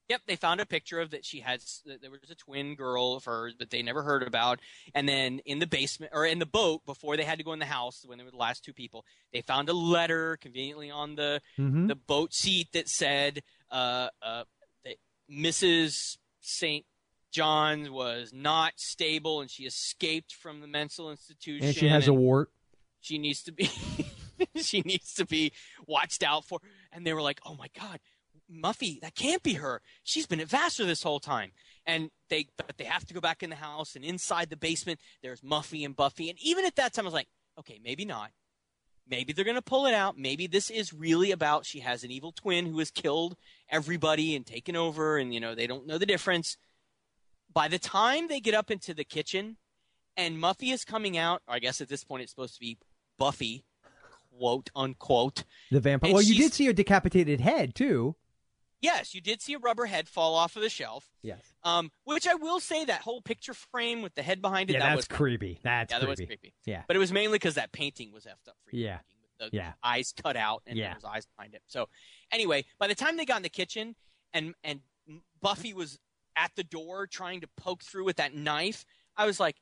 Yep, 0.08 0.22
they 0.26 0.34
found 0.34 0.60
a 0.60 0.66
picture 0.66 0.98
of 0.98 1.10
that 1.12 1.24
she 1.24 1.38
had. 1.38 1.60
that 1.86 2.02
There 2.02 2.10
was 2.10 2.28
a 2.30 2.34
twin 2.34 2.74
girl 2.74 3.14
of 3.14 3.24
hers 3.26 3.54
that 3.60 3.70
they 3.70 3.80
never 3.80 4.02
heard 4.02 4.24
about. 4.24 4.58
And 4.92 5.08
then 5.08 5.38
in 5.44 5.60
the 5.60 5.68
basement 5.68 6.10
or 6.12 6.26
in 6.26 6.40
the 6.40 6.46
boat 6.46 6.84
before 6.84 7.16
they 7.16 7.22
had 7.22 7.38
to 7.38 7.44
go 7.44 7.52
in 7.52 7.60
the 7.60 7.64
house 7.66 8.02
when 8.04 8.18
they 8.18 8.24
were 8.24 8.32
the 8.32 8.36
last 8.36 8.64
two 8.64 8.72
people, 8.72 9.04
they 9.32 9.40
found 9.40 9.68
a 9.68 9.72
letter 9.72 10.36
conveniently 10.38 10.90
on 10.90 11.14
the 11.14 11.40
Mm-hmm. 11.56 11.86
the 11.86 11.94
boat 11.94 12.34
seat 12.34 12.72
that 12.72 12.88
said 12.88 13.44
uh, 13.70 14.08
uh, 14.20 14.42
that 14.84 14.96
Mrs. 15.30 16.16
St. 16.40 16.84
John 17.30 17.92
was 17.92 18.32
not 18.32 18.72
stable 18.78 19.40
and 19.40 19.48
she 19.48 19.62
escaped 19.62 20.34
from 20.34 20.60
the 20.60 20.66
mental 20.66 21.12
institution. 21.12 21.68
And 21.68 21.76
she 21.76 21.86
has 21.86 22.08
a 22.08 22.12
wart. 22.12 22.50
she 23.00 23.16
needs 23.18 23.44
to 23.44 23.52
be 23.52 23.70
she 24.56 24.80
needs 24.82 25.14
to 25.14 25.26
be 25.26 25.52
watched 25.86 26.22
out 26.22 26.44
for. 26.44 26.60
And 26.92 27.06
they 27.06 27.12
were 27.12 27.22
like, 27.22 27.40
"Oh 27.44 27.54
my 27.54 27.68
God, 27.78 28.00
Muffy, 28.52 29.00
that 29.00 29.14
can't 29.14 29.42
be 29.42 29.54
her. 29.54 29.80
She's 30.02 30.26
been 30.26 30.40
at 30.40 30.48
Vassar 30.48 30.84
this 30.84 31.02
whole 31.02 31.20
time." 31.20 31.52
And 31.86 32.10
they 32.28 32.48
but 32.56 32.76
they 32.76 32.84
have 32.84 33.06
to 33.06 33.14
go 33.14 33.20
back 33.20 33.42
in 33.42 33.50
the 33.50 33.56
house 33.56 33.96
and 33.96 34.04
inside 34.04 34.50
the 34.50 34.56
basement 34.56 35.00
there's 35.22 35.40
Muffy 35.40 35.84
and 35.84 35.96
Buffy. 35.96 36.28
And 36.30 36.38
even 36.42 36.64
at 36.64 36.76
that 36.76 36.92
time, 36.92 37.04
I 37.04 37.08
was 37.08 37.14
like, 37.14 37.28
"Okay, 37.58 37.80
maybe 37.82 38.04
not." 38.04 38.30
Maybe 39.08 39.32
they're 39.32 39.44
going 39.44 39.56
to 39.56 39.62
pull 39.62 39.86
it 39.86 39.94
out. 39.94 40.16
Maybe 40.16 40.46
this 40.46 40.70
is 40.70 40.92
really 40.92 41.32
about 41.32 41.66
she 41.66 41.80
has 41.80 42.04
an 42.04 42.12
evil 42.12 42.30
twin 42.30 42.66
who 42.66 42.78
has 42.78 42.92
killed 42.92 43.36
everybody 43.68 44.36
and 44.36 44.46
taken 44.46 44.76
over, 44.76 45.18
and 45.18 45.34
you 45.34 45.40
know 45.40 45.54
they 45.54 45.66
don't 45.66 45.86
know 45.86 45.98
the 45.98 46.06
difference. 46.06 46.56
By 47.52 47.66
the 47.66 47.80
time 47.80 48.28
they 48.28 48.38
get 48.38 48.54
up 48.54 48.70
into 48.70 48.94
the 48.94 49.02
kitchen, 49.02 49.56
and 50.16 50.38
Muffy 50.38 50.72
is 50.72 50.84
coming 50.84 51.16
out, 51.16 51.42
I 51.48 51.58
guess 51.58 51.80
at 51.80 51.88
this 51.88 52.04
point 52.04 52.22
it's 52.22 52.30
supposed 52.30 52.54
to 52.54 52.60
be 52.60 52.78
Buffy, 53.18 53.64
quote 54.36 54.70
unquote. 54.74 55.44
The 55.70 55.80
vampire. 55.80 56.08
And 56.08 56.14
Well, 56.14 56.22
you 56.22 56.34
did 56.36 56.52
see 56.52 56.68
a 56.68 56.72
decapitated 56.72 57.40
head 57.40 57.74
too. 57.74 58.16
Yes, 58.82 59.14
you 59.14 59.20
did 59.20 59.42
see 59.42 59.52
a 59.52 59.58
rubber 59.58 59.84
head 59.84 60.08
fall 60.08 60.34
off 60.34 60.56
of 60.56 60.62
the 60.62 60.70
shelf. 60.70 61.10
Yes. 61.22 61.40
Um, 61.64 61.90
which 62.04 62.26
I 62.26 62.34
will 62.34 62.60
say 62.60 62.86
that 62.86 63.02
whole 63.02 63.20
picture 63.20 63.52
frame 63.52 64.00
with 64.00 64.14
the 64.14 64.22
head 64.22 64.40
behind 64.40 64.70
it. 64.70 64.74
Yeah, 64.74 64.78
that 64.80 64.86
that's 64.94 64.96
was 64.96 65.08
creepy. 65.08 65.60
That's 65.62 65.92
yeah, 65.92 65.98
that 65.98 66.06
creepy. 66.06 66.22
was 66.22 66.26
creepy. 66.28 66.54
Yeah. 66.64 66.82
But 66.86 66.96
it 66.96 66.98
was 66.98 67.12
mainly 67.12 67.34
because 67.36 67.56
that 67.56 67.72
painting 67.72 68.10
was 68.10 68.24
effed 68.24 68.48
up 68.48 68.56
for 68.64 68.74
you. 68.74 68.86
Yeah. 68.86 69.00
With 69.38 69.50
the 69.50 69.56
Yeah. 69.56 69.72
eyes 69.82 70.14
cut 70.22 70.36
out 70.36 70.62
and 70.66 70.78
Yeah. 70.78 70.88
there 70.88 70.94
was 70.94 71.04
eyes 71.04 71.26
behind 71.36 71.54
it. 71.54 71.62
So 71.66 71.90
anyway, 72.32 72.64
by 72.78 72.86
the 72.86 72.94
time 72.94 73.18
they 73.18 73.26
got 73.26 73.36
in 73.36 73.42
the 73.42 73.50
kitchen 73.50 73.96
and 74.32 74.54
and 74.64 74.80
Buffy 75.42 75.74
was 75.74 75.98
at 76.36 76.52
the 76.56 76.64
door 76.64 77.06
trying 77.06 77.42
to 77.42 77.48
poke 77.58 77.82
through 77.82 78.04
with 78.04 78.16
that 78.16 78.32
knife, 78.34 78.86
I 79.16 79.26
was 79.26 79.38
like, 79.40 79.56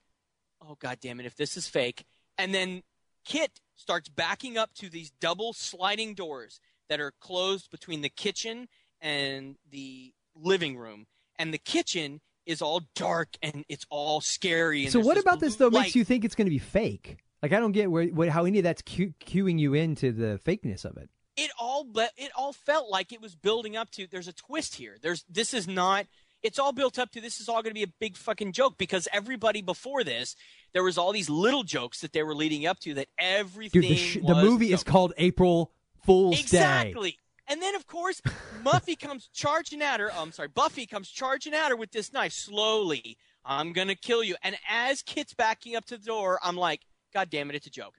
"Oh 0.60 0.76
god 0.78 0.98
damn 1.00 1.18
it! 1.18 1.26
If 1.26 1.34
this 1.36 1.56
is 1.56 1.66
fake." 1.66 2.04
And 2.36 2.54
then 2.54 2.82
Kit 3.24 3.58
starts 3.78 4.08
backing 4.10 4.58
up 4.58 4.74
to 4.74 4.90
these 4.90 5.10
double 5.20 5.54
sliding 5.54 6.12
doors 6.14 6.60
that 6.90 7.00
are 7.00 7.12
closed 7.20 7.70
between 7.70 8.02
the 8.02 8.08
kitchen 8.10 8.68
and 9.00 9.56
the 9.70 10.12
living 10.36 10.76
room, 10.76 11.06
and 11.38 11.54
the 11.54 11.58
kitchen 11.58 12.20
is 12.44 12.60
all 12.62 12.82
dark 12.94 13.28
and 13.42 13.64
it's 13.68 13.86
all 13.90 14.20
scary. 14.20 14.82
And 14.84 14.92
So 14.92 15.00
what 15.00 15.16
about 15.18 15.40
this 15.40 15.56
though 15.56 15.68
light. 15.68 15.82
makes 15.84 15.94
you 15.96 16.04
think 16.04 16.24
it's 16.24 16.34
going 16.34 16.46
to 16.46 16.50
be 16.50 16.58
fake? 16.58 17.18
Like 17.42 17.52
I 17.52 17.60
don't 17.60 17.72
get 17.72 17.90
where, 17.90 18.06
where 18.06 18.30
how 18.30 18.44
any 18.44 18.58
of 18.58 18.64
that's 18.64 18.82
cu- 18.82 19.12
cueing 19.24 19.58
you 19.58 19.74
into 19.74 20.12
the 20.12 20.40
fakeness 20.44 20.84
of 20.84 20.96
it. 20.96 21.08
it 21.36 21.50
all 21.60 21.84
but 21.84 22.10
it 22.16 22.30
all 22.36 22.52
felt 22.52 22.90
like 22.90 23.12
it 23.12 23.20
was 23.20 23.34
building 23.36 23.76
up 23.76 23.90
to 23.92 24.06
there's 24.10 24.26
a 24.28 24.32
twist 24.32 24.74
here 24.74 24.96
there's 25.02 25.24
this 25.28 25.54
is 25.54 25.68
not 25.68 26.06
it's 26.42 26.58
all 26.58 26.72
built 26.72 26.98
up 26.98 27.10
to 27.12 27.20
this 27.20 27.38
is 27.40 27.48
all 27.48 27.62
going 27.62 27.70
to 27.70 27.74
be 27.74 27.82
a 27.84 27.92
big 28.00 28.16
fucking 28.16 28.52
joke 28.52 28.74
because 28.78 29.06
everybody 29.12 29.60
before 29.62 30.02
this 30.02 30.34
there 30.72 30.82
was 30.82 30.98
all 30.98 31.12
these 31.12 31.30
little 31.30 31.62
jokes 31.62 32.00
that 32.00 32.12
they 32.12 32.22
were 32.22 32.34
leading 32.34 32.66
up 32.66 32.78
to 32.80 32.94
that 32.94 33.08
everything 33.18 33.82
Dude, 33.82 33.90
the, 33.90 33.96
sh- 33.96 34.18
the 34.24 34.34
movie 34.34 34.72
is 34.72 34.82
called 34.82 35.12
April 35.16 35.72
Fool's 36.04 36.36
Day. 36.36 36.40
exactly. 36.42 37.18
And 37.46 37.62
then 37.62 37.74
of 37.74 37.86
course 37.86 38.20
Muffy 38.62 38.98
comes 38.98 39.28
charging 39.32 39.82
at 39.82 40.00
her 40.00 40.10
oh, 40.14 40.22
I'm 40.22 40.32
sorry 40.32 40.48
Buffy 40.48 40.86
comes 40.86 41.08
charging 41.08 41.54
at 41.54 41.70
her 41.70 41.76
with 41.76 41.92
this 41.92 42.12
knife 42.12 42.32
slowly. 42.32 43.16
I'm 43.44 43.72
gonna 43.72 43.94
kill 43.94 44.22
you. 44.22 44.36
And 44.42 44.56
as 44.68 45.02
Kit's 45.02 45.34
backing 45.34 45.76
up 45.76 45.84
to 45.86 45.96
the 45.96 46.04
door 46.04 46.38
I'm 46.42 46.56
like 46.56 46.82
god 47.14 47.30
damn 47.30 47.48
it 47.50 47.56
it's 47.56 47.66
a 47.66 47.70
joke. 47.70 47.94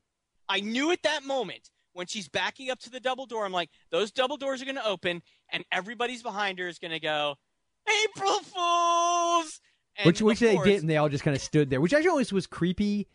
I 0.47 0.61
knew 0.61 0.91
at 0.91 1.03
that 1.03 1.24
moment 1.24 1.70
when 1.93 2.07
she's 2.07 2.30
backing 2.30 2.70
up 2.70 2.80
to 2.80 2.89
the 2.89 2.99
double 2.99 3.26
door, 3.26 3.45
I'm 3.45 3.51
like, 3.51 3.70
those 3.89 4.11
double 4.11 4.38
doors 4.38 4.61
are 4.61 4.65
going 4.65 4.78
to 4.78 4.86
open, 4.86 5.22
and 5.51 5.65
everybody's 5.72 6.24
behind 6.24 6.59
her 6.59 6.67
is 6.67 6.80
going 6.80 6.91
to 6.91 6.99
go, 6.99 7.36
April 8.05 8.39
Fools! 8.39 9.59
And 9.99 10.05
Which 10.07 10.21
which 10.21 10.39
they 10.39 10.55
course, 10.55 10.65
did, 10.67 10.79
and 10.81 10.89
they 10.89 10.95
all 10.97 11.09
just 11.09 11.23
kind 11.25 11.35
of 11.35 11.41
stood 11.41 11.69
there, 11.69 11.81
which 11.81 11.93
actually 11.93 12.09
always 12.09 12.31
was 12.31 12.47
creepy. 12.47 13.07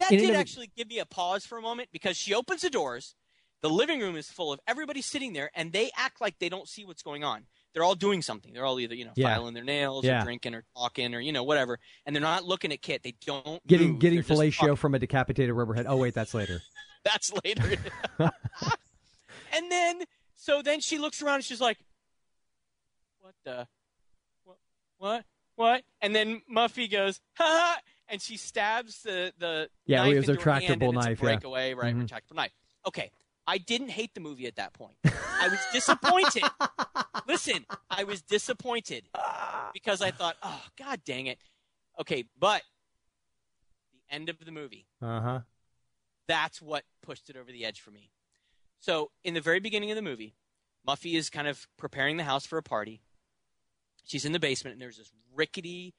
That 0.00 0.10
and 0.10 0.20
did 0.20 0.34
actually 0.34 0.70
give 0.76 0.88
me 0.88 0.98
a 0.98 1.06
pause 1.06 1.46
for 1.46 1.56
a 1.56 1.62
moment 1.62 1.88
because 1.92 2.16
she 2.16 2.34
opens 2.34 2.62
the 2.62 2.68
doors. 2.70 3.14
The 3.62 3.70
living 3.70 4.00
room 4.00 4.16
is 4.16 4.28
full 4.28 4.52
of 4.52 4.58
everybody 4.66 5.00
sitting 5.02 5.32
there, 5.32 5.50
and 5.54 5.72
they 5.72 5.90
act 5.96 6.20
like 6.20 6.38
they 6.40 6.48
don't 6.48 6.68
see 6.68 6.84
what's 6.84 7.02
going 7.02 7.22
on. 7.24 7.46
They're 7.72 7.84
all 7.84 7.94
doing 7.94 8.22
something. 8.22 8.52
They're 8.52 8.64
all 8.66 8.78
either 8.80 8.94
you 8.96 9.04
know 9.04 9.12
Yeah. 9.14 9.34
filing 9.36 9.54
their 9.54 9.62
nails 9.64 10.04
Yeah. 10.04 10.20
or 10.22 10.24
drinking 10.24 10.54
or 10.56 10.64
talking 10.76 11.14
or 11.14 11.20
you 11.20 11.30
know 11.32 11.44
whatever, 11.44 11.78
and 12.04 12.14
they're 12.14 12.20
not 12.20 12.44
looking 12.44 12.72
at 12.72 12.82
Kit. 12.82 13.02
They 13.04 13.14
don't 13.24 13.64
Getting 13.66 13.92
move. 13.92 14.00
getting 14.00 14.20
They're 14.22 14.36
fellatio 14.36 14.76
from 14.76 14.94
a 14.96 14.98
decapitated 14.98 15.54
rubberhead. 15.54 15.84
Oh 15.88 15.96
wait, 15.96 16.12
that's 16.14 16.34
later. 16.34 16.60
That's 17.04 17.32
later. 17.44 17.76
and 18.18 19.70
then, 19.70 20.02
so 20.34 20.60
then 20.60 20.80
she 20.80 20.98
looks 20.98 21.22
around 21.22 21.36
and 21.36 21.44
she's 21.44 21.60
like, 21.60 21.78
"What 23.20 23.34
the? 23.44 23.68
What? 24.42 24.56
What? 24.98 25.24
What?" 25.56 25.84
And 26.00 26.14
then 26.14 26.42
Muffy 26.50 26.90
goes, 26.90 27.20
"Ha!" 27.36 27.44
ha," 27.44 27.80
And 28.08 28.22
she 28.22 28.36
stabs 28.36 29.02
the 29.02 29.32
the 29.38 29.68
Yeah, 29.86 30.02
knife 30.02 30.14
it 30.14 30.16
was 30.18 30.28
a 30.28 30.32
into 30.32 30.44
her 30.44 30.60
hand, 30.60 30.80
retractable 30.80 30.94
it's 30.94 31.06
a 31.06 31.08
knife, 31.08 31.18
yeah. 31.18 31.24
breakaway, 31.24 31.74
right? 31.74 31.94
Mhm. 31.94 32.08
Retractable 32.08 32.36
knife. 32.36 32.52
Okay, 32.86 33.10
I 33.46 33.58
didn't 33.58 33.88
hate 33.88 34.14
the 34.14 34.20
movie 34.20 34.46
at 34.46 34.56
that 34.56 34.72
point. 34.74 34.96
I 35.04 35.48
was 35.48 35.58
disappointed. 35.72 36.44
Listen, 37.26 37.66
I 37.90 38.04
was 38.04 38.22
disappointed 38.22 39.08
because 39.72 40.00
I 40.02 40.12
thought, 40.12 40.36
"Oh, 40.42 40.62
god 40.78 41.02
dang 41.04 41.26
it." 41.26 41.38
Okay, 41.98 42.24
but 42.38 42.62
the 43.92 44.14
end 44.14 44.28
of 44.28 44.38
the 44.44 44.52
movie 44.52 44.86
Uh 45.02 45.20
huh. 45.20 45.40
that's 46.28 46.60
what 46.62 46.84
pushed 47.02 47.30
it 47.30 47.36
over 47.36 47.50
the 47.50 47.64
edge 47.64 47.80
for 47.80 47.90
me. 47.90 48.10
So, 48.78 49.10
in 49.24 49.34
the 49.34 49.40
very 49.40 49.58
beginning 49.58 49.90
of 49.90 49.96
the 49.96 50.02
movie, 50.02 50.36
Muffy 50.86 51.14
is 51.14 51.30
kind 51.30 51.48
of 51.48 51.66
preparing 51.76 52.16
the 52.18 52.24
house 52.24 52.46
for 52.46 52.58
a 52.58 52.62
party. 52.62 53.02
She's 54.06 54.24
in 54.24 54.32
the 54.32 54.38
basement, 54.40 54.72
and 54.74 54.80
there's 54.82 54.96
this 54.96 55.12
rickety, 55.34 55.94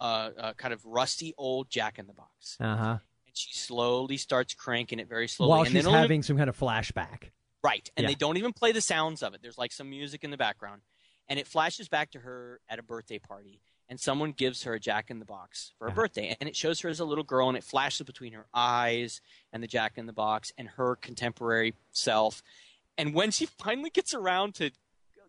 uh, 0.00 0.30
uh, 0.36 0.52
kind 0.54 0.74
of 0.74 0.84
rusty 0.84 1.32
old 1.38 1.70
Jack 1.70 1.98
in 1.98 2.06
the 2.06 2.12
Box, 2.12 2.56
Uh 2.60 2.76
huh. 2.76 2.98
and 3.26 3.36
she 3.36 3.54
slowly 3.54 4.16
starts 4.16 4.52
cranking 4.54 4.98
it 4.98 5.08
very 5.08 5.28
slowly. 5.28 5.50
While 5.50 5.60
and 5.60 5.68
she's 5.68 5.74
they 5.74 5.82
don't 5.82 5.92
even- 5.92 6.02
having 6.02 6.22
some 6.22 6.36
kind 6.36 6.50
of 6.50 6.58
flashback. 6.58 7.30
right, 7.62 7.88
and 7.96 8.02
Yeah. 8.04 8.08
they 8.08 8.14
don't 8.16 8.36
even 8.36 8.52
play 8.52 8.72
the 8.72 8.80
sounds 8.80 9.22
of 9.22 9.32
it. 9.34 9.40
There's 9.42 9.56
like 9.58 9.72
some 9.72 9.88
music 9.88 10.24
in 10.24 10.30
the 10.30 10.36
background, 10.36 10.82
and 11.28 11.38
it 11.38 11.46
flashes 11.46 11.88
back 11.88 12.10
to 12.10 12.20
her 12.20 12.60
at 12.68 12.78
a 12.80 12.82
birthday 12.82 13.20
party, 13.20 13.60
and 13.88 14.00
someone 14.00 14.32
gives 14.32 14.64
her 14.64 14.74
a 14.74 14.80
Jack 14.80 15.08
in 15.10 15.20
the 15.20 15.24
Box 15.24 15.72
for 15.78 15.84
her 15.84 15.90
Yeah. 15.90 15.94
birthday, 15.94 16.36
and 16.40 16.48
it 16.48 16.56
shows 16.56 16.80
her 16.80 16.88
as 16.88 16.98
a 16.98 17.04
little 17.04 17.22
girl, 17.24 17.48
and 17.48 17.56
it 17.56 17.62
flashes 17.62 18.04
between 18.04 18.32
her 18.32 18.46
eyes 18.52 19.20
and 19.52 19.62
the 19.62 19.68
Jack 19.68 19.96
in 19.96 20.06
the 20.06 20.12
Box 20.12 20.50
and 20.58 20.70
her 20.70 20.96
contemporary 20.96 21.74
self. 21.92 22.42
And 22.98 23.14
when 23.14 23.30
she 23.30 23.46
finally 23.46 23.90
gets 23.90 24.12
around 24.12 24.56
to 24.56 24.72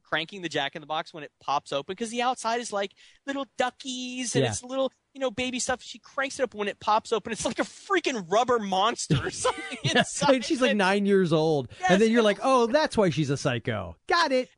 cranking 0.03 0.41
the 0.41 0.49
Jack 0.49 0.75
in 0.75 0.81
the 0.81 0.85
Box 0.87 1.13
when 1.13 1.23
it 1.23 1.31
pops 1.41 1.71
open 1.71 1.93
because 1.93 2.09
the 2.11 2.21
outside 2.21 2.59
is 2.61 2.71
like 2.73 2.91
little 3.25 3.45
duckies 3.57 4.35
and 4.35 4.43
Yeah. 4.43 4.51
it's 4.51 4.63
little 4.63 4.91
you 5.13 5.19
know 5.21 5.31
baby 5.31 5.59
stuff. 5.59 5.81
She 5.81 5.99
cranks 5.99 6.39
it 6.39 6.43
up 6.43 6.53
when 6.53 6.67
it 6.67 6.79
pops 6.79 7.11
open. 7.11 7.31
It's 7.31 7.45
like 7.45 7.59
a 7.59 7.63
freaking 7.63 8.25
rubber 8.31 8.59
monster 8.59 9.27
or 9.27 9.29
something 9.31 9.77
inside. 9.83 10.35
And 10.35 10.45
she's 10.45 10.61
like 10.61 10.75
nine 10.75 11.05
years 11.05 11.31
old, 11.33 11.69
Yes, 11.79 11.91
and 11.91 12.01
then 12.01 12.11
you're 12.11 12.21
like, 12.23 12.39
oh, 12.43 12.67
that's 12.67 12.97
why 12.97 13.09
she's 13.09 13.29
a 13.29 13.37
psycho. 13.37 13.95
Got 14.07 14.31
it. 14.31 14.49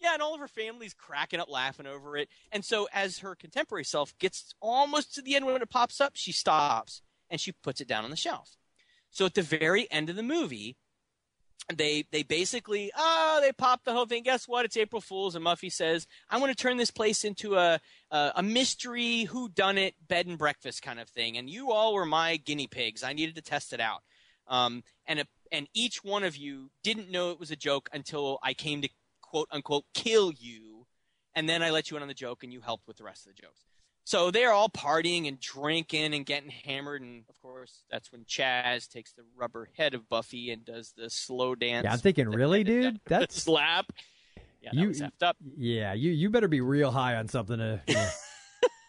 Yeah, 0.00 0.12
and 0.14 0.22
all 0.22 0.32
of 0.34 0.40
her 0.40 0.46
family's 0.48 0.94
cracking 0.94 1.40
up, 1.40 1.50
laughing 1.50 1.86
over 1.88 2.16
it. 2.16 2.28
And 2.52 2.64
so, 2.64 2.86
as 2.92 3.18
her 3.18 3.34
contemporary 3.34 3.84
self 3.84 4.16
gets 4.18 4.54
almost 4.60 5.14
to 5.16 5.22
the 5.22 5.34
end 5.34 5.44
when 5.44 5.60
it 5.60 5.68
pops 5.70 6.00
up, 6.00 6.12
she 6.14 6.30
stops 6.30 7.02
and 7.28 7.40
she 7.40 7.50
puts 7.50 7.80
it 7.80 7.88
down 7.88 8.04
on 8.04 8.10
the 8.10 8.16
shelf. 8.16 8.56
So, 9.10 9.26
at 9.26 9.34
the 9.34 9.42
very 9.42 9.90
end 9.90 10.08
of 10.08 10.14
the 10.14 10.22
movie, 10.22 10.76
they 11.74 12.04
they 12.12 12.22
basically 12.22 12.90
oh 12.96 13.40
they 13.42 13.52
pop 13.52 13.84
the 13.84 13.92
whole 13.92 14.06
thing. 14.06 14.22
Guess 14.22 14.48
what? 14.48 14.64
It's 14.64 14.76
April 14.76 15.02
Fools, 15.02 15.34
and 15.34 15.44
Muffy 15.44 15.70
says, 15.70 16.06
"I 16.30 16.38
want 16.38 16.56
to 16.56 16.60
turn 16.60 16.76
this 16.76 16.90
place 16.90 17.24
into 17.24 17.56
a 17.56 17.80
a, 18.10 18.32
a 18.36 18.42
mystery 18.42 19.24
who 19.24 19.48
done 19.48 19.76
it 19.76 19.94
bed 20.06 20.26
and 20.26 20.38
breakfast 20.38 20.82
kind 20.82 20.98
of 20.98 21.08
thing, 21.08 21.36
and 21.36 21.50
you 21.50 21.70
all 21.70 21.94
were 21.94 22.06
my 22.06 22.36
guinea 22.36 22.66
pigs. 22.66 23.02
I 23.02 23.12
needed 23.12 23.34
to 23.34 23.42
test 23.42 23.72
it 23.72 23.80
out." 23.80 24.02
Um, 24.46 24.82
and 25.06 25.20
a, 25.20 25.26
and 25.52 25.68
each 25.74 26.02
one 26.02 26.24
of 26.24 26.36
you 26.36 26.70
didn't 26.82 27.10
know 27.10 27.30
it 27.30 27.40
was 27.40 27.50
a 27.50 27.56
joke 27.56 27.90
until 27.92 28.38
I 28.42 28.54
came 28.54 28.80
to 28.82 28.88
quote 29.20 29.48
unquote 29.50 29.84
kill 29.92 30.32
you, 30.32 30.86
and 31.34 31.48
then 31.48 31.62
I 31.62 31.70
let 31.70 31.90
you 31.90 31.96
in 31.96 32.02
on 32.02 32.08
the 32.08 32.14
joke, 32.14 32.42
and 32.42 32.52
you 32.52 32.62
helped 32.62 32.88
with 32.88 32.96
the 32.96 33.04
rest 33.04 33.26
of 33.26 33.34
the 33.34 33.42
jokes. 33.42 33.64
So 34.08 34.30
they're 34.30 34.52
all 34.54 34.70
partying 34.70 35.28
and 35.28 35.38
drinking 35.38 36.14
and 36.14 36.24
getting 36.24 36.48
hammered, 36.48 37.02
and 37.02 37.24
of 37.28 37.38
course 37.42 37.82
that's 37.90 38.10
when 38.10 38.24
Chaz 38.24 38.88
takes 38.88 39.12
the 39.12 39.22
rubber 39.36 39.68
head 39.76 39.92
of 39.92 40.08
Buffy 40.08 40.50
and 40.50 40.64
does 40.64 40.94
the 40.96 41.10
slow 41.10 41.54
dance. 41.54 41.84
Yeah, 41.84 41.92
I'm 41.92 41.98
thinking, 41.98 42.26
really, 42.30 42.64
dude? 42.72 43.00
That's 43.04 43.42
slap. 43.42 43.92
Yeah, 44.62 44.70
that 44.72 44.80
You- 44.80 44.88
was 44.88 45.02
effed 45.02 45.22
up. 45.22 45.36
yeah. 45.58 45.92
You 45.92 46.10
you 46.12 46.30
better 46.30 46.48
be 46.48 46.62
real 46.62 46.90
high 46.90 47.16
on 47.16 47.28
something 47.28 47.58
to. 47.58 47.82
yeah. 47.86 48.10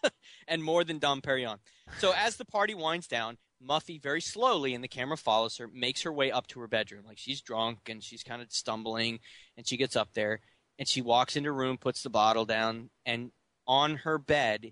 and 0.47 0.63
more 0.63 0.85
than 0.85 0.99
Dom 0.99 1.19
Perignon. 1.21 1.57
So 1.97 2.13
as 2.15 2.37
the 2.37 2.45
party 2.45 2.73
winds 2.73 3.05
down, 3.07 3.37
Muffy 3.61 4.01
very 4.01 4.21
slowly, 4.21 4.73
and 4.73 4.81
the 4.81 4.87
camera 4.87 5.17
follows 5.17 5.57
her, 5.57 5.67
makes 5.67 6.01
her 6.03 6.13
way 6.13 6.31
up 6.31 6.47
to 6.47 6.61
her 6.61 6.69
bedroom. 6.69 7.03
Like 7.05 7.17
she's 7.17 7.41
drunk 7.41 7.89
and 7.89 8.01
she's 8.01 8.23
kind 8.23 8.41
of 8.41 8.49
stumbling, 8.53 9.19
and 9.57 9.67
she 9.67 9.75
gets 9.75 9.97
up 9.97 10.13
there 10.13 10.39
and 10.77 10.87
she 10.87 11.01
walks 11.01 11.35
into 11.35 11.47
her 11.49 11.53
room, 11.53 11.77
puts 11.77 12.03
the 12.03 12.09
bottle 12.09 12.45
down, 12.45 12.89
and 13.05 13.31
on 13.67 13.97
her 13.97 14.17
bed 14.17 14.71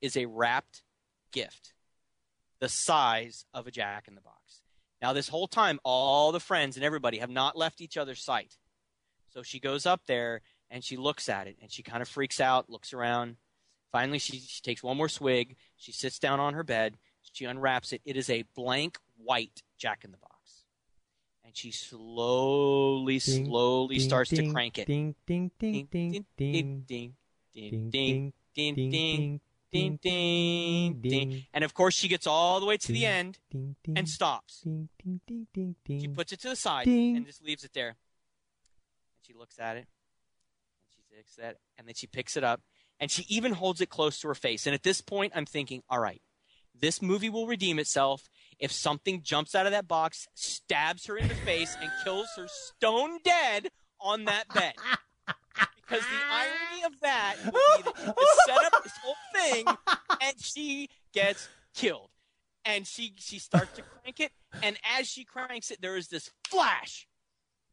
is 0.00 0.16
a 0.16 0.26
wrapped 0.26 0.82
gift, 1.32 1.74
the 2.60 2.68
size 2.68 3.44
of 3.52 3.66
a 3.66 3.70
Jack 3.70 4.08
in 4.08 4.14
the 4.14 4.20
Box. 4.20 4.62
Now 5.02 5.12
this 5.12 5.28
whole 5.28 5.48
time, 5.48 5.78
all 5.84 6.32
the 6.32 6.40
friends 6.40 6.76
and 6.76 6.84
everybody 6.84 7.18
have 7.18 7.30
not 7.30 7.56
left 7.56 7.80
each 7.80 7.96
other's 7.96 8.22
sight. 8.22 8.56
So 9.30 9.42
she 9.42 9.60
goes 9.60 9.84
up 9.84 10.02
there 10.06 10.40
and 10.70 10.82
she 10.82 10.96
looks 10.96 11.28
at 11.28 11.46
it 11.46 11.56
and 11.60 11.70
she 11.70 11.82
kind 11.82 12.02
of 12.02 12.08
freaks 12.08 12.40
out, 12.40 12.70
looks 12.70 12.92
around. 12.92 13.36
Finally, 13.92 14.18
she, 14.18 14.38
she 14.38 14.62
takes 14.62 14.82
one 14.82 14.96
more 14.96 15.08
swig. 15.08 15.56
She 15.76 15.92
sits 15.92 16.18
down 16.18 16.40
on 16.40 16.54
her 16.54 16.64
bed. 16.64 16.96
She 17.32 17.44
unwraps 17.44 17.92
it. 17.92 18.00
It 18.04 18.16
is 18.16 18.30
a 18.30 18.44
blank 18.54 18.98
white 19.16 19.62
Jack 19.78 20.04
in 20.04 20.10
the 20.10 20.16
Box. 20.16 20.64
And 21.44 21.56
she 21.56 21.70
slowly, 21.70 23.18
slowly 23.18 23.98
ding, 23.98 24.06
starts 24.06 24.30
ding, 24.30 24.46
to 24.46 24.52
crank 24.52 24.78
it. 24.78 24.86
Ding 24.86 25.14
ding 25.26 25.50
ding 25.58 25.86
ding 25.90 26.12
ding, 26.12 26.24
ding 26.36 26.84
ding, 26.86 27.14
ding, 27.54 27.90
ding 27.90 27.90
ding, 27.90 28.32
ding 28.54 28.74
ding, 28.74 28.74
ding, 28.74 28.90
ding, 28.90 29.40
ding, 29.72 29.98
ding, 30.02 31.00
ding. 31.00 31.44
And 31.52 31.64
of 31.64 31.74
course, 31.74 31.94
she 31.94 32.08
gets 32.08 32.26
all 32.26 32.60
the 32.60 32.66
way 32.66 32.76
to 32.76 32.92
the 32.92 33.06
end 33.06 33.38
ding 33.50 33.76
ding 33.84 33.98
and 33.98 34.08
stops. 34.08 34.60
ding 34.62 34.88
ding 35.02 35.20
ding 35.26 35.46
ding 35.52 35.76
ding. 35.84 36.00
She 36.00 36.08
puts 36.08 36.32
it 36.32 36.40
to 36.42 36.48
the 36.48 36.56
side 36.56 36.86
and 36.86 37.26
just 37.26 37.44
leaves 37.44 37.64
it 37.64 37.72
there. 37.74 37.88
And 37.88 37.96
she 39.22 39.34
looks 39.34 39.58
at 39.58 39.76
it. 39.76 39.86
And 39.86 40.88
she 40.94 41.16
takes 41.16 41.36
that. 41.36 41.56
And 41.78 41.86
then 41.86 41.94
she 41.94 42.06
picks 42.06 42.36
it 42.36 42.44
up. 42.44 42.60
And 42.98 43.10
she 43.10 43.26
even 43.28 43.52
holds 43.52 43.80
it 43.80 43.90
close 43.90 44.20
to 44.20 44.28
her 44.28 44.34
face. 44.34 44.66
And 44.66 44.74
at 44.74 44.82
this 44.82 45.00
point, 45.00 45.32
I'm 45.36 45.44
thinking, 45.46 45.82
all 45.90 46.00
right, 46.00 46.22
this 46.78 47.02
movie 47.02 47.30
will 47.30 47.46
redeem 47.46 47.78
itself 47.78 48.28
if 48.58 48.72
something 48.72 49.22
jumps 49.22 49.54
out 49.54 49.66
of 49.66 49.72
that 49.72 49.88
box, 49.88 50.28
stabs 50.34 51.06
her 51.06 51.16
in 51.16 51.28
the 51.28 51.34
face, 51.34 51.76
and 51.80 51.90
kills 52.04 52.28
her 52.36 52.46
stone 52.48 53.18
dead 53.22 53.68
on 54.00 54.24
that 54.24 54.44
bed. 54.54 54.74
Because 55.86 56.04
the 56.04 56.34
irony 56.34 56.84
of 56.84 57.00
that 57.00 57.36
would 57.44 57.84
be 57.84 57.92
that 58.04 58.16
you 58.16 58.28
set 58.46 58.64
up 58.64 58.82
this 58.82 58.96
whole 59.02 59.14
thing 59.34 59.66
and 60.20 60.34
she 60.40 60.88
gets 61.12 61.48
killed. 61.74 62.10
And 62.64 62.86
she 62.86 63.14
she 63.18 63.38
starts 63.38 63.72
to 63.76 63.82
crank 63.82 64.18
it, 64.18 64.32
and 64.60 64.76
as 64.98 65.06
she 65.06 65.24
cranks 65.24 65.70
it, 65.70 65.80
there 65.80 65.96
is 65.96 66.08
this 66.08 66.32
flash. 66.48 67.06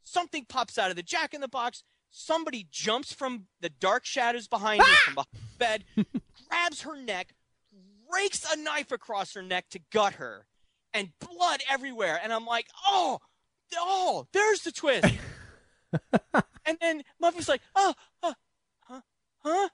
Something 0.04 0.46
pops 0.48 0.78
out 0.78 0.92
of 0.92 0.96
the 0.96 1.02
jack 1.02 1.34
in 1.34 1.42
the 1.42 1.48
box. 1.48 1.84
Somebody 2.12 2.68
jumps 2.70 3.12
from 3.12 3.48
the 3.60 3.70
dark 3.70 4.06
shadows 4.06 4.48
behind 4.48 4.82
her 4.82 4.88
ah! 4.88 5.02
from 5.04 5.14
behind 5.16 5.28
the 5.34 5.58
bed, 5.58 5.84
grabs 6.48 6.82
her 6.84 6.96
neck, 6.96 7.34
rakes 8.14 8.46
a 8.54 8.56
knife 8.56 8.92
across 8.92 9.34
her 9.34 9.42
neck 9.42 9.68
to 9.72 9.80
gut 9.92 10.14
her, 10.14 10.46
and 10.94 11.10
blood 11.20 11.62
everywhere. 11.68 12.20
And 12.22 12.32
I'm 12.32 12.46
like, 12.46 12.68
oh, 12.88 13.20
oh, 13.76 14.28
there's 14.32 14.62
the 14.62 14.72
twist. 14.72 15.08
and 16.66 16.78
then 16.82 17.04
Muffy's 17.20 17.50
like, 17.50 17.62
oh, 17.76 17.94
huh, 18.22 18.34
huh, 18.82 19.02
huh? 19.40 19.70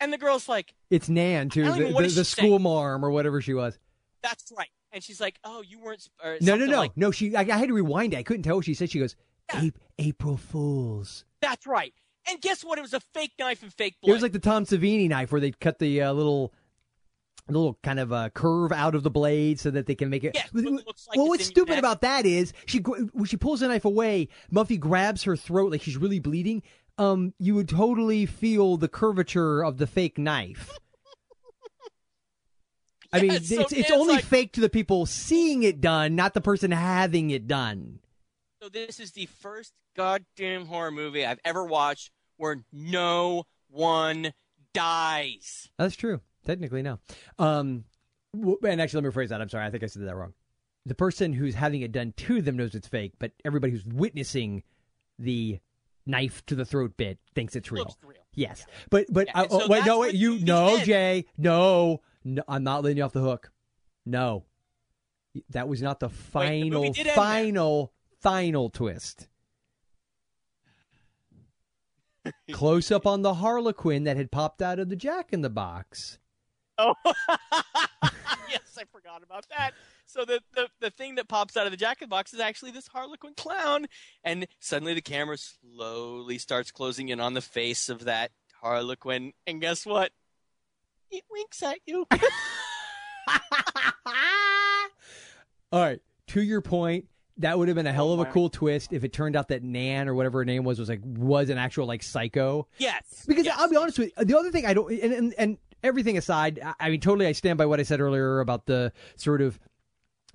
And 0.00 0.12
the 0.12 0.18
girl's 0.18 0.48
like, 0.48 0.74
It's 0.90 1.08
Nan 1.08 1.48
too, 1.48 1.64
the, 1.64 1.92
the, 1.92 2.08
the 2.16 2.24
school 2.24 2.58
marm 2.58 3.04
or 3.04 3.10
whatever 3.10 3.40
she 3.40 3.54
was. 3.54 3.78
that's 4.22 4.52
right. 4.56 4.68
And 4.92 5.02
she's 5.02 5.20
like, 5.20 5.38
oh, 5.44 5.62
you 5.66 5.80
weren't. 5.80 6.08
No, 6.40 6.56
no, 6.56 6.66
no, 6.66 6.78
like- 6.78 6.96
no. 6.96 7.10
She, 7.10 7.34
I, 7.36 7.40
I 7.40 7.56
had 7.58 7.68
to 7.68 7.74
rewind 7.74 8.14
it. 8.14 8.18
I 8.18 8.22
couldn't 8.22 8.42
tell 8.44 8.56
what 8.56 8.64
she 8.64 8.74
said. 8.74 8.90
She 8.90 8.98
goes, 8.98 9.14
Yeah. 9.52 9.70
"April 9.98 10.36
Fools." 10.36 11.24
That's 11.42 11.66
right. 11.66 11.92
And 12.28 12.40
guess 12.40 12.64
what? 12.64 12.78
It 12.78 12.82
was 12.82 12.94
a 12.94 13.00
fake 13.00 13.32
knife 13.38 13.62
and 13.62 13.72
fake 13.72 13.94
It 14.02 14.10
was 14.10 14.22
like 14.22 14.32
the 14.32 14.38
Tom 14.38 14.64
Savini 14.64 15.08
knife 15.08 15.32
where 15.32 15.40
they 15.40 15.50
cut 15.52 15.78
the 15.78 16.02
uh, 16.02 16.12
little, 16.12 16.52
little 17.52 17.78
kind 17.82 18.00
of 18.00 18.12
uh, 18.12 18.30
curve 18.30 18.72
out 18.72 18.94
of 18.94 19.02
the 19.02 19.10
blade 19.10 19.60
so 19.60 19.70
that 19.70 19.86
they 19.86 19.94
can 19.94 20.10
make 20.10 20.24
it. 20.24 20.36
But 20.52 20.64
it 20.64 20.70
like 20.72 20.84
well, 21.16 21.28
what's 21.28 21.46
stupid 21.46 21.78
about 21.78 22.00
that 22.00 22.26
is 22.26 22.52
she 22.66 22.78
when 22.78 23.24
she 23.26 23.36
pulls 23.36 23.60
the 23.60 23.68
knife 23.68 23.84
away, 23.84 24.28
Muffy 24.52 24.78
grabs 24.78 25.22
her 25.24 25.36
throat 25.36 25.70
like 25.72 25.82
she's 25.82 25.96
really 25.96 26.18
bleeding. 26.18 26.62
Um, 26.98 27.34
you 27.38 27.54
would 27.54 27.68
totally 27.68 28.26
feel 28.26 28.76
the 28.78 28.88
curvature 28.88 29.62
of 29.64 29.76
the 29.78 29.86
fake 29.86 30.18
knife. 30.18 30.70
I 33.12 33.20
mean, 33.20 33.32
Yes, 33.32 33.48
so 33.48 33.60
it's 33.60 33.72
it's 33.72 33.90
only 33.90 34.14
like- 34.14 34.24
fake 34.24 34.52
to 34.54 34.60
the 34.60 34.68
people 34.68 35.06
seeing 35.06 35.62
it 35.62 35.80
done, 35.80 36.16
not 36.16 36.34
the 36.34 36.40
person 36.40 36.70
having 36.72 37.30
it 37.30 37.46
done. 37.46 38.00
So 38.62 38.68
this 38.68 38.98
is 38.98 39.12
the 39.12 39.26
first 39.26 39.72
goddamn 39.96 40.66
horror 40.66 40.90
movie 40.90 41.24
I've 41.24 41.38
ever 41.44 41.64
watched 41.64 42.10
where 42.36 42.64
no 42.72 43.44
one 43.68 44.32
dies. 44.74 45.68
That's 45.78 45.96
true. 45.96 46.20
Technically, 46.46 46.82
no. 46.82 46.98
Um, 47.38 47.84
and 48.32 48.80
actually, 48.80 49.02
let 49.02 49.14
me 49.14 49.22
rephrase 49.22 49.28
that. 49.28 49.40
I'm 49.40 49.48
sorry. 49.48 49.66
I 49.66 49.70
think 49.70 49.82
I 49.82 49.86
said 49.86 50.06
that 50.06 50.16
wrong. 50.16 50.32
The 50.86 50.94
person 50.94 51.32
who's 51.32 51.54
having 51.54 51.82
it 51.82 51.92
done 51.92 52.14
to 52.16 52.40
them 52.40 52.56
knows 52.56 52.74
it's 52.74 52.86
fake, 52.86 53.14
but 53.18 53.32
everybody 53.44 53.72
who's 53.72 53.84
witnessing 53.84 54.62
the 55.18 55.58
knife 56.06 56.46
to 56.46 56.54
the 56.54 56.64
throat 56.64 56.96
bit 56.96 57.18
thinks 57.34 57.56
it's 57.56 57.72
real. 57.72 57.96
Real. 58.02 58.16
Yes, 58.34 58.64
but 58.90 59.06
but 59.10 59.26
Yeah, 59.26 59.42
and 59.42 59.50
so 59.50 59.62
oh, 59.62 59.68
wait, 59.68 59.84
no, 59.84 59.98
wait, 59.98 60.14
you 60.14 60.38
no. 60.38 60.78
Jay, 60.78 61.24
no, 61.36 62.02
no, 62.24 62.42
I'm 62.46 62.62
not 62.62 62.84
letting 62.84 62.98
you 62.98 63.02
off 63.02 63.12
the 63.12 63.20
hook. 63.20 63.50
No, 64.04 64.44
that 65.50 65.68
was 65.68 65.82
not 65.82 65.98
the 65.98 66.08
Wait, 66.08 66.14
the 66.14 66.30
final, 66.30 66.84
end 66.84 66.94
there. 66.94 67.14
final, 67.14 67.92
final 68.20 68.70
twist. 68.70 69.26
Close 72.52 72.90
up 72.92 73.06
on 73.06 73.22
the 73.22 73.34
Harlequin 73.34 74.04
that 74.04 74.16
had 74.16 74.30
popped 74.30 74.62
out 74.62 74.78
of 74.78 74.88
the 74.88 74.96
Jack 74.96 75.32
in 75.32 75.42
the 75.42 75.50
Box. 75.50 76.18
Oh, 76.78 76.94
yes, 78.50 78.76
I 78.78 78.84
forgot 78.92 79.22
about 79.22 79.46
that. 79.50 79.72
So 80.06 80.24
the, 80.24 80.40
the 80.54 80.68
the 80.80 80.90
thing 80.90 81.14
that 81.16 81.28
pops 81.28 81.56
out 81.56 81.66
of 81.66 81.70
the 81.72 81.76
jacket 81.76 82.08
box 82.08 82.32
is 82.34 82.40
actually 82.40 82.70
this 82.70 82.86
Harlequin 82.88 83.34
clown, 83.36 83.86
and 84.24 84.46
suddenly 84.60 84.94
the 84.94 85.00
camera 85.02 85.36
slowly 85.38 86.38
starts 86.38 86.70
closing 86.70 87.08
in 87.08 87.18
on 87.20 87.34
the 87.34 87.40
face 87.40 87.88
of 87.88 88.04
that 88.04 88.30
Harlequin, 88.62 89.32
and 89.46 89.60
guess 89.60 89.84
what? 89.86 90.12
It 91.10 91.24
winks 91.30 91.62
at 91.62 91.78
you. 91.86 92.06
All 95.72 95.82
right, 95.82 96.00
to 96.28 96.42
your 96.42 96.60
point, 96.60 97.06
that 97.38 97.58
would 97.58 97.68
have 97.68 97.74
been 97.74 97.86
a 97.86 97.92
hell 97.92 98.12
of 98.12 98.20
a 98.20 98.24
cool 98.26 98.48
twist 98.48 98.92
if 98.92 99.02
it 99.04 99.12
turned 99.12 99.34
out 99.36 99.48
that 99.48 99.62
Nan 99.62 100.08
or 100.08 100.14
whatever 100.14 100.38
her 100.38 100.44
name 100.44 100.64
was 100.64 100.78
was 100.78 100.88
like 100.88 101.00
was 101.04 101.48
an 101.50 101.58
actual 101.58 101.86
like 101.86 102.02
psycho. 102.02 102.66
yes, 102.78 103.24
Because 103.26 103.44
yes. 103.44 103.56
I'll 103.58 103.68
be 103.68 103.76
honest 103.76 103.98
with 103.98 104.12
you, 104.16 104.24
the 104.24 104.38
other 104.38 104.50
thing 104.50 104.64
I 104.64 104.74
don't, 104.74 104.90
and, 104.92 105.12
and, 105.12 105.34
and 105.36 105.58
everything 105.82 106.16
aside, 106.18 106.60
I- 106.80 106.90
mean, 106.90 107.00
totally, 107.00 107.26
I 107.26 107.32
stand 107.32 107.58
by 107.58 107.66
what 107.66 107.80
I 107.80 107.82
said 107.84 108.00
earlier 108.00 108.40
about 108.40 108.66
the 108.66 108.92
sort 109.16 109.40
of 109.42 109.58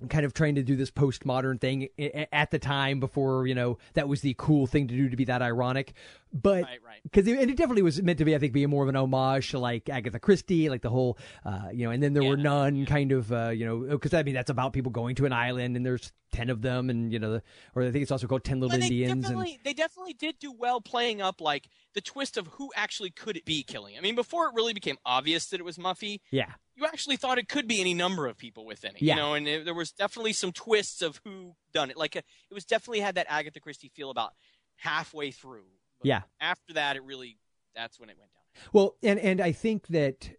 kind 0.08 0.24
of 0.26 0.34
trying 0.34 0.56
to 0.56 0.64
do 0.64 0.74
this 0.74 0.90
postmodern 0.90 1.60
thing 1.60 1.86
at 2.32 2.50
the 2.50 2.58
time 2.58 2.98
before 2.98 3.46
you 3.46 3.54
know 3.54 3.78
that 3.94 4.08
was 4.08 4.20
the 4.20 4.34
cool 4.36 4.66
thing 4.66 4.88
to 4.88 4.96
do 4.96 5.08
to 5.08 5.16
be 5.16 5.24
that 5.26 5.42
ironic. 5.42 5.92
But 6.32 6.64
Right, 6.64 6.78
right. 6.84 7.00
because 7.04 7.28
it, 7.28 7.38
and 7.38 7.48
it 7.48 7.56
definitely 7.56 7.82
was 7.82 8.02
meant 8.02 8.18
to 8.18 8.24
be 8.24 8.34
i 8.34 8.38
think 8.38 8.52
be 8.52 8.66
more 8.66 8.82
of 8.82 8.88
an 8.88 8.96
homage 8.96 9.50
to 9.50 9.60
like 9.60 9.88
agatha 9.88 10.18
christie 10.18 10.68
like 10.70 10.82
the 10.82 10.90
whole 10.90 11.18
uh 11.44 11.68
you 11.72 11.84
know 11.84 11.92
and 11.92 12.02
then 12.02 12.14
there 12.14 12.24
were 12.24 12.36
Yeah, 12.36 12.42
none 12.42 12.86
kind 12.86 13.12
of 13.12 13.30
uh 13.32 13.50
you 13.50 13.64
know 13.64 13.78
because 13.80 14.12
i 14.12 14.22
mean 14.24 14.34
that's 14.34 14.50
about 14.50 14.72
people 14.72 14.90
going 14.90 15.14
to 15.16 15.26
an 15.26 15.32
island 15.32 15.76
and 15.76 15.86
there's 15.86 16.10
10 16.32 16.50
of 16.50 16.62
them 16.62 16.90
and 16.90 17.12
you 17.12 17.18
know 17.18 17.32
the, 17.34 17.42
or 17.74 17.82
i 17.82 17.90
think 17.90 18.02
it's 18.02 18.10
also 18.10 18.26
called 18.26 18.44
10 18.44 18.60
little 18.60 18.70
But 18.70 18.80
they 18.80 18.86
indians 18.86 19.28
and 19.28 19.58
they 19.64 19.72
definitely 19.72 20.14
did 20.14 20.38
do 20.38 20.52
well 20.52 20.80
playing 20.80 21.20
up 21.22 21.40
like 21.40 21.68
the 21.94 22.00
twist 22.00 22.36
of 22.36 22.46
who 22.48 22.70
actually 22.74 23.10
could 23.10 23.36
it 23.36 23.44
be 23.44 23.62
killing. 23.62 23.98
I 23.98 24.00
mean, 24.00 24.14
before 24.14 24.46
it 24.46 24.54
really 24.54 24.72
became 24.72 24.96
obvious 25.04 25.46
that 25.46 25.60
it 25.60 25.62
was 25.62 25.76
Muffy, 25.76 26.20
yeah 26.30 26.52
you 26.74 26.86
actually 26.86 27.16
thought 27.16 27.38
it 27.38 27.48
could 27.48 27.68
be 27.68 27.80
any 27.80 27.94
number 27.94 28.26
of 28.26 28.36
people 28.36 28.64
within 28.64 28.92
it. 28.96 29.02
Yeah. 29.02 29.14
You 29.14 29.20
know, 29.20 29.34
and 29.34 29.48
it, 29.48 29.64
there 29.64 29.74
was 29.74 29.92
definitely 29.92 30.32
some 30.32 30.52
twists 30.52 31.02
of 31.02 31.20
who 31.24 31.54
done 31.72 31.90
it. 31.90 31.96
Like 31.96 32.16
a, 32.16 32.20
it 32.20 32.54
was 32.54 32.64
definitely 32.64 33.00
had 33.00 33.16
that 33.16 33.26
Agatha 33.28 33.60
Christie 33.60 33.90
feel 33.94 34.10
about 34.10 34.32
halfway 34.76 35.30
through. 35.30 35.64
But 36.00 36.08
Yeah. 36.08 36.22
After 36.40 36.74
that, 36.74 36.96
it 36.96 37.04
really 37.04 37.38
that's 37.74 37.98
when 37.98 38.10
it 38.10 38.16
went 38.18 38.30
down. 38.32 38.70
Well, 38.72 38.96
and 39.02 39.18
and 39.18 39.40
I 39.40 39.52
think 39.52 39.88
that 39.88 40.30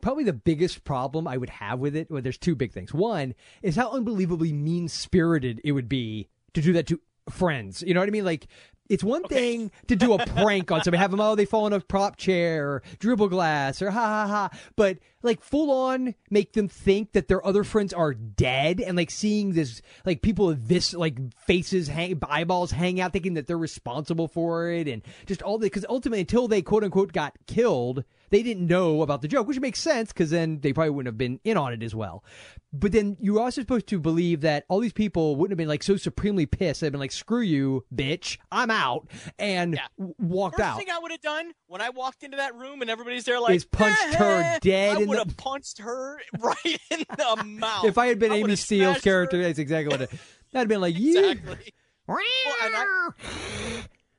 probably 0.00 0.24
the 0.24 0.32
biggest 0.32 0.84
problem 0.84 1.26
I 1.28 1.36
would 1.36 1.50
have 1.50 1.78
with 1.78 1.96
it, 1.96 2.10
well, 2.10 2.22
there's 2.22 2.38
two 2.38 2.54
big 2.54 2.72
things. 2.72 2.92
One 2.92 3.34
is 3.62 3.76
how 3.76 3.90
unbelievably 3.90 4.52
mean 4.52 4.88
spirited 4.88 5.60
it 5.64 5.72
would 5.72 5.88
be 5.88 6.28
to 6.54 6.60
do 6.60 6.72
that 6.74 6.86
to 6.88 7.00
friends. 7.30 7.82
You 7.86 7.94
know 7.94 8.00
what 8.00 8.08
I 8.08 8.12
mean? 8.12 8.24
Like. 8.24 8.46
It's 8.88 9.04
one 9.04 9.22
thing 9.22 9.70
to 9.86 9.96
do 9.96 10.12
a 10.12 10.26
prank 10.26 10.70
on 10.70 10.82
somebody, 10.82 11.00
have 11.00 11.12
them, 11.12 11.20
oh, 11.20 11.34
they 11.34 11.46
fall 11.46 11.66
in 11.66 11.72
a 11.72 11.80
prop 11.80 12.16
chair 12.16 12.68
or 12.68 12.82
dribble 12.98 13.28
glass 13.28 13.80
or 13.80 13.90
ha 13.90 14.00
ha 14.00 14.26
ha. 14.26 14.58
But 14.76 14.98
like 15.22 15.42
full 15.42 15.70
on 15.70 16.14
make 16.30 16.52
them 16.52 16.68
think 16.68 17.12
that 17.12 17.28
their 17.28 17.44
other 17.46 17.64
friends 17.64 17.92
are 17.92 18.14
dead 18.14 18.80
and 18.80 18.96
like 18.96 19.10
seeing 19.10 19.52
this, 19.52 19.82
like 20.04 20.22
people 20.22 20.46
with 20.46 20.68
this, 20.68 20.94
like 20.94 21.16
faces, 21.46 21.88
hang, 21.88 22.18
eyeballs 22.28 22.70
hang 22.72 23.00
out 23.00 23.12
thinking 23.12 23.34
that 23.34 23.46
they're 23.46 23.58
responsible 23.58 24.28
for 24.28 24.70
it 24.70 24.88
and 24.88 25.02
just 25.26 25.42
all 25.42 25.58
the, 25.58 25.66
because 25.66 25.86
ultimately 25.88 26.20
until 26.20 26.48
they 26.48 26.62
quote 26.62 26.84
unquote 26.84 27.12
got 27.12 27.34
killed, 27.46 28.04
they 28.30 28.42
didn't 28.42 28.66
know 28.66 29.02
about 29.02 29.20
the 29.22 29.28
joke, 29.28 29.46
which 29.46 29.60
makes 29.60 29.78
sense 29.78 30.08
because 30.12 30.30
then 30.30 30.60
they 30.60 30.72
probably 30.72 30.90
wouldn't 30.90 31.08
have 31.12 31.18
been 31.18 31.38
in 31.44 31.56
on 31.58 31.72
it 31.72 31.82
as 31.82 31.94
well. 31.94 32.24
But 32.72 32.92
then 32.92 33.18
you're 33.20 33.38
also 33.40 33.60
supposed 33.60 33.86
to 33.88 34.00
believe 34.00 34.40
that 34.40 34.64
all 34.70 34.80
these 34.80 34.94
people 34.94 35.36
wouldn't 35.36 35.52
have 35.52 35.58
been 35.58 35.68
like 35.68 35.82
so 35.82 35.96
supremely 35.98 36.46
pissed. 36.46 36.80
They've 36.80 36.90
been 36.90 37.00
like, 37.00 37.12
screw 37.12 37.42
you, 37.42 37.84
bitch, 37.94 38.38
I'm 38.50 38.70
out, 38.70 39.06
and 39.38 39.74
Yeah. 39.74 39.86
w- 39.98 40.14
walked 40.18 40.56
First 40.56 40.66
out. 40.66 40.78
thing 40.78 40.86
I 40.90 40.98
would 40.98 41.10
have 41.10 41.20
done 41.20 41.52
when 41.66 41.82
I 41.82 41.90
walked 41.90 42.22
into 42.22 42.38
that 42.38 42.54
room 42.54 42.80
and 42.80 42.90
everybody's 42.90 43.24
there 43.24 43.38
like 43.40 43.56
Is 43.56 43.66
punched 43.66 44.14
her 44.14 44.40
"Eh," 44.42 44.58
dead 44.62 44.96
I 44.96 45.00
in 45.02 45.08
would 45.18 45.26
have 45.28 45.36
punched 45.36 45.78
her 45.78 46.18
right 46.38 46.78
in 46.90 47.04
the 47.16 47.44
mouth. 47.44 47.84
if 47.84 47.98
I 47.98 48.06
had 48.06 48.18
been 48.18 48.32
I 48.32 48.36
Amy 48.36 48.56
Steele's 48.56 49.00
character, 49.00 49.36
her. 49.38 49.42
that's 49.44 49.58
exactly 49.58 49.92
what 49.92 50.02
it. 50.02 50.10
That'd 50.52 50.64
have 50.64 50.68
been 50.68 50.80
like, 50.80 50.98
you. 50.98 51.30
Exactly. 51.30 51.72
Well, 52.06 52.18
I- 52.18 53.08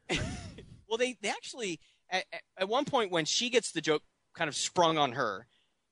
Well, 0.87 0.97
they 0.97 1.17
they 1.21 1.29
actually 1.29 1.79
at, 2.09 2.25
at- 2.57 2.69
one 2.69 2.85
point 2.85 3.11
when 3.11 3.25
she 3.25 3.49
gets 3.49 3.71
the 3.71 3.81
joke 3.81 4.03
kind 4.35 4.47
of 4.47 4.55
sprung 4.55 4.97
on 4.97 5.13
her, 5.13 5.47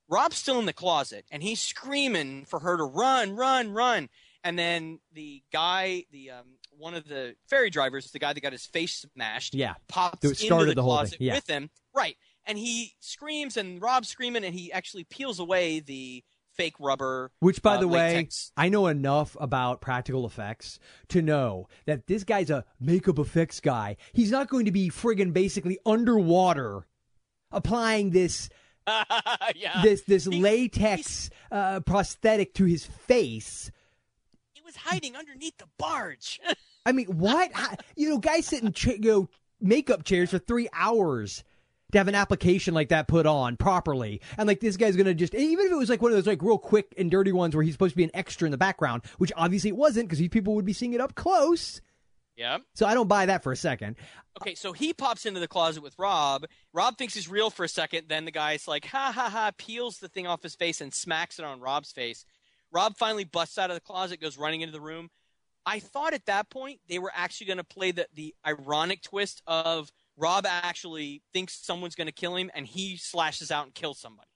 Rob's 0.07 0.37
still 0.37 0.59
in 0.59 0.65
the 0.65 0.73
closet 0.73 1.25
and 1.31 1.41
he's 1.41 1.59
screaming 1.59 2.45
for 2.45 2.59
her 2.59 2.77
to 2.77 2.83
run, 2.83 3.35
run, 3.35 3.71
run. 3.71 4.09
And 4.43 4.57
then 4.57 4.99
the 5.13 5.41
guy, 5.51 6.05
the 6.11 6.31
um, 6.31 6.45
one 6.71 6.93
of 6.95 7.07
the 7.07 7.35
ferry 7.47 7.69
drivers, 7.69 8.09
the 8.11 8.19
guy 8.19 8.33
that 8.33 8.39
got 8.41 8.51
his 8.51 8.65
face 8.65 9.05
smashed, 9.13 9.53
Yeah. 9.53 9.73
pops 9.87 10.19
started 10.39 10.63
into 10.63 10.65
the, 10.65 10.75
the 10.75 10.81
whole 10.83 10.91
thing, 10.91 10.97
closet 10.97 11.21
yeah. 11.21 11.35
with 11.35 11.47
him, 11.47 11.69
right? 11.95 12.15
And 12.45 12.57
he 12.57 12.93
screams, 12.99 13.55
and 13.57 13.81
Rob's 13.81 14.09
screaming, 14.09 14.43
and 14.43 14.55
he 14.55 14.71
actually 14.71 15.03
peels 15.03 15.39
away 15.39 15.79
the 15.79 16.23
fake 16.53 16.75
rubber. 16.79 17.31
Which, 17.39 17.61
by 17.61 17.75
uh, 17.75 17.81
the 17.81 17.87
way, 17.87 18.15
latex. 18.15 18.51
I 18.57 18.69
know 18.69 18.87
enough 18.87 19.37
about 19.39 19.81
practical 19.81 20.25
effects 20.25 20.79
to 21.09 21.21
know 21.21 21.67
that 21.85 22.07
this 22.07 22.23
guy's 22.23 22.49
a 22.49 22.65
makeup 22.79 23.19
effects 23.19 23.59
guy. 23.59 23.97
He's 24.13 24.31
not 24.31 24.49
going 24.49 24.65
to 24.65 24.71
be 24.71 24.89
friggin' 24.89 25.33
basically 25.33 25.77
underwater 25.85 26.87
applying 27.51 28.11
this 28.11 28.49
yeah, 29.55 29.81
this 29.83 30.01
this 30.03 30.25
He- 30.25 30.41
latex 30.41 31.29
uh, 31.51 31.81
prosthetic 31.81 32.53
to 32.55 32.65
his 32.65 32.85
face. 32.85 33.71
he 34.53 34.61
was 34.61 34.75
hiding 34.75 35.15
underneath 35.15 35.57
the 35.57 35.67
barge. 35.77 36.39
I 36.85 36.91
mean, 36.91 37.05
what? 37.07 37.51
How- 37.53 37.75
you 37.95 38.09
know, 38.09 38.17
guys 38.17 38.47
sit 38.47 38.63
in 38.63 38.73
cha- 38.73 38.91
you 38.91 39.11
know, 39.11 39.29
makeup 39.59 40.03
chairs 40.03 40.31
for 40.31 40.39
three 40.39 40.67
hours 40.73 41.43
to 41.91 41.97
have 41.97 42.07
an 42.07 42.15
application 42.15 42.73
like 42.73 42.89
that 42.89 43.07
put 43.07 43.25
on 43.25 43.57
properly. 43.57 44.21
And 44.37 44.47
like 44.47 44.59
this 44.59 44.77
guy's 44.77 44.95
gonna 44.95 45.13
just 45.13 45.33
even 45.35 45.65
if 45.65 45.71
it 45.71 45.75
was 45.75 45.89
like 45.89 46.01
one 46.01 46.11
of 46.11 46.17
those 46.17 46.27
like 46.27 46.41
real 46.41 46.57
quick 46.57 46.93
and 46.97 47.11
dirty 47.11 47.31
ones 47.31 47.55
where 47.55 47.63
he's 47.63 47.73
supposed 47.73 47.93
to 47.93 47.97
be 47.97 48.03
an 48.03 48.11
extra 48.13 48.45
in 48.45 48.51
the 48.51 48.57
background, 48.57 49.03
which 49.17 49.31
obviously 49.35 49.69
it 49.69 49.75
wasn't 49.75 50.07
because 50.07 50.19
these 50.19 50.29
people 50.29 50.55
would 50.55 50.65
be 50.65 50.73
seeing 50.73 50.93
it 50.93 51.01
up 51.01 51.15
close. 51.15 51.81
yeah. 52.35 52.59
So 52.73 52.85
I 52.85 52.93
don't 52.93 53.07
buy 53.07 53.25
that 53.27 53.43
for 53.43 53.51
a 53.51 53.57
second. 53.57 53.95
Okay, 54.41 54.55
so 54.55 54.71
he 54.71 54.93
pops 54.93 55.25
into 55.25 55.41
the 55.41 55.47
closet 55.47 55.83
with 55.83 55.93
Rob. 55.99 56.45
Rob 56.73 56.97
thinks 56.97 57.13
he's 57.13 57.27
real 57.29 57.49
for 57.49 57.65
a 57.65 57.69
second. 57.69 58.07
Then 58.07 58.23
the 58.25 58.31
guy's 58.31 58.67
like, 58.67 58.85
ha 58.85 59.11
ha 59.13 59.29
ha, 59.29 59.51
peels 59.57 59.97
the 59.99 60.07
thing 60.07 60.25
off 60.25 60.41
his 60.41 60.55
face 60.55 60.79
and 60.79 60.93
smacks 60.93 61.37
it 61.37 61.45
on 61.45 61.59
Rob's 61.59 61.91
face. 61.91 62.25
Rob 62.71 62.95
finally 62.97 63.25
busts 63.25 63.57
out 63.57 63.69
of 63.69 63.75
the 63.75 63.81
closet, 63.81 64.21
goes 64.21 64.37
running 64.37 64.61
into 64.61 64.71
the 64.71 64.79
room. 64.79 65.09
I 65.65 65.79
thought 65.79 66.13
at 66.13 66.25
that 66.27 66.49
point 66.49 66.79
they 66.87 66.97
were 66.97 67.11
actually 67.13 67.47
going 67.47 67.57
to 67.57 67.63
play 67.65 67.91
the, 67.91 68.07
the 68.15 68.33
ironic 68.47 69.01
twist 69.01 69.41
of 69.45 69.91
Rob 70.17 70.45
actually 70.45 71.21
thinks 71.33 71.53
someone's 71.65 71.95
going 71.95 72.07
to 72.07 72.13
kill 72.13 72.35
him 72.35 72.51
and 72.53 72.65
he 72.67 72.97
slashes 72.97 73.51
out 73.51 73.65
and 73.65 73.73
kills 73.73 73.99
somebody. 73.99 74.27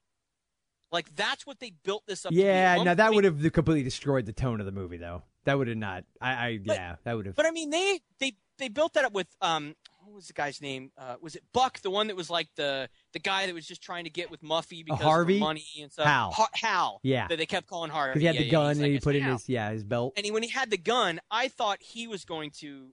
Like, 0.92 1.14
that's 1.16 1.46
what 1.46 1.58
they 1.58 1.72
built 1.84 2.04
this 2.06 2.24
up. 2.24 2.32
Yeah, 2.32 2.82
now 2.82 2.94
that 2.94 3.12
would 3.12 3.24
have 3.24 3.40
completely 3.52 3.82
destroyed 3.82 4.24
the 4.24 4.32
tone 4.32 4.60
of 4.60 4.66
the 4.66 4.72
movie, 4.72 4.96
though. 4.96 5.22
That 5.44 5.58
would 5.58 5.68
have 5.68 5.76
not. 5.76 6.04
I, 6.20 6.46
I 6.48 6.58
But- 6.64 6.76
yeah, 6.76 6.96
that 7.04 7.16
would 7.16 7.26
have. 7.26 7.34
But 7.34 7.46
I 7.46 7.50
mean, 7.50 7.70
they 7.70 8.00
they 8.20 8.32
they 8.58 8.68
built 8.68 8.94
that 8.94 9.04
up 9.04 9.12
with 9.12 9.26
um, 9.40 9.74
what 10.04 10.14
was 10.14 10.26
the 10.28 10.32
guy's 10.32 10.60
name? 10.62 10.90
Uh, 10.96 11.16
was 11.20 11.34
it 11.36 11.42
Buck, 11.52 11.80
the 11.80 11.90
one 11.90 12.06
that 12.06 12.16
was 12.16 12.30
like 12.30 12.48
the 12.56 12.88
the 13.12 13.18
guy 13.18 13.46
that 13.46 13.54
was 13.54 13.66
just 13.66 13.82
trying 13.82 14.04
to 14.04 14.10
get 14.10 14.30
with 14.30 14.42
Muffy 14.42 14.84
because 14.84 15.00
Harvey? 15.02 15.34
of 15.34 15.40
money 15.40 15.64
and 15.82 15.92
stuff? 15.92 16.06
Hal. 16.06 16.30
Ha- 16.30 16.48
Hal. 16.54 17.00
Yeah. 17.02 17.26
That 17.28 17.38
they 17.38 17.46
kept 17.46 17.66
calling 17.66 17.90
Harvey. 17.90 18.12
Because 18.14 18.20
he 18.22 18.26
had 18.26 18.34
Yeah, 18.36 18.40
the 18.40 18.46
yeah, 18.46 18.50
gun 18.52 18.68
he's 18.68 18.76
and 18.78 18.82
like, 18.82 18.90
he 18.90 18.96
"It's 18.96 19.04
put 19.04 19.16
in 19.16 19.22
Hal." 19.22 19.32
his 19.34 19.48
yeah 19.48 19.70
his 19.72 19.84
belt. 19.84 20.14
And 20.16 20.24
he, 20.24 20.30
when 20.32 20.42
he 20.44 20.48
had 20.48 20.70
the 20.70 20.78
gun, 20.78 21.20
I 21.30 21.48
thought 21.48 21.82
he 21.82 22.06
was 22.06 22.24
going 22.24 22.50
to 22.58 22.88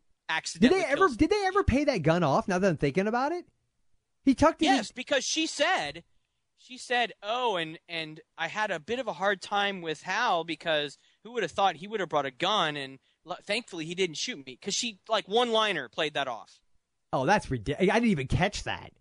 Did 0.59 0.71
they 0.71 0.83
ever? 0.85 1.09
Did 1.09 1.29
they 1.29 1.45
ever 1.45 1.63
pay 1.63 1.83
that 1.85 1.99
gun 2.03 2.23
off? 2.23 2.47
Now 2.47 2.59
that 2.59 2.67
I'm 2.69 2.77
thinking 2.77 3.07
about 3.07 3.31
it, 3.31 3.45
he 4.23 4.33
tucked 4.33 4.61
it. 4.61 4.65
in- 4.67 4.75
Yes, 4.75 4.91
because 4.91 5.23
she 5.23 5.45
said, 5.47 6.03
she 6.57 6.77
said, 6.77 7.13
"Oh, 7.21 7.55
and 7.57 7.77
and 7.89 8.21
I 8.37 8.47
had 8.47 8.71
a 8.71 8.79
bit 8.79 8.99
of 8.99 9.07
a 9.07 9.13
hard 9.13 9.41
time 9.41 9.81
with 9.81 10.01
Hal 10.03 10.43
because 10.43 10.97
who 11.23 11.33
would 11.33 11.43
have 11.43 11.51
thought 11.51 11.75
he 11.77 11.87
would 11.87 11.99
have 11.99 12.09
brought 12.09 12.25
a 12.25 12.31
gun 12.31 12.75
and 12.77 12.99
l- 13.27 13.37
thankfully 13.45 13.85
he 13.85 13.95
didn't 13.95 14.17
shoot 14.17 14.37
me 14.37 14.57
because 14.59 14.73
she 14.73 14.99
like 15.09 15.27
one 15.27 15.51
liner 15.51 15.89
played 15.89 16.13
that 16.13 16.27
off." 16.27 16.59
Oh, 17.11 17.25
that's 17.25 17.51
ridiculous! 17.51 17.91
I 17.93 17.99
didn't 17.99 18.11
even 18.11 18.27
catch 18.27 18.63
that. 18.63 18.91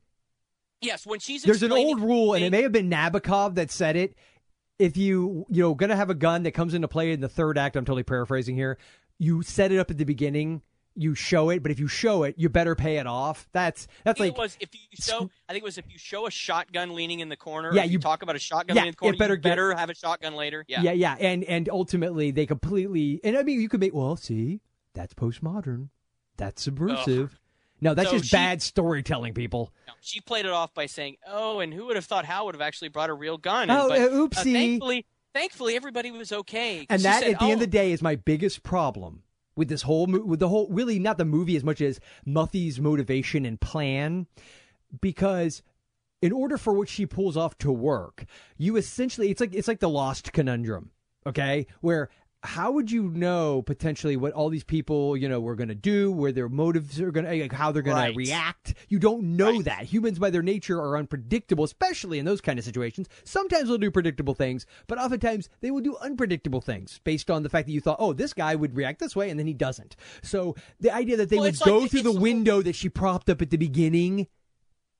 Yes, 0.80 1.06
when 1.06 1.20
she's 1.20 1.44
There's 1.44 1.62
an 1.62 1.70
old 1.72 2.00
rule, 2.00 2.34
and 2.34 2.44
it 2.44 2.50
may 2.50 2.62
have 2.62 2.72
been 2.72 2.90
Nabokov 2.90 3.54
that 3.54 3.70
said 3.70 3.94
it. 3.96 4.16
If 4.78 4.96
you 4.96 5.46
you 5.48 5.62
know 5.62 5.74
gonna 5.74 5.94
have 5.96 6.10
a 6.10 6.14
gun 6.14 6.42
that 6.42 6.50
comes 6.52 6.74
into 6.74 6.88
play 6.88 7.12
in 7.12 7.20
the 7.20 7.28
third 7.28 7.56
act, 7.56 7.76
I'm 7.76 7.84
totally 7.84 8.02
paraphrasing 8.02 8.56
here. 8.56 8.78
You 9.18 9.42
set 9.42 9.70
it 9.70 9.78
up 9.78 9.90
at 9.90 9.98
the 9.98 10.04
beginning. 10.04 10.62
You 10.95 11.14
show 11.14 11.49
it, 11.51 11.62
but 11.62 11.72
if 11.72 11.80
you 11.80 11.88
show 11.88 12.22
it, 12.24 12.34
you 12.36 12.49
better 12.51 12.74
pay 12.74 12.99
it 12.99 13.07
off. 13.07 13.49
That's 13.53 13.86
that's 14.05 14.20
like 14.20 14.32
it 14.32 14.38
was 14.38 14.57
if 14.61 14.68
you 14.74 14.80
show. 14.93 15.30
I 15.49 15.53
think 15.53 15.62
it 15.62 15.64
was 15.64 15.78
if 15.78 15.86
you 15.90 15.97
show 15.99 16.26
a 16.26 16.30
shotgun 16.30 16.95
leaning 16.95 17.20
in 17.20 17.28
the 17.30 17.36
corner. 17.36 17.72
Yeah, 17.72 17.84
you, 17.84 17.93
you- 17.93 17.99
talk 17.99 18.22
about 18.22 18.36
a 18.36 18.38
shotgun 18.38 18.76
yeah, 18.76 18.82
leaning 18.82 18.88
in 18.88 18.93
the 18.93 18.97
corner. 18.97 19.14
it 19.14 19.18
better 19.18 19.34
you 19.34 19.40
get- 19.40 19.49
better 19.51 19.74
have 19.74 19.88
a 19.90 19.95
shotgun 19.95 20.34
later. 20.34 20.64
Yeah. 20.68 20.82
yeah, 20.82 20.93
yeah, 20.93 21.16
and 21.18 21.45
and 21.45 21.68
ultimately 21.70 22.30
they 22.30 22.45
completely. 22.45 23.20
And 23.24 23.36
I 23.38 23.43
mean, 23.43 23.61
you 23.61 23.68
could 23.70 23.80
make 23.80 23.95
well, 23.95 24.16
see, 24.16 24.61
that's 24.95 25.14
postmodern, 25.14 25.88
that's 26.36 26.61
subversive. 26.62 27.38
No, 27.80 27.95
that's 27.95 28.11
So 28.11 28.18
just 28.18 28.28
she- 28.30 28.36
bad 28.36 28.61
storytelling, 28.62 29.32
people. 29.34 29.72
No, 29.88 29.95
she 30.03 30.20
played 30.20 30.45
it 30.45 30.53
off 30.53 30.74
by 30.74 30.86
saying, 30.86 31.16
"Oh, 31.26 31.61
and 31.61 31.72
who 31.72 31.86
would 31.86 31.97
have 31.97 32.05
thought 32.05 32.24
Hal 32.26 32.45
would 32.47 32.55
have 32.55 32.62
actually 32.62 32.88
brought 32.90 33.09
a 33.11 33.14
real 33.14 33.38
gun?" 33.38 33.70
And, 33.70 33.72
Oh, 33.72 33.88
but, 33.88 33.99
uh, 33.99 34.05
uh, 34.05 34.09
oopsie. 34.11 34.53
thankfully, 34.53 35.07
thankfully, 35.34 35.74
everybody 35.74 36.11
was 36.11 36.30
okay. 36.32 36.86
And 36.90 37.03
that, 37.03 37.22
said, 37.22 37.32
at 37.32 37.38
the 37.40 37.45
end 37.47 37.53
"Oh, 37.53 37.55
of 37.55 37.61
the 37.61 37.66
day, 37.66 37.93
is 37.93 38.03
my 38.03 38.14
biggest 38.14 38.62
problem 38.62 39.22
with 39.57 39.68
this 39.68 39.82
whole 39.82 40.07
with 40.07 40.40
the 40.40 40.48
whole 40.48 40.68
really 40.70 40.98
not 40.98 41.18
the 41.18 41.24
movie 41.24 41.57
as 41.57 41.64
much 41.64 41.80
as 41.80 42.00
Muffy's 42.24 42.80
motivation 42.80 43.44
and 43.44 43.61
plan, 43.61 44.26
because 45.00 45.62
in 46.20 46.32
order 46.32 46.57
for 46.57 46.72
what 46.72 46.88
she 46.88 47.07
pulls 47.07 47.36
off 47.36 47.59
to 47.59 47.72
work, 47.72 48.24
you 48.57 48.76
essentially 48.76 49.30
it's 49.30 49.40
like 49.40 49.55
it's 49.55 49.68
like 49.68 49.80
the 49.80 49.88
lost 49.88 50.32
conundrum, 50.32 50.90
okay, 51.26 51.66
where. 51.80 52.09
How 52.45 52.72
would 52.72 52.90
you 52.90 53.05
know 53.05 53.62
potentially 53.62 54.16
what 54.16 54.32
all 54.32 54.49
these 54.49 54.64
people, 54.64 55.16
you 55.16 55.28
know, 55.28 55.38
were 55.38 55.55
going 55.55 55.68
to 55.68 55.76
do, 55.76 56.11
where 56.11 56.32
their 56.32 56.49
motives 56.49 57.01
are 57.01 57.12
going 57.12 57.24
to, 57.24 57.40
like 57.40 57.53
how 57.53 57.70
they're 57.70 57.82
going 57.82 57.97
Right. 57.97 58.11
to 58.12 58.16
react? 58.18 58.74
You 58.88 58.99
don't 58.99 59.36
know 59.36 59.53
Right. 59.53 59.64
that. 59.64 59.84
Humans, 59.84 60.18
by 60.18 60.30
their 60.30 60.43
nature, 60.43 60.80
are 60.80 60.97
unpredictable, 60.97 61.62
especially 61.62 62.18
in 62.18 62.24
those 62.24 62.40
kind 62.40 62.59
of 62.59 62.64
situations. 62.64 63.09
Sometimes 63.22 63.68
they'll 63.68 63.78
do 63.78 63.93
predictable 63.93 64.34
things, 64.34 64.66
but 64.88 64.99
oftentimes 64.99 65.49
they 65.61 65.70
will 65.70 65.82
do 65.82 65.97
unpredictable 65.99 66.61
things 66.61 67.01
based 67.05 67.30
on 67.30 67.45
the 67.45 67.49
fact 67.49 67.66
that 67.68 67.72
you 67.72 67.80
thought, 67.80 67.99
oh, 68.01 68.12
this 68.12 68.32
guy 68.34 68.57
would 68.57 68.74
react 68.74 68.99
this 68.99 69.14
way, 69.14 69.30
and 69.30 69.38
then 69.38 69.47
he 69.47 69.55
doesn't. 69.55 69.95
So 70.22 70.57
the 70.80 70.93
idea 70.93 71.16
that 71.18 71.28
they 71.28 71.36
Well, 71.36 71.45
would 71.45 71.55
it's 71.55 71.61
like- 71.61 71.66
go 71.68 71.86
through 71.86 72.03
the 72.03 72.12
the 72.12 72.20
window 72.20 72.61
that 72.62 72.74
she 72.74 72.88
propped 72.88 73.30
up 73.30 73.40
at 73.40 73.51
the 73.51 73.57
beginning. 73.57 74.26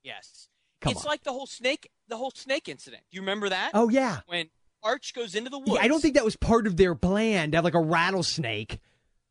Yes. 0.01 0.47
Come 0.81 0.91
it's 0.91 1.01
on. 1.05 1.09
like 1.09 1.23
the 1.23 1.31
whole 1.33 1.45
snake, 1.45 1.89
the 2.07 2.17
whole 2.17 2.31
snake 2.31 2.67
incident. 2.69 3.03
Do 3.11 3.15
you 3.15 3.21
remember 3.21 3.49
that? 3.49 3.71
Oh 3.73 3.89
yeah, 3.89 4.21
When 4.27 4.49
arch 4.83 5.13
goes 5.13 5.35
into 5.35 5.49
the 5.49 5.59
woods. 5.59 5.71
Yeah, 5.75 5.81
I 5.81 5.87
don't 5.87 6.01
think 6.01 6.15
that 6.15 6.25
was 6.25 6.35
part 6.35 6.67
of 6.67 6.77
their 6.77 6.95
plan 6.95 7.51
to 7.51 7.57
have 7.57 7.63
like 7.63 7.73
a 7.75 7.81
rattlesnake. 7.81 8.79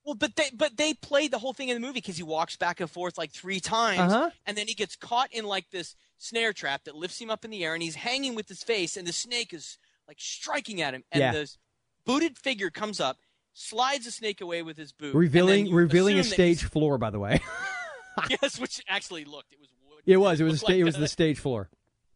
Well, 0.05 0.15
but 0.17 0.35
they 0.37 0.51
but 0.53 0.77
they 0.77 0.95
played 0.95 1.31
the 1.31 1.39
whole 1.39 1.53
thing 1.53 1.69
in 1.69 1.75
the 1.75 1.81
movie 1.81 1.95
because 2.01 2.17
he 2.17 2.23
walks 2.25 2.57
back 2.57 2.81
and 2.81 2.91
forth 2.91 3.17
like 3.17 3.31
three 3.31 3.61
times, 3.61 4.13
Uh-huh. 4.13 4.31
and 4.47 4.57
then 4.57 4.67
he 4.67 4.75
gets 4.75 4.97
caught 4.97 5.33
in 5.33 5.45
like 5.45 5.71
this 5.71 5.95
snare 6.19 6.53
trap 6.53 6.85
that 6.85 6.97
lifts 6.97 7.21
him 7.21 7.31
up 7.31 7.45
in 7.45 7.51
the 7.53 7.65
air, 7.65 7.75
and 7.75 7.83
he's 7.83 7.95
hanging 7.95 8.35
with 8.35 8.49
his 8.49 8.63
face, 8.65 8.97
and 8.97 9.07
the 9.07 9.13
snake 9.13 9.53
is 9.55 9.79
like 10.09 10.19
striking 10.21 10.81
at 10.83 10.93
him, 10.95 11.05
and 11.13 11.21
Yeah. 11.21 11.33
the 11.33 11.49
booted 12.05 12.37
figure 12.37 12.71
comes 12.71 12.99
up, 12.99 13.19
slides 13.53 14.05
the 14.07 14.11
snake 14.11 14.41
away 14.41 14.63
with 14.63 14.77
his 14.77 14.91
boot, 14.93 15.15
Revealing 15.15 15.73
revealing 15.73 16.19
a 16.19 16.25
stage 16.25 16.65
floor, 16.65 16.99
by 16.99 17.11
the 17.11 17.21
way. 17.21 17.41
Yes, 18.29 18.59
which 18.61 18.83
actually 18.89 19.25
looked 19.25 19.53
it 19.53 19.61
was 19.61 19.69
wood. 19.89 20.03
it 20.05 20.17
was. 20.19 20.41
It 20.41 20.45
was. 20.45 20.51
a 20.53 20.55
looked 20.55 20.59
sta- 20.65 20.73
like 20.73 20.81
it 20.81 20.85
was 20.85 20.97
the 20.97 21.09
stage 21.09 21.39
floor. 21.39 21.71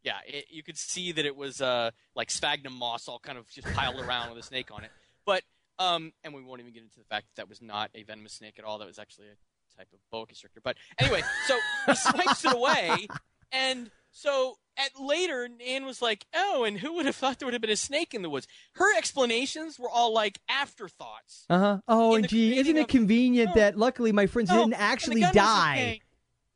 Yeah, 0.06 0.18
it, 0.26 0.46
you 0.50 0.62
could 0.62 0.78
see 0.78 1.10
that 1.12 1.26
it 1.26 1.36
was 1.36 1.60
uh, 1.60 1.90
like 2.14 2.30
sphagnum 2.30 2.72
moss 2.74 3.08
all 3.08 3.18
kind 3.18 3.36
of 3.36 3.50
just 3.50 3.66
piled 3.74 4.00
around 4.00 4.30
with 4.30 4.38
a 4.38 4.46
snake 4.46 4.70
on 4.72 4.84
it. 4.84 4.90
But 5.26 5.42
um, 5.78 6.12
and 6.24 6.32
we 6.32 6.40
won't 6.42 6.60
even 6.60 6.72
get 6.72 6.84
into 6.84 6.98
the 7.00 7.04
fact 7.04 7.26
that 7.34 7.42
that 7.42 7.48
was 7.48 7.60
not 7.60 7.90
a 7.94 8.02
venomous 8.04 8.34
snake 8.34 8.54
at 8.58 8.64
all. 8.64 8.78
That 8.78 8.86
was 8.86 8.98
actually 8.98 9.26
a 9.26 9.76
type 9.76 9.88
of 9.92 9.98
boa 10.12 10.24
constrictor. 10.26 10.60
But 10.62 10.76
anyway, 10.98 11.22
so 11.48 11.58
he 11.86 11.94
swipes 11.96 12.44
it 12.44 12.54
away, 12.54 13.08
and 13.52 13.90
so 14.12 14.56
at 14.78 14.90
later, 14.98 15.48
Anne 15.66 15.84
was 15.84 16.00
like, 16.00 16.24
"Oh, 16.34 16.64
and 16.64 16.78
who 16.78 16.94
would 16.94 17.06
have 17.06 17.16
thought 17.16 17.38
there 17.40 17.46
would 17.46 17.52
have 17.54 17.60
been 17.60 17.70
a 17.70 17.76
snake 17.76 18.14
in 18.14 18.22
the 18.22 18.30
woods?" 18.30 18.46
Her 18.74 18.96
explanations 18.96 19.78
were 19.78 19.90
all 19.90 20.14
like 20.14 20.38
afterthoughts. 20.48 21.44
Uh 21.50 21.58
huh. 21.58 21.78
Oh, 21.88 22.14
and 22.14 22.28
gee, 22.28 22.56
isn't 22.58 22.76
it 22.76 22.88
convenient 22.88 23.50
Oh. 23.50 23.54
that 23.56 23.76
luckily 23.76 24.12
my 24.12 24.26
friends 24.26 24.50
Oh, 24.52 24.60
didn't 24.60 24.80
actually 24.80 25.20
gun 25.20 25.30
was 25.30 25.36
a 25.36 25.38
die? 25.40 25.74
snake. 25.74 26.02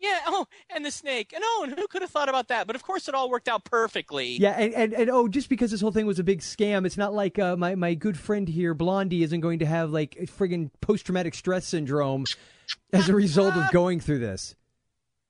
Yeah. 0.01 0.19
Oh, 0.27 0.47
and 0.75 0.85
the 0.85 0.91
snake. 0.91 1.33
And 1.35 1.43
oh, 1.45 1.67
and 1.69 1.79
who 1.79 1.87
could 1.87 2.03
have 2.03 2.11
thought 2.11 2.29
about 2.29 2.49
that? 2.49 2.67
But 2.67 2.75
of 2.75 2.83
course, 2.83 3.07
it 3.07 3.15
all 3.15 3.29
worked 3.31 3.49
out 3.49 3.65
perfectly. 3.65 4.39
Yeah, 4.39 4.53
and, 4.53 4.73
and, 4.75 4.93
and 4.95 5.11
oh, 5.11 5.29
just 5.29 5.49
because 5.49 5.71
this 5.71 5.81
whole 5.81 5.93
thing 5.93 6.07
was 6.07 6.19
a 6.19 6.25
big 6.25 6.41
scam, 6.41 6.87
it's 6.87 6.97
not 6.97 7.13
like 7.13 7.39
uh, 7.39 7.57
my 7.57 7.75
my 7.75 7.95
good 7.95 8.19
friend 8.19 8.49
here, 8.49 8.73
Blondie, 8.73 9.23
isn't 9.23 9.41
going 9.41 9.59
to 9.59 9.67
have 9.67 9.91
like 9.91 10.17
friggin' 10.23 10.71
post 10.81 11.05
traumatic 11.07 11.35
stress 11.35 11.67
syndrome 11.67 12.25
as 12.93 13.09
a 13.09 13.15
result 13.15 13.55
of 13.55 13.71
going 13.73 14.01
through 14.01 14.21
this. 14.21 14.57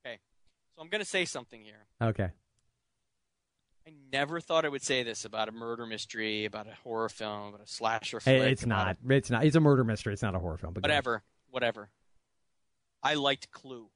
Okay, 0.05 0.19
so 0.75 0.81
I'm 0.81 0.89
going 0.89 1.03
to 1.03 1.09
say 1.09 1.25
something 1.25 1.61
here. 1.61 1.85
Okay. 2.01 2.29
I 3.85 3.93
never 4.11 4.39
thought 4.39 4.63
I 4.63 4.69
would 4.69 4.83
say 4.83 5.03
this 5.03 5.25
about 5.25 5.49
a 5.49 5.51
murder 5.51 5.85
mystery, 5.85 6.45
about 6.45 6.67
a 6.67 6.75
horror 6.83 7.09
film, 7.09 7.49
about 7.49 7.61
a 7.61 7.67
slasher 7.67 8.19
Hey, 8.23 8.39
flick. 8.39 8.51
it's 8.51 8.65
not. 8.65 8.97
It's 9.09 9.29
not. 9.29 9.43
It's 9.43 9.55
a 9.55 9.59
murder 9.59 9.83
mystery. 9.83 10.13
It's 10.13 10.21
not 10.21 10.35
a 10.35 10.39
horror 10.39 10.57
film. 10.57 10.73
But 10.73 10.83
whatever, 10.83 11.23
whatever. 11.49 11.89
I 13.03 13.15
liked 13.15 13.49
Clue 13.51 13.89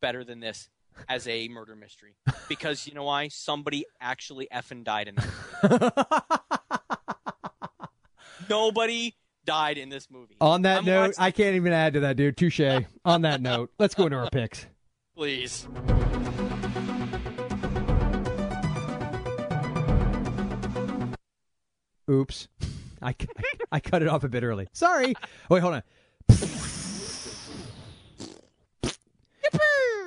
better 0.00 0.24
than 0.24 0.40
this 0.40 0.68
as 1.08 1.26
a 1.28 1.48
murder 1.48 1.76
mystery 1.76 2.14
because 2.48 2.86
you 2.86 2.94
know 2.94 3.04
why? 3.04 3.28
Somebody 3.28 3.84
actually 4.00 4.48
effing 4.52 4.84
died 4.84 5.08
in 5.08 5.14
that. 5.16 6.40
Nobody 8.50 9.14
died 9.44 9.78
in 9.78 9.88
this 9.88 10.10
movie. 10.10 10.36
On 10.40 10.62
that 10.62 10.78
I'm 10.78 10.84
note, 10.84 11.00
watching- 11.08 11.14
I 11.22 11.30
can't 11.30 11.56
even 11.56 11.72
add 11.72 11.94
to 11.94 12.00
that, 12.00 12.16
dude. 12.16 12.36
Touche. 12.36 12.60
On 13.04 13.22
that 13.22 13.40
note, 13.40 13.70
let's 13.78 13.94
go 13.94 14.04
into 14.06 14.16
our 14.16 14.28
picks. 14.30 14.66
please. 15.14 15.66
Oops. 22.10 22.48
I, 23.02 23.12
cu- 23.14 23.26
I 23.72 23.80
cut 23.80 24.02
it 24.02 24.08
off 24.08 24.24
a 24.24 24.28
bit 24.28 24.42
early. 24.42 24.68
Sorry. 24.72 25.14
Wait, 25.48 25.60
hold 25.60 25.74
on. 25.74 25.82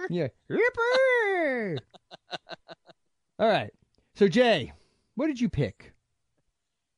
Yeah. 0.10 0.28
Ripper. 0.48 1.78
All 3.40 3.48
right. 3.48 3.72
So, 4.16 4.28
Jay, 4.28 4.74
what 5.16 5.28
did 5.28 5.40
you 5.40 5.50
pick? 5.50 5.94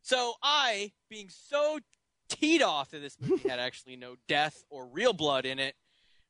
So 0.02 0.34
I, 0.44 0.92
being 1.10 1.30
so 1.30 1.80
teed 2.30 2.62
off 2.62 2.92
that 2.92 3.00
this 3.00 3.18
movie 3.20 3.50
had 3.50 3.60
actually 3.60 3.96
no 3.96 4.16
death 4.28 4.64
or 4.70 4.88
real 4.88 5.14
blood 5.14 5.46
in 5.46 5.60
it, 5.60 5.76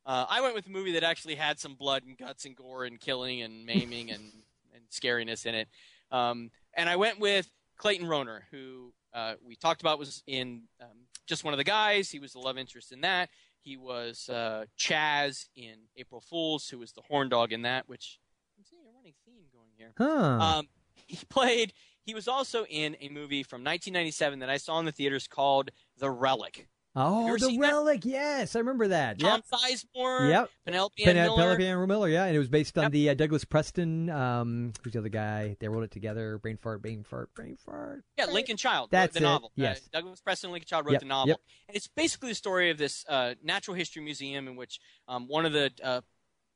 uh, 0.06 0.24
I 0.28 0.40
went 0.40 0.54
with 0.54 0.66
a 0.66 0.70
movie 0.70 0.92
that 0.92 1.02
actually 1.02 1.34
had 1.34 1.58
some 1.58 1.74
blood 1.74 2.04
and 2.06 2.16
guts 2.16 2.44
and 2.44 2.56
gore 2.56 2.84
and 2.84 2.98
killing 3.00 3.42
and 3.42 3.66
maiming 3.66 4.10
and, 4.10 4.22
and 4.74 4.84
scariness 4.90 5.46
in 5.46 5.54
it. 5.54 5.68
Um, 6.10 6.50
and 6.74 6.88
I 6.88 6.96
went 6.96 7.18
with 7.18 7.50
Clayton 7.76 8.06
Rohner, 8.06 8.40
who 8.50 8.92
uh, 9.12 9.34
we 9.44 9.56
talked 9.56 9.80
about 9.80 9.98
was 9.98 10.22
in 10.26 10.62
um, 10.80 11.06
just 11.26 11.44
one 11.44 11.52
of 11.52 11.58
the 11.58 11.64
guys. 11.64 12.10
He 12.10 12.18
was 12.18 12.32
the 12.32 12.38
love 12.38 12.56
interest 12.56 12.92
in 12.92 13.00
that. 13.00 13.30
He 13.66 13.76
was 13.76 14.28
uh, 14.28 14.66
Chaz 14.78 15.48
in 15.56 15.74
April 15.96 16.20
Fools, 16.20 16.68
who 16.68 16.78
was 16.78 16.92
the 16.92 17.00
horn 17.02 17.28
dog 17.28 17.52
in 17.52 17.62
that, 17.62 17.88
which 17.88 18.20
I'm 18.56 18.64
seeing 18.64 18.82
a 18.84 18.96
running 18.96 19.14
theme 19.26 19.42
going 19.52 19.72
here. 19.76 19.92
Huh. 19.98 20.58
Um, 20.58 20.68
he 20.94 21.18
played. 21.28 21.72
He 22.04 22.14
was 22.14 22.28
also 22.28 22.64
in 22.66 22.96
a 23.00 23.08
movie 23.08 23.42
from 23.42 23.64
1997 23.64 24.38
that 24.38 24.48
I 24.48 24.58
saw 24.58 24.78
in 24.78 24.84
the 24.84 24.92
theaters 24.92 25.26
called 25.26 25.72
The 25.98 26.08
Relic. 26.08 26.68
Oh, 26.96 27.32
the 27.34 27.38
seen 27.46 27.60
that? 27.60 27.68
relic. 27.68 28.04
Yes, 28.04 28.56
I 28.56 28.60
remember 28.60 28.88
that. 28.88 29.18
Tom 29.18 29.42
Yep. 29.52 29.60
Sizemore, 29.60 30.30
Yep. 30.30 30.50
Penelope 30.64 31.04
Pen- 31.04 31.16
Ann 31.16 31.26
Miller. 31.26 31.36
Penelope 31.36 31.66
Ann 31.66 31.88
Miller, 31.88 32.08
yeah, 32.08 32.24
and 32.24 32.34
it 32.34 32.38
was 32.38 32.48
based 32.48 32.76
on 32.78 32.84
Yep. 32.84 32.92
the 32.92 33.10
uh, 33.10 33.14
Douglas 33.14 33.44
Preston. 33.44 34.10
Um, 34.10 34.72
who's 34.82 34.94
the 34.94 34.98
other 35.00 35.08
guy? 35.08 35.56
They 35.60 35.68
wrote 35.68 35.84
it 35.84 35.90
together. 35.90 36.38
Brain 36.38 36.56
fart, 36.56 36.82
brain 36.82 37.04
fart, 37.04 37.32
brain 37.34 37.56
fart. 37.56 38.04
Yeah, 38.16 38.26
Lincoln 38.26 38.56
Child. 38.56 38.88
That's 38.90 39.14
the 39.14 39.20
it, 39.20 39.22
novel. 39.22 39.48
Uh, 39.50 39.62
yes. 39.62 39.80
Douglas 39.92 40.20
Preston, 40.20 40.50
Lincoln 40.52 40.66
Child 40.68 40.86
wrote 40.86 40.92
Yep, 40.92 41.00
the 41.00 41.06
novel, 41.06 41.28
yep. 41.28 41.40
and 41.68 41.76
it's 41.76 41.88
basically 41.88 42.30
the 42.30 42.34
story 42.34 42.70
of 42.70 42.78
this 42.78 43.04
uh, 43.08 43.34
natural 43.42 43.76
history 43.76 44.02
museum 44.02 44.48
in 44.48 44.56
which 44.56 44.80
um, 45.06 45.28
one 45.28 45.46
of 45.46 45.52
the 45.52 45.70
uh, 45.82 46.00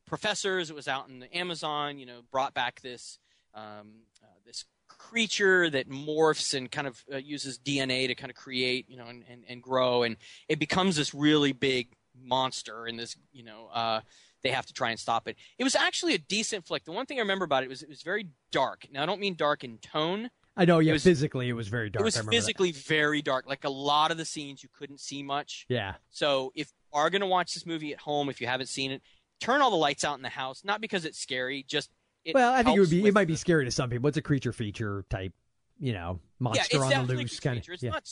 professors 0.06 0.68
that 0.68 0.74
was 0.74 0.88
out 0.88 1.08
in 1.08 1.20
the 1.20 1.36
Amazon, 1.36 1.98
you 1.98 2.06
know, 2.06 2.22
brought 2.32 2.54
back 2.54 2.80
this 2.80 3.18
um, 3.54 4.02
uh, 4.22 4.26
this 4.46 4.64
creature 5.08 5.70
that 5.70 5.88
morphs 5.88 6.54
and 6.54 6.70
kind 6.70 6.86
of 6.86 7.02
uh, 7.12 7.16
uses 7.16 7.58
DNA 7.58 8.06
to 8.08 8.14
kind 8.14 8.30
of 8.30 8.36
create, 8.36 8.88
you 8.88 8.96
know, 8.96 9.06
and, 9.06 9.24
and, 9.28 9.44
and 9.48 9.62
grow, 9.62 10.02
and 10.02 10.16
it 10.48 10.58
becomes 10.58 10.96
this 10.96 11.14
really 11.14 11.52
big 11.52 11.88
monster, 12.22 12.86
and 12.86 12.98
this, 12.98 13.16
you 13.32 13.44
know. 13.44 13.68
Uh, 13.72 14.00
they 14.42 14.48
have 14.48 14.64
to 14.64 14.72
try 14.72 14.88
and 14.88 14.98
stop 14.98 15.28
it. 15.28 15.36
It 15.58 15.64
was 15.64 15.76
actually 15.76 16.14
a 16.14 16.18
decent 16.18 16.66
flick. 16.66 16.86
The 16.86 16.92
one 16.92 17.04
thing 17.04 17.18
I 17.18 17.20
remember 17.20 17.44
about 17.44 17.62
it 17.62 17.68
was 17.68 17.82
it 17.82 17.90
was 17.90 18.00
very 18.00 18.28
dark. 18.50 18.86
Now 18.90 19.02
I 19.02 19.06
don't 19.06 19.20
mean 19.20 19.34
dark 19.34 19.64
in 19.64 19.76
tone, 19.76 20.30
I 20.56 20.64
know. 20.64 20.78
Yeah, 20.78 20.92
was- 20.92 21.04
physically, 21.04 21.48
it 21.48 21.54
was 21.54 21.68
very 21.68 21.90
dark. 21.90 22.02
it 22.02 22.04
was 22.04 22.16
I 22.16 22.20
remember 22.20 22.32
that. 22.32 22.36
physically 22.36 22.72
very 22.72 23.22
dark. 23.22 23.46
Like 23.46 23.64
a 23.64 23.70
lot 23.70 24.10
of 24.10 24.18
the 24.18 24.24
scenes, 24.24 24.62
you 24.62 24.68
couldn't 24.76 25.00
see 25.00 25.22
much. 25.22 25.66
Yeah. 25.68 25.94
So 26.10 26.52
if 26.54 26.68
you 26.68 26.98
are 26.98 27.10
going 27.10 27.20
to 27.20 27.26
watch 27.26 27.54
this 27.54 27.64
movie 27.64 27.92
at 27.92 28.00
home, 28.00 28.28
if 28.28 28.40
you 28.40 28.46
haven't 28.46 28.66
seen 28.66 28.90
it, 28.90 29.02
turn 29.40 29.62
all 29.62 29.70
the 29.70 29.76
lights 29.76 30.04
out 30.04 30.16
in 30.16 30.22
the 30.22 30.28
house. 30.28 30.62
Not 30.64 30.80
because 30.80 31.04
it's 31.04 31.18
scary, 31.18 31.64
just 31.66 31.88
it 31.88 31.92
Well, 32.34 32.52
I 32.52 32.62
think 32.62 32.76
it 32.76 32.80
would 32.80 32.90
be. 32.90 33.06
It 33.06 33.14
might 33.14 33.28
be 33.28 33.36
scary 33.36 33.64
to 33.64 33.70
some 33.70 33.90
people. 33.90 34.08
It's 34.08 34.16
a 34.16 34.22
creature 34.22 34.52
feature 34.52 35.04
type, 35.08 35.32
you 35.78 35.92
know, 35.92 36.20
monster 36.38 36.64
it's 36.70 36.74
on 36.94 37.06
the 37.06 37.14
loose 37.14 37.40
kind 37.40 37.58
of. 37.58 37.64
It's 37.68 37.82
Yeah. 37.82 37.90
not. 37.90 38.10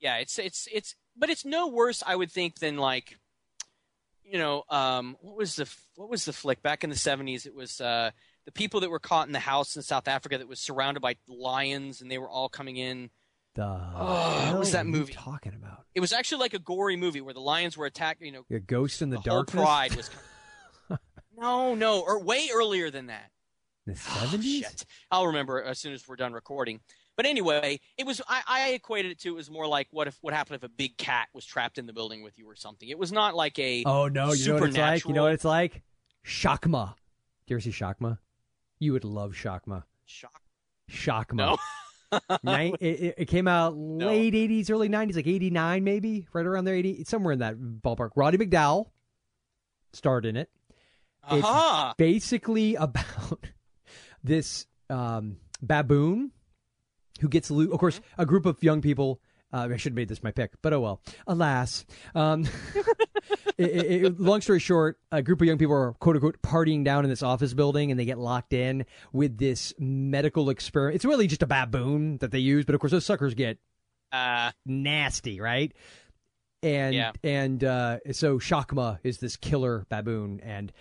Yeah, 0.00 0.16
it's 0.16 0.38
it's 0.38 0.66
it's, 0.72 0.94
but 1.16 1.28
it's 1.30 1.44
no 1.44 1.68
worse, 1.68 2.02
I 2.06 2.16
would 2.16 2.30
think, 2.32 2.58
than 2.58 2.76
like, 2.78 3.18
you 4.24 4.38
know, 4.38 4.64
um, 4.70 5.16
what 5.20 5.36
was 5.36 5.56
the 5.56 5.68
what 5.96 6.08
was 6.08 6.24
the 6.24 6.32
flick 6.32 6.62
back 6.62 6.82
in 6.84 6.90
the 6.90 6.96
seventies? 6.96 7.46
It 7.46 7.54
was 7.54 7.80
uh, 7.80 8.10
the 8.46 8.52
people 8.52 8.80
that 8.80 8.90
were 8.90 8.98
caught 8.98 9.26
in 9.26 9.32
the 9.32 9.38
house 9.40 9.76
in 9.76 9.82
South 9.82 10.08
Africa 10.08 10.38
that 10.38 10.48
was 10.48 10.58
surrounded 10.58 11.00
by 11.00 11.16
lions, 11.28 12.00
and 12.00 12.10
they 12.10 12.18
were 12.18 12.28
all 12.30 12.48
coming 12.48 12.76
in. 12.76 13.10
The 13.56 13.66
what 13.66 14.58
was 14.58 14.72
that 14.72 14.86
movie? 14.86 15.12
talking 15.12 15.54
about? 15.54 15.84
It 15.94 16.00
was 16.00 16.12
actually 16.12 16.40
like 16.40 16.54
a 16.54 16.58
gory 16.60 16.96
movie 16.96 17.20
where 17.20 17.34
the 17.34 17.40
lions 17.40 17.76
were 17.76 17.86
attacked. 17.86 18.22
You 18.22 18.32
know, 18.32 18.44
A 18.50 18.58
ghost 18.60 19.02
in 19.02 19.10
the, 19.10 19.16
the 19.18 19.22
darkness. 19.22 19.62
pride 19.62 19.94
was. 19.96 20.08
Coming. 20.08 20.24
No, 21.40 21.74
no, 21.74 22.00
or 22.00 22.22
way 22.22 22.48
earlier 22.54 22.90
than 22.90 23.06
that. 23.06 23.30
The 23.86 23.92
Oh, 23.92 24.20
seventies. 24.20 24.60
shit. 24.62 24.84
I'll 25.10 25.26
remember 25.26 25.62
as 25.62 25.78
soon 25.78 25.92
as 25.94 26.06
we're 26.06 26.16
done 26.16 26.32
recording. 26.32 26.80
But 27.16 27.26
anyway, 27.26 27.80
it 27.98 28.06
was 28.06 28.20
I, 28.28 28.42
I 28.46 28.68
equated 28.70 29.10
it 29.12 29.20
to 29.20 29.30
it 29.30 29.34
was 29.36 29.50
more 29.50 29.66
like 29.66 29.88
what 29.90 30.06
if 30.06 30.16
what 30.20 30.32
happened 30.34 30.56
if 30.56 30.62
a 30.62 30.68
big 30.68 30.96
cat 30.96 31.28
was 31.34 31.44
trapped 31.44 31.78
in 31.78 31.86
the 31.86 31.92
building 31.92 32.22
with 32.22 32.38
you 32.38 32.48
or 32.48 32.54
something. 32.56 32.88
It 32.88 32.98
was 32.98 33.10
not 33.12 33.34
like 33.34 33.58
a 33.58 33.82
oh 33.86 34.08
no! 34.08 34.32
You 34.32 34.48
know 34.48 34.60
what 34.60 34.68
it's 34.68 34.76
like? 34.78 35.04
You 35.06 35.12
know 35.14 35.22
what 35.24 35.32
it's 35.32 35.44
like? 35.44 35.82
Shakma. 36.24 36.94
Do 37.46 37.54
you 37.54 37.56
ever 37.56 37.60
see 37.60 37.70
Shakma? 37.70 38.18
You 38.78 38.92
would 38.92 39.04
love 39.04 39.32
Shakma. 39.32 39.84
shock. 40.06 40.40
Shakma. 40.90 41.34
No. 41.34 41.58
Nin- 42.42 42.74
it, 42.80 43.14
it- 43.18 43.28
came 43.28 43.46
out 43.46 43.76
late 43.76 44.34
80s, 44.34 44.70
early 44.70 44.88
90s, 44.88 45.14
like 45.16 45.26
89 45.28 45.84
maybe, 45.84 46.26
right 46.32 46.44
around 46.44 46.64
there, 46.64 46.74
80, 46.74 47.04
somewhere 47.04 47.32
in 47.32 47.38
that 47.38 47.56
ballpark. 47.56 48.10
Roddy 48.16 48.36
McDowall 48.36 48.86
starred 49.92 50.26
in 50.26 50.36
it. 50.36 50.50
It's 51.30 51.94
basically 51.96 52.74
about 52.76 53.46
this 54.22 54.66
um, 54.88 55.36
baboon 55.62 56.32
who 57.20 57.28
gets 57.28 57.50
loot. 57.50 57.72
Of 57.72 57.78
course, 57.78 58.00
a 58.18 58.26
group 58.26 58.46
of 58.46 58.62
young 58.62 58.80
people. 58.80 59.20
Uh, 59.52 59.68
I 59.72 59.76
should 59.78 59.92
have 59.92 59.96
made 59.96 60.08
this 60.08 60.22
my 60.22 60.30
pick, 60.30 60.52
but 60.62 60.72
oh 60.72 60.80
well. 60.80 61.00
Alas. 61.26 61.84
Um, 62.14 62.46
it, 63.58 63.70
it, 63.70 64.04
it- 64.04 64.20
long 64.20 64.40
story 64.40 64.60
short, 64.60 64.98
a 65.10 65.22
group 65.22 65.40
of 65.40 65.46
young 65.48 65.58
people 65.58 65.74
are 65.74 65.92
quote 65.94 66.14
unquote 66.16 66.40
partying 66.40 66.84
down 66.84 67.04
in 67.04 67.10
this 67.10 67.22
office 67.22 67.52
building 67.52 67.90
and 67.90 67.98
they 67.98 68.04
get 68.04 68.18
locked 68.18 68.52
in 68.52 68.86
with 69.12 69.38
this 69.38 69.74
medical 69.78 70.50
experiment. 70.50 70.94
It's 70.96 71.04
really 71.04 71.26
just 71.26 71.42
a 71.42 71.46
baboon 71.48 72.18
that 72.18 72.30
they 72.30 72.38
use, 72.38 72.64
but 72.64 72.74
of 72.76 72.80
course, 72.80 72.92
those 72.92 73.04
suckers 73.04 73.34
get 73.34 73.58
Uh, 74.12 74.52
nasty, 74.66 75.40
right? 75.40 75.72
And 76.62 76.94
Yeah. 76.94 77.12
and 77.24 77.64
uh, 77.64 77.98
so 78.12 78.38
Shakma 78.38 78.98
is 79.02 79.18
this 79.18 79.36
killer 79.36 79.84
baboon, 79.88 80.40
and 80.44 80.72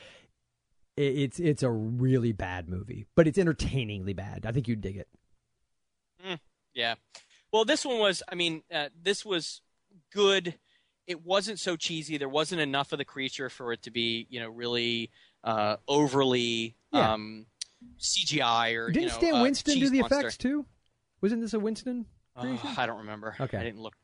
it's 1.01 1.39
it's 1.39 1.63
a 1.63 1.69
really 1.71 2.31
bad 2.31 2.67
movie, 2.69 3.05
but 3.15 3.27
it's 3.27 3.37
entertainingly 3.37 4.13
bad. 4.13 4.45
I 4.45 4.51
think 4.51 4.67
you'd 4.67 4.81
dig 4.81 4.97
it. 4.97 5.07
Yeah. 6.73 6.95
Well, 7.51 7.65
this 7.65 7.85
one 7.85 7.99
was. 7.99 8.21
I 8.31 8.35
mean, 8.35 8.63
uh, 8.73 8.89
this 9.01 9.25
was 9.25 9.61
good. 10.13 10.55
It 11.07 11.25
wasn't 11.25 11.59
so 11.59 11.75
cheesy. 11.75 12.17
There 12.17 12.29
wasn't 12.29 12.61
enough 12.61 12.91
of 12.91 12.99
the 12.99 13.05
creature 13.05 13.49
for 13.49 13.73
it 13.73 13.81
to 13.83 13.91
be, 13.91 14.27
you 14.29 14.39
know, 14.39 14.49
really 14.49 15.09
uh, 15.43 15.77
overly 15.87 16.75
Yeah. 16.93 17.13
um, 17.13 17.47
CGI 17.99 18.75
or. 18.75 18.91
Didn't 18.91 19.01
you 19.03 19.09
know, 19.09 19.15
Stan 19.15 19.35
uh, 19.35 19.41
Winston 19.41 19.79
do 19.79 19.89
the 19.89 19.99
monster. 20.01 20.19
effects 20.19 20.37
too? 20.37 20.65
Wasn't 21.21 21.41
this 21.41 21.53
a 21.53 21.59
Winston? 21.59 22.05
Uh. 22.35 22.57
I 22.77 22.85
don't 22.85 22.99
remember. 22.99 23.35
Okay. 23.39 23.57
I 23.57 23.63
didn't 23.63 23.81
look 23.81 23.95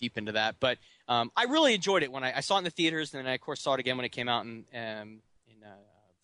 deep 0.00 0.18
into 0.18 0.32
that, 0.32 0.56
but 0.60 0.78
um, 1.08 1.30
I 1.36 1.44
really 1.44 1.74
enjoyed 1.74 2.02
it 2.02 2.12
when 2.12 2.24
I, 2.24 2.38
I 2.38 2.40
saw 2.40 2.56
it 2.56 2.58
in 2.58 2.64
the 2.64 2.70
theaters, 2.70 3.14
and 3.14 3.24
then 3.24 3.30
I 3.30 3.34
of 3.34 3.40
course 3.40 3.60
saw 3.60 3.74
it 3.74 3.80
again 3.80 3.96
when 3.96 4.04
it 4.04 4.12
came 4.12 4.28
out 4.28 4.44
in 4.44 4.64
um, 4.74 5.20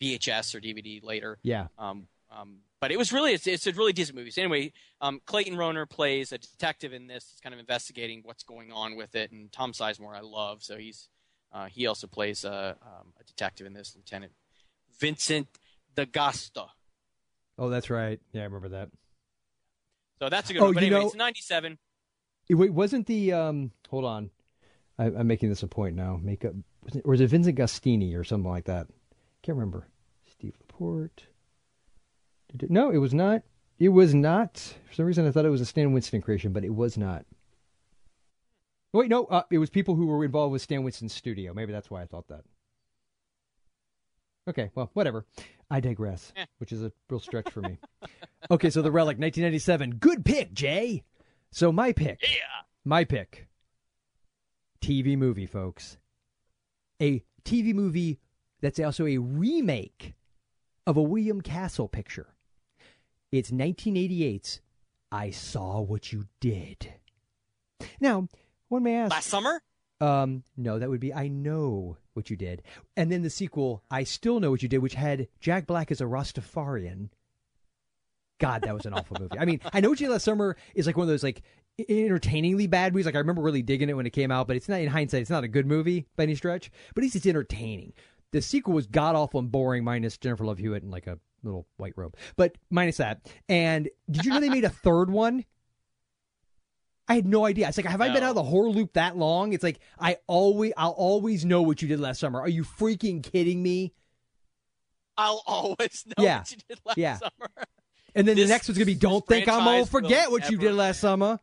VHS 0.00 0.54
or 0.54 0.60
DVD 0.60 1.02
later. 1.02 1.38
Yeah. 1.42 1.68
Um, 1.78 2.06
um, 2.30 2.58
but 2.80 2.90
it 2.92 2.98
was 2.98 3.12
really 3.12 3.32
it's, 3.32 3.46
it's 3.46 3.66
a 3.66 3.72
really 3.72 3.92
decent 3.92 4.16
movie. 4.18 4.30
So 4.30 4.42
anyway, 4.42 4.72
um, 5.00 5.20
Clayton 5.26 5.54
Rohner 5.56 5.88
plays 5.88 6.32
a 6.32 6.38
detective 6.38 6.92
in 6.92 7.06
this. 7.06 7.28
He's 7.30 7.40
kind 7.40 7.54
of 7.54 7.60
investigating 7.60 8.20
what's 8.24 8.42
going 8.42 8.72
on 8.72 8.96
with 8.96 9.14
it, 9.14 9.30
and 9.32 9.50
Tom 9.52 9.72
Sizemore 9.72 10.14
I 10.16 10.20
love, 10.20 10.62
so 10.62 10.76
he's 10.76 11.08
uh, 11.52 11.66
he 11.66 11.86
also 11.86 12.06
plays 12.08 12.44
a, 12.44 12.76
um, 12.82 13.12
a 13.20 13.24
detective 13.24 13.66
in 13.66 13.72
this, 13.72 13.94
Lieutenant 13.96 14.32
Vincent 14.98 15.46
D'Agostino. 15.94 16.68
Oh, 17.56 17.68
that's 17.68 17.88
right. 17.88 18.20
Yeah, 18.32 18.42
I 18.42 18.44
remember 18.44 18.70
that. 18.70 18.88
So 20.18 20.28
that's 20.28 20.50
a 20.50 20.52
good 20.54 20.62
Oh, 20.62 20.66
one. 20.66 20.74
But 20.74 20.82
you 20.82 20.86
anyway, 20.88 21.00
know- 21.02 21.06
it's 21.06 21.16
'97. 21.16 21.78
It, 22.48 22.54
wait, 22.56 22.72
wasn't 22.74 23.06
the 23.06 23.32
um? 23.32 23.70
Hold 23.88 24.04
on, 24.04 24.30
I, 24.98 25.06
I'm 25.06 25.26
making 25.26 25.48
this 25.48 25.62
a 25.62 25.68
point 25.68 25.96
now. 25.96 26.18
Make 26.22 26.44
up, 26.44 26.52
was 26.82 26.96
it, 26.96 27.02
or 27.06 27.12
was 27.12 27.20
it 27.20 27.28
Vincent 27.28 27.56
Gustini 27.56 28.14
or 28.18 28.24
something 28.24 28.50
like 28.50 28.64
that? 28.66 28.88
Can't 29.44 29.58
remember. 29.58 29.86
Steve 30.26 30.54
Laporte. 30.58 31.26
No, 32.70 32.90
it 32.90 32.96
was 32.96 33.12
not. 33.12 33.42
It 33.78 33.90
was 33.90 34.14
not. 34.14 34.56
For 34.88 34.94
some 34.94 35.04
reason, 35.04 35.26
I 35.26 35.30
thought 35.30 35.44
it 35.44 35.50
was 35.50 35.60
a 35.60 35.66
Stan 35.66 35.92
Winston 35.92 36.22
creation, 36.22 36.54
but 36.54 36.64
it 36.64 36.74
was 36.74 36.96
not. 36.96 37.26
Wait, 38.94 39.10
no, 39.10 39.26
uh, 39.26 39.42
it 39.50 39.58
was 39.58 39.68
people 39.68 39.96
who 39.96 40.06
were 40.06 40.24
involved 40.24 40.52
with 40.52 40.62
Stan 40.62 40.82
Winston's 40.82 41.12
studio. 41.12 41.52
Maybe 41.52 41.72
that's 41.72 41.90
why 41.90 42.00
I 42.00 42.06
thought 42.06 42.28
that. 42.28 42.44
Okay, 44.48 44.70
well, 44.74 44.88
whatever. 44.94 45.26
I 45.70 45.80
digress, 45.80 46.32
Eh. 46.36 46.46
which 46.56 46.72
is 46.72 46.82
a 46.82 46.90
real 47.10 47.20
stretch 47.20 47.50
for 47.50 47.60
me. 47.60 47.76
okay, 48.50 48.70
so 48.70 48.80
the 48.80 48.90
Relic, 48.92 49.18
1997. 49.18 49.96
Good 49.96 50.24
pick, 50.24 50.54
Jay. 50.54 51.02
So 51.50 51.70
my 51.70 51.92
pick. 51.92 52.18
Yeah. 52.22 52.62
My 52.82 53.04
pick. 53.04 53.46
TV 54.80 55.18
movie, 55.18 55.46
folks. 55.46 55.98
A 57.02 57.22
TV 57.44 57.74
movie 57.74 58.20
that's 58.64 58.80
also 58.80 59.06
a 59.06 59.18
remake 59.18 60.14
of 60.86 60.96
a 60.96 61.02
William 61.02 61.42
Castle 61.42 61.86
picture. 61.86 62.28
It's 63.30 63.50
1988's 63.50 64.62
I 65.12 65.30
Saw 65.32 65.80
What 65.82 66.12
You 66.12 66.24
Did. 66.40 66.94
Now, 68.00 68.26
one 68.68 68.82
may 68.82 68.96
ask. 68.96 69.10
Last 69.10 69.26
summer. 69.26 69.60
Um, 70.00 70.44
no, 70.56 70.78
that 70.78 70.88
would 70.88 71.00
be 71.00 71.12
I 71.12 71.28
Know 71.28 71.98
What 72.14 72.30
You 72.30 72.36
Did. 72.36 72.62
And 72.96 73.12
then 73.12 73.20
the 73.20 73.28
sequel, 73.28 73.82
I 73.90 74.04
Still 74.04 74.40
Know 74.40 74.50
What 74.50 74.62
You 74.62 74.68
Did, 74.70 74.78
which 74.78 74.94
had 74.94 75.28
Jack 75.40 75.66
Black 75.66 75.90
as 75.90 76.00
a 76.00 76.04
Rastafarian. 76.04 77.10
God, 78.38 78.62
that 78.62 78.74
was 78.74 78.86
an 78.86 78.94
awful 78.94 79.18
movie. 79.20 79.38
I 79.38 79.44
mean, 79.44 79.60
I 79.74 79.80
Know 79.80 79.90
What 79.90 80.00
You 80.00 80.06
Did 80.06 80.12
Last 80.14 80.24
Summer 80.24 80.56
is 80.74 80.86
like 80.86 80.96
one 80.96 81.04
of 81.04 81.08
those 81.08 81.22
like 81.22 81.42
entertainingly 81.88 82.66
bad 82.66 82.92
movies. 82.92 83.04
Like 83.06 83.14
I 83.14 83.18
remember 83.18 83.42
really 83.42 83.62
digging 83.62 83.90
it 83.90 83.94
when 83.94 84.06
it 84.06 84.14
came 84.14 84.30
out, 84.30 84.46
but 84.46 84.56
it's 84.56 84.70
not 84.70 84.80
in 84.80 84.88
hindsight, 84.88 85.20
it's 85.20 85.30
not 85.30 85.44
a 85.44 85.48
good 85.48 85.66
movie 85.66 86.06
by 86.16 86.22
any 86.22 86.34
stretch. 86.34 86.70
But 86.94 87.02
at 87.02 87.04
least 87.04 87.16
it's 87.16 87.26
entertaining. 87.26 87.92
The 88.34 88.42
sequel 88.42 88.74
was 88.74 88.88
god 88.88 89.14
awful 89.14 89.38
and 89.38 89.48
boring, 89.52 89.84
minus 89.84 90.18
Jennifer 90.18 90.44
Love 90.44 90.58
Hewitt 90.58 90.82
in 90.82 90.90
like 90.90 91.06
a 91.06 91.20
little 91.44 91.68
white 91.76 91.92
robe. 91.94 92.16
But 92.34 92.58
minus 92.68 92.96
that. 92.96 93.30
And 93.48 93.88
did 94.10 94.24
you 94.24 94.32
know 94.32 94.40
they 94.40 94.48
made 94.48 94.64
a 94.64 94.68
third 94.84 95.08
one? 95.08 95.44
I 97.06 97.14
had 97.14 97.26
no 97.28 97.44
idea. 97.46 97.68
It's 97.68 97.76
like, 97.76 97.86
have 97.86 98.00
I 98.00 98.08
been 98.08 98.24
out 98.24 98.30
of 98.30 98.34
the 98.34 98.42
horror 98.42 98.70
loop 98.70 98.94
that 98.94 99.16
long? 99.16 99.52
It's 99.52 99.62
like 99.62 99.78
I 100.00 100.16
always, 100.26 100.72
I'll 100.76 100.90
always 100.90 101.44
know 101.44 101.62
what 101.62 101.80
you 101.80 101.86
did 101.86 102.00
last 102.00 102.18
summer. 102.18 102.40
Are 102.40 102.48
you 102.48 102.64
freaking 102.64 103.22
kidding 103.22 103.62
me? 103.62 103.92
I'll 105.16 105.44
always 105.46 106.04
know 106.18 106.24
Yeah. 106.24 106.38
what 106.40 106.50
you 106.50 106.56
did 106.68 106.78
last 106.84 106.98
Yeah. 106.98 107.18
summer. 107.18 107.50
And 108.16 108.26
then 108.26 108.34
This- 108.34 108.48
the 108.48 108.52
next 108.52 108.66
one's 108.68 108.78
gonna 108.78 108.86
be, 108.86 108.96
"Don't 108.96 109.24
think 109.28 109.46
I'm 109.46 109.68
old. 109.68 109.88
Forget 109.90 110.32
what 110.32 110.50
you 110.50 110.58
did 110.58 110.74
last 110.74 110.98
summer." 110.98 111.38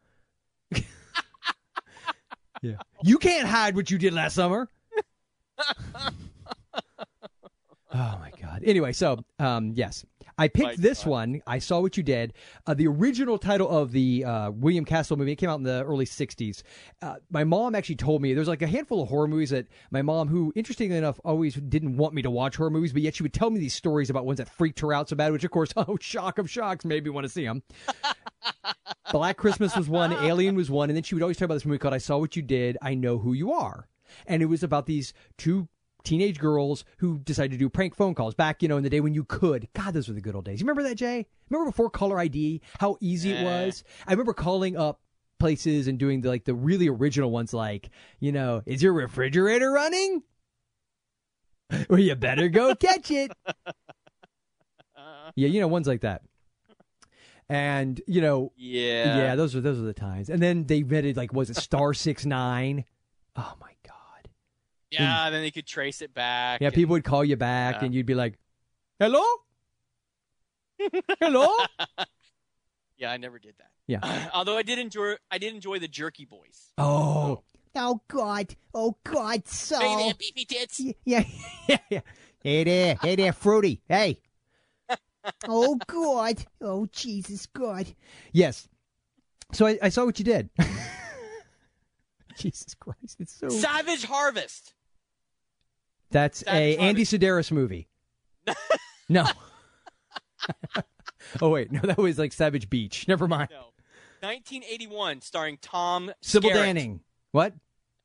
yeah, 2.61 2.75
you 3.01 3.17
can't 3.17 3.47
hide 3.47 3.77
what 3.77 3.89
you 3.89 3.97
did 3.97 4.11
last 4.11 4.35
summer. 4.35 4.67
oh 7.93 8.17
my 8.19 8.31
god. 8.41 8.63
Anyway, 8.65 8.93
so 8.93 9.23
um, 9.39 9.73
yes, 9.75 10.05
I 10.37 10.47
picked 10.47 10.65
My 10.65 10.75
this 10.77 11.03
God. 11.03 11.09
one. 11.09 11.41
I 11.45 11.59
saw 11.59 11.79
what 11.79 11.97
you 11.97 12.03
did. 12.03 12.33
Uh, 12.65 12.73
the 12.73 12.87
original 12.87 13.37
title 13.37 13.69
of 13.69 13.91
the 13.91 14.23
uh, 14.25 14.51
William 14.51 14.85
Castle 14.85 15.17
movie. 15.17 15.33
It 15.33 15.35
came 15.35 15.49
out 15.49 15.57
in 15.57 15.63
the 15.63 15.83
early 15.83 16.05
'60s. 16.05 16.63
Uh, 17.01 17.15
my 17.29 17.43
mom 17.43 17.75
actually 17.75 17.95
told 17.95 18.21
me 18.21 18.33
there's 18.33 18.47
like 18.47 18.61
a 18.61 18.67
handful 18.67 19.03
of 19.03 19.09
horror 19.09 19.27
movies 19.27 19.49
that 19.51 19.67
my 19.91 20.01
mom, 20.01 20.27
who 20.27 20.51
interestingly 20.55 20.97
enough 20.97 21.19
always 21.23 21.55
didn't 21.55 21.97
want 21.97 22.13
me 22.13 22.21
to 22.21 22.29
watch 22.31 22.55
horror 22.55 22.69
movies, 22.69 22.93
but 22.93 23.01
yet 23.01 23.15
she 23.15 23.23
would 23.23 23.33
tell 23.33 23.49
me 23.49 23.59
these 23.59 23.73
stories 23.73 24.09
about 24.09 24.25
ones 24.25 24.37
that 24.37 24.49
freaked 24.49 24.79
her 24.79 24.93
out 24.93 25.09
so 25.09 25.15
bad. 25.15 25.31
Which, 25.31 25.43
of 25.43 25.51
course, 25.51 25.73
oh 25.77 25.97
shock 25.99 26.37
of 26.37 26.49
shocks, 26.49 26.85
made 26.85 27.03
me 27.03 27.09
want 27.09 27.25
to 27.25 27.29
see 27.29 27.45
them. 27.45 27.63
Black 29.11 29.35
Christmas 29.37 29.75
was 29.75 29.89
one, 29.89 30.13
Alien 30.13 30.55
was 30.55 30.71
one, 30.71 30.89
and 30.89 30.95
then 30.95 31.03
she 31.03 31.15
would 31.15 31.21
always 31.21 31.37
talk 31.37 31.45
about 31.45 31.55
this 31.55 31.65
movie 31.65 31.79
called 31.79 31.93
I 31.93 31.97
Saw 31.97 32.17
What 32.17 32.35
You 32.35 32.41
Did, 32.41 32.77
I 32.81 32.93
Know 32.93 33.17
Who 33.17 33.33
You 33.33 33.51
Are. 33.51 33.89
And 34.25 34.41
it 34.41 34.45
was 34.45 34.63
about 34.63 34.85
these 34.85 35.13
two 35.37 35.67
teenage 36.03 36.39
girls 36.39 36.83
who 36.97 37.19
decided 37.19 37.51
to 37.51 37.57
do 37.57 37.69
prank 37.69 37.95
phone 37.95 38.13
calls 38.15 38.33
back, 38.35 38.61
you 38.61 38.67
know, 38.69 38.77
in 38.77 38.83
the 38.83 38.89
day 38.89 38.99
when 39.01 39.13
you 39.13 39.23
could. 39.23 39.67
God, 39.73 39.93
those 39.93 40.07
were 40.07 40.13
the 40.13 40.21
good 40.21 40.35
old 40.35 40.45
days. 40.45 40.59
You 40.59 40.65
remember 40.65 40.83
that, 40.89 40.95
Jay? 40.95 41.25
Remember 41.49 41.71
before 41.71 41.89
caller 41.89 42.19
ID, 42.19 42.61
how 42.79 42.97
easy 43.01 43.31
it 43.31 43.43
was? 43.43 43.83
I 44.07 44.11
remember 44.11 44.33
calling 44.33 44.77
up 44.77 44.99
places 45.39 45.87
and 45.87 45.97
doing 45.97 46.21
the 46.21 46.29
like 46.29 46.45
the 46.45 46.53
really 46.53 46.87
original 46.87 47.31
ones 47.31 47.53
like, 47.53 47.89
you 48.19 48.31
know, 48.31 48.61
is 48.65 48.81
your 48.83 48.93
refrigerator 48.93 49.71
running? 49.71 50.23
Well, 51.89 51.99
you 51.99 52.15
better 52.15 52.49
go 52.49 52.75
catch 52.79 53.09
it. 53.11 53.31
Uh-huh. 53.55 55.31
yeah, 55.35 55.47
you 55.47 55.61
know, 55.61 55.69
ones 55.69 55.87
like 55.87 56.01
that. 56.01 56.21
And, 57.49 58.01
you 58.07 58.21
know, 58.21 58.51
Yeah. 58.57 59.17
yeah, 59.17 59.35
those 59.35 59.55
are 59.55 59.61
those 59.61 59.79
are 59.79 59.83
the 59.83 59.93
times. 59.93 60.29
And 60.29 60.41
then 60.41 60.65
they 60.65 60.79
invented 60.79 61.15
like 61.17 61.33
was 61.33 61.49
it 61.49 61.55
Star 61.57 61.93
Six 61.93 62.25
Nine? 62.25 62.83
Oh 63.35 63.53
my 63.61 63.71
god! 63.87 63.95
Yeah, 64.91 65.29
then 65.29 65.41
they 65.41 65.51
could 65.51 65.65
trace 65.65 66.01
it 66.01 66.13
back. 66.13 66.61
Yeah, 66.61 66.67
and- 66.67 66.75
people 66.75 66.93
would 66.93 67.03
call 67.03 67.23
you 67.23 67.37
back, 67.37 67.75
Yeah. 67.75 67.85
and 67.85 67.93
you'd 67.95 68.05
be 68.05 68.13
like, 68.15 68.37
"Hello, 68.99 69.23
hello." 71.19 71.47
Yeah, 72.97 73.11
I 73.11 73.17
never 73.17 73.39
did 73.39 73.55
that. 73.57 73.71
Yeah. 73.87 74.29
Although 74.33 74.57
I 74.57 74.63
did 74.63 74.79
enjoy, 74.79 75.15
I 75.31 75.37
did 75.37 75.53
enjoy 75.53 75.79
the 75.79 75.87
Jerky 75.87 76.25
Boys. 76.25 76.71
Oh, 76.77 77.43
Oh 77.73 78.01
God! 78.09 78.53
Oh 78.73 78.97
God! 79.05 79.47
So 79.47 79.79
Hey 79.79 79.95
there, 80.03 80.13
beefy 80.13 80.43
tits. 80.45 80.81
yeah, 81.05 81.23
yeah, 81.69 81.77
yeah. 81.89 82.01
Hey 82.43 82.63
there, 82.65 82.97
hey 83.01 83.15
there, 83.15 83.31
Fruity. 83.31 83.81
Hey. 83.87 84.19
oh 85.47 85.77
God! 85.87 86.43
Oh 86.59 86.87
Jesus 86.91 87.45
God! 87.45 87.87
yes. 88.33 88.67
So 89.53 89.67
I, 89.67 89.79
I 89.81 89.89
saw 89.89 90.03
what 90.05 90.19
you 90.19 90.25
did. 90.25 90.49
Jesus 92.37 92.73
Christ! 92.75 93.17
It's 93.19 93.33
so. 93.39 93.47
Savage 93.49 94.03
Harvest. 94.05 94.73
That's 96.12 96.43
a 96.47 96.78
Andy. 96.78 97.03
Sedaris 97.03 97.51
movie. 97.51 97.88
no. 99.09 99.26
oh 101.41 101.49
wait, 101.49 101.72
no, 101.72 101.80
that 101.82 101.97
was 101.97 102.20
like 102.20 102.34
Savage 102.34 102.70
Beach. 102.70 103.07
Never 103.07 103.28
mind. 103.28 103.49
No. 103.51 103.68
1981, 104.22 105.22
starring 105.22 105.57
Tom 105.62 106.12
Sybil 106.22 106.51
Skerritt. 106.51 106.76
Danning. 106.76 106.99
What? 107.32 107.53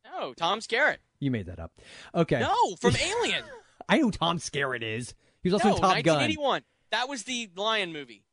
No, 0.04 0.32
Tom 0.32 0.60
Skerritt. 0.60 0.98
You 1.20 1.30
made 1.30 1.46
that 1.46 1.58
up. 1.58 1.72
Okay. 2.14 2.40
No, 2.40 2.76
from 2.76 2.96
Alien. 3.00 3.44
I 3.88 3.98
know 3.98 4.04
who 4.04 4.10
Tom 4.12 4.38
Skerritt 4.38 4.82
is. 4.82 5.14
He 5.42 5.48
was 5.48 5.54
also 5.54 5.68
no, 5.68 5.74
in 5.74 5.80
Top 5.80 5.90
Gun. 6.02 6.16
1981. 6.16 6.62
That 6.90 7.08
was 7.08 7.24
the 7.24 7.50
Lion 7.56 7.92
movie, 7.92 8.24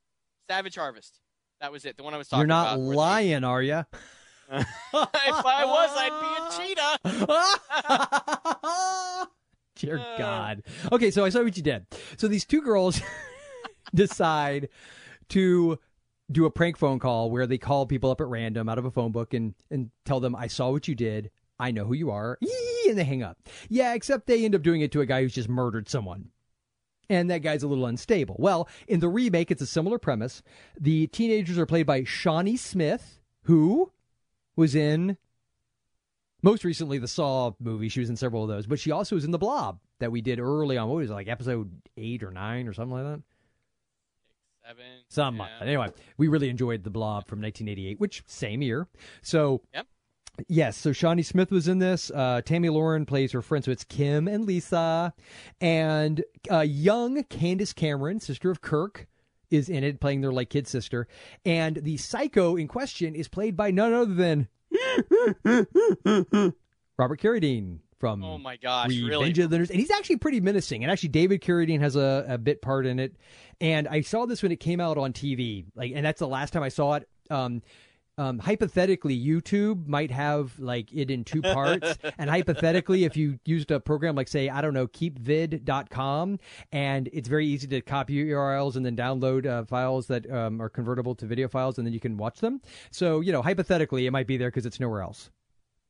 Savage 0.50 0.76
Harvest. 0.76 1.20
That 1.60 1.72
was 1.72 1.86
it. 1.86 1.98
The 1.98 2.04
one 2.04 2.14
I 2.14 2.18
was 2.18 2.28
talking 2.28 2.46
about. 2.46 2.78
You're 2.78 2.88
not 2.88 2.94
about. 2.94 3.22
they- 3.22 3.34
are 3.44 3.62
you? 3.62 3.84
if 4.52 4.66
I 4.94 5.66
was, 5.66 5.90
I'd 5.96 6.20
be 6.22 6.28
a 6.38 6.68
cheetah. 6.68 7.00
Dear 9.80 10.00
Uh. 10.00 10.18
God. 10.18 10.64
Okay, 10.92 11.12
so 11.12 11.26
I 11.26 11.30
saw 11.30 11.44
what 11.44 11.58
you 11.58 11.64
did. 11.64 11.86
So 12.18 12.28
these 12.28 12.46
two 12.46 12.62
girls 12.62 13.02
decide 13.94 14.70
to 15.30 15.80
do 16.32 16.46
a 16.46 16.52
prank 16.52 16.78
phone 16.78 17.00
call 17.00 17.30
where 17.30 17.46
they 17.48 17.58
call 17.58 17.86
people 17.86 18.10
up 18.10 18.22
at 18.22 18.28
random 18.28 18.70
out 18.70 18.78
of 18.78 18.86
a 18.86 18.92
phone 18.92 19.12
book 19.12 19.34
and, 19.34 19.54
and 19.70 19.92
tell 20.06 20.20
them, 20.20 20.36
I 20.36 20.48
saw 20.48 20.72
what 20.72 20.88
you 20.88 20.96
did. 20.96 21.32
I 21.60 21.72
know 21.72 21.86
who 21.86 21.94
you 21.94 22.10
are. 22.12 22.38
And 22.88 22.98
they 22.98 23.04
hang 23.04 23.24
up. 23.24 23.38
Yeah, 23.70 23.94
except 23.94 24.28
they 24.28 24.44
end 24.44 24.56
up 24.56 24.62
doing 24.62 24.82
it 24.82 24.92
to 24.94 25.02
a 25.02 25.06
guy 25.06 25.22
who's 25.22 25.34
just 25.34 25.50
murdered 25.50 25.88
someone. 25.90 26.30
And 27.10 27.30
that 27.30 27.40
guy's 27.44 27.64
a 27.64 27.68
little 27.68 27.86
unstable. 27.86 28.36
Well, 28.40 28.68
in 28.88 29.00
the 29.00 29.10
remake, 29.10 29.52
it's 29.52 29.62
a 29.62 29.68
similar 29.68 30.00
premise. 30.00 30.42
The 30.80 31.08
teenagers 31.08 31.58
are 31.58 31.66
played 31.66 31.86
by 31.86 32.04
Shawnee 32.04 32.58
Smith, 32.58 33.20
who 33.44 33.92
was 34.56 34.74
in 34.76 35.18
most 36.44 36.64
recently 36.64 37.00
the 37.00 37.08
Saw 37.08 37.54
movie. 37.60 37.89
She 37.89 38.00
was 38.00 38.10
in 38.10 38.16
several 38.16 38.44
of 38.44 38.50
those, 38.50 38.68
but 38.68 38.80
she 38.80 38.91
also 38.91 39.16
was 39.16 39.26
in 39.26 39.32
the 39.32 39.39
Blob 39.39 39.80
that 40.00 40.12
we 40.12 40.22
did 40.22 40.39
early 40.39 40.78
on. 40.78 40.89
What 40.89 40.98
was 40.98 41.10
it, 41.10 41.14
like 41.14 41.28
episode 41.28 41.72
eight 41.98 42.22
or 42.22 42.30
nine 42.30 42.68
or 42.68 42.74
something 42.74 42.94
like 42.96 43.06
that? 43.06 43.22
Seven. 44.68 44.86
Some 45.10 45.38
yeah. 45.38 45.48
anyway, 45.62 45.89
we 46.18 46.28
really 46.28 46.50
enjoyed 46.50 46.84
The 46.84 46.89
Blob 46.89 47.28
from 47.28 47.41
1988, 47.41 48.00
which 48.00 48.24
same 48.28 48.62
year. 48.62 48.88
So 49.22 49.62
Yep. 49.74 49.88
Yes, 50.48 50.78
so 50.78 50.91
Shawnee 50.94 51.22
Smith 51.22 51.52
was 51.52 51.68
in 51.68 51.78
this. 51.78 52.10
Uh, 52.10 52.41
Tammy 52.44 52.70
Lauren 52.70 53.06
plays 53.06 53.32
her 53.34 53.44
friend, 53.44 53.64
so 53.64 53.70
it's 53.70 53.84
Kim 53.84 54.28
and 54.28 54.48
Lisa, 54.48 55.14
and 55.62 56.24
uh, 56.50 56.62
young 56.62 57.24
Candace 57.26 57.72
Cameron, 57.72 58.20
sister 58.20 58.50
of 58.50 58.60
Kirk, 58.60 59.08
is 59.52 59.70
in 59.70 59.84
it, 59.84 60.00
playing 60.00 60.22
their 60.22 60.32
like 60.32 60.50
kid 60.50 60.68
sister, 60.68 61.08
and 61.46 61.76
the 61.78 61.98
psycho 61.98 62.56
in 62.56 62.68
question 62.68 63.14
is 63.14 63.28
played 63.28 63.56
by 63.56 63.70
none 63.70 63.94
other 63.94 64.16
than 64.16 64.48
Robert 66.98 67.20
Carradine 67.20 67.80
from 68.00 68.24
Oh 68.24 68.38
my 68.38 68.58
gosh, 68.58 68.90
Revenge 68.90 69.10
really? 69.10 69.30
of 69.44 69.50
the 69.50 69.58
Nerds. 69.58 69.70
And 69.70 69.80
he's 69.80 69.92
actually 69.92 70.18
pretty 70.18 70.42
menacing. 70.42 70.84
And 70.84 70.92
actually, 70.92 71.10
David 71.10 71.42
Carradine 71.42 71.80
has 71.80 71.96
a, 71.96 72.26
a 72.28 72.38
bit 72.38 72.62
part 72.62 72.86
in 72.86 73.00
it. 73.00 73.16
And 73.62 73.88
I 73.88 74.02
saw 74.02 74.26
this 74.26 74.44
when 74.44 74.52
it 74.52 74.60
came 74.60 74.80
out 74.82 74.98
on 74.98 75.14
TV. 75.14 75.66
Like, 75.76 75.94
and 75.96 76.06
that's 76.06 76.20
the 76.20 76.28
last 76.28 76.52
time 76.52 76.64
I 76.64 76.70
saw 76.70 76.96
it. 76.96 77.08
Um, 77.30 77.62
um, 78.18 78.38
hypothetically, 78.39 79.18
YouTube 79.20 79.88
might 79.88 80.11
have 80.11 80.57
like 80.59 80.93
it 80.93 81.09
in 81.09 81.24
two 81.24 81.41
parts. 81.41 81.97
and 82.18 82.30
hypothetically, 82.30 83.05
if 83.05 83.18
you 83.18 83.39
used 83.45 83.72
a 83.72 83.80
program 83.80 84.16
like, 84.16 84.28
say, 84.28 84.49
I 84.49 84.61
don't 84.61 84.74
know, 84.74 84.88
keepvid.com, 84.88 86.39
and 86.72 87.09
it's 87.11 87.28
very 87.28 87.47
easy 87.47 87.68
to 87.68 87.82
copy 87.82 88.24
URLs 88.26 88.76
and 88.76 88.86
then 88.86 88.95
download 88.95 89.45
uh, 89.45 89.66
files 89.66 90.07
that 90.07 90.30
um, 90.32 90.61
are 90.61 90.70
convertible 90.70 91.16
to 91.16 91.26
video 91.26 91.47
files, 91.47 91.78
and 91.78 91.88
then 91.88 91.93
you 91.93 91.99
can 91.99 92.18
watch 92.18 92.39
them. 92.39 92.61
So, 92.91 93.22
you 93.22 93.32
know, 93.32 93.41
hypothetically, 93.41 94.05
it 94.05 94.11
might 94.11 94.28
be 94.28 94.38
there 94.38 94.49
because 94.49 94.66
it's 94.66 94.80
nowhere 94.80 95.01
else. 95.01 95.32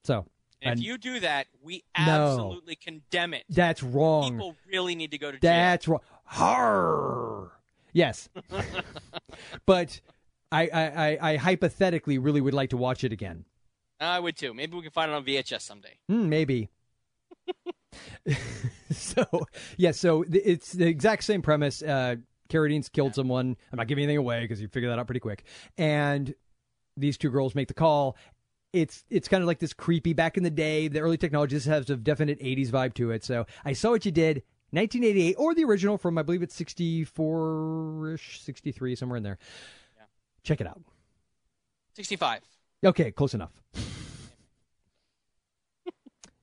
So, 0.05 0.26
And 0.61 0.80
if 0.80 0.86
you 0.86 0.97
do 0.97 1.19
that, 1.19 1.47
we 1.61 1.84
No. 1.97 2.03
absolutely 2.03 2.76
condemn 2.76 3.34
it. 3.34 3.43
that's 3.49 3.84
wrong. 3.84 4.32
People 4.32 4.55
really 4.71 4.95
need 4.95 5.11
to 5.11 5.17
go 5.17 5.28
to 5.32 5.38
jail. 5.38 5.41
That's 5.41 5.88
wrong. 5.88 6.01
Har. 6.26 7.51
Yes, 7.95 8.28
but 9.65 10.01
I, 10.54 10.70
I, 10.72 10.84
I, 10.84 11.18
I 11.32 11.38
hypothetically 11.38 12.20
really 12.20 12.39
would 12.39 12.54
like 12.54 12.70
to 12.70 12.78
watch 12.78 13.04
it 13.04 13.12
again. 13.12 13.45
I 13.99 14.20
would 14.20 14.38
too. 14.38 14.54
Maybe 14.54 14.76
we 14.76 14.84
can 14.84 14.91
find 14.91 15.12
it 15.12 15.16
on 15.16 15.26
VHS 15.26 15.62
someday. 15.62 15.97
Hmm, 16.08 16.30
maybe. 16.30 16.70
so 18.91 19.26
yeah, 19.78 19.91
so 19.91 20.24
th- 20.24 20.43
it's 20.45 20.74
the 20.74 20.86
exact 20.86 21.24
same 21.24 21.41
premise. 21.41 21.82
Uh, 21.82 22.18
Carradine's 22.49 22.89
killed 22.89 23.16
someone. 23.16 23.58
I'm 23.72 23.78
not 23.78 23.88
giving 23.88 24.04
anything 24.04 24.18
away 24.18 24.41
because 24.41 24.62
you 24.62 24.68
figure 24.68 24.89
that 24.89 24.99
out 24.99 25.08
pretty 25.08 25.20
quick. 25.20 25.43
And 25.78 26.34
these 26.95 27.18
two 27.18 27.30
girls 27.30 27.56
make 27.56 27.68
the 27.68 27.74
call. 27.74 28.16
It's 28.74 29.04
it's 29.10 29.28
kind 29.28 29.41
of 29.41 29.47
like 29.47 29.60
this 29.60 29.74
creepy 29.74 30.14
back 30.14 30.38
in 30.38 30.43
the 30.43 30.51
day. 30.51 30.88
The 30.88 30.99
early 30.99 31.18
technology 31.18 31.56
this 31.56 31.66
has 31.66 31.89
a 31.89 31.95
definite 31.95 32.39
80s 32.39 32.70
vibe 32.70 32.93
to 32.95 33.12
it. 33.12 33.24
So 33.24 33.45
I 33.66 33.74
saw 33.74 33.91
what 33.91 34.06
you 34.06 34.12
did. 34.12 34.43
1988 34.72 35.36
or 35.38 35.54
the 35.54 35.64
original 35.64 35.99
from 35.99 36.18
I 36.18 36.24
believe 36.24 36.41
it's 36.41 36.60
64ish, 36.60 38.41
63 38.43 38.95
somewhere 38.95 39.18
in 39.18 39.24
there. 39.24 39.38
Check 40.44 40.62
it 40.62 40.68
out. 40.68 40.82
65. 41.96 42.41
Okay, 42.86 43.12
close 43.12 43.34
enough. 43.34 43.52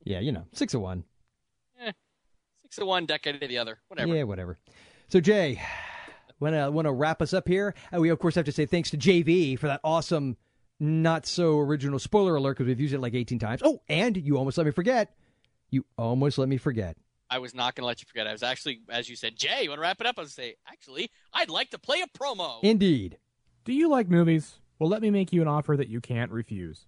yeah, 0.05 0.21
you 0.21 0.33
know, 0.33 0.45
six 0.53 0.75
of 0.75 0.81
one. 0.81 1.05
Eh, 1.81 1.93
six 2.63 2.79
of 2.79 2.87
one, 2.87 3.07
decade 3.07 3.43
of 3.43 3.49
the 3.49 3.59
other. 3.59 3.79
Whatever. 3.89 4.15
Yeah, 4.15 4.23
whatever. 4.23 4.59
So 5.09 5.21
Jay, 5.21 5.61
want 6.39 6.55
to 6.55 6.71
want 6.71 6.87
to 6.87 6.93
wrap 6.93 7.21
us 7.21 7.35
up 7.35 7.47
here? 7.47 7.75
And 7.93 8.01
we 8.01 8.09
of 8.09 8.19
course 8.19 8.35
have 8.37 8.47
to 8.47 8.53
say 8.53 8.67
thanks 8.67 8.91
to 8.91 8.97
JV 8.97 9.59
for 9.59 9.67
that 9.67 9.81
awesome, 9.85 10.37
not 10.79 11.27
so 11.27 11.59
original 11.59 11.99
spoiler 11.99 12.37
alert 12.37 12.57
because 12.57 12.69
we've 12.69 12.81
used 12.81 12.95
it 12.95 13.01
like 13.01 13.15
18 13.15 13.39
times. 13.39 13.61
Oh, 13.65 13.83
and 13.89 14.17
you 14.17 14.39
almost 14.39 14.57
let 14.57 14.67
me 14.67 14.73
forget. 14.73 15.15
You 15.71 15.85
almost 15.99 16.39
let 16.39 16.49
me 16.49 16.57
forget. 16.57 16.97
I 17.29 17.39
was 17.39 17.55
not 17.55 17.77
going 17.77 17.83
to 17.83 17.87
let 17.87 18.01
you 18.01 18.07
forget. 18.09 18.27
I 18.27 18.33
was 18.33 18.43
actually, 18.43 18.81
as 18.89 19.09
you 19.09 19.15
said, 19.15 19.37
Jay, 19.37 19.63
you 19.63 19.69
want 19.69 19.79
to 19.79 19.83
wrap 19.83 20.01
it 20.01 20.07
up? 20.07 20.17
I 20.19 20.23
was 20.23 20.33
say, 20.33 20.57
actually, 20.67 21.11
I'd 21.33 21.49
like 21.49 21.71
to 21.71 21.79
play 21.79 22.03
a 22.03 22.19
promo. 22.19 22.59
Indeed. 22.65 23.19
Do 23.63 23.75
you 23.75 23.91
like 23.91 24.09
movies? 24.09 24.59
Well, 24.79 24.89
let 24.89 25.03
me 25.03 25.11
make 25.11 25.35
you 25.35 25.43
an 25.43 25.49
offer 25.49 25.77
that 25.77 25.91
you 25.91 26.01
can't 26.01 26.33
refuse. 26.33 26.87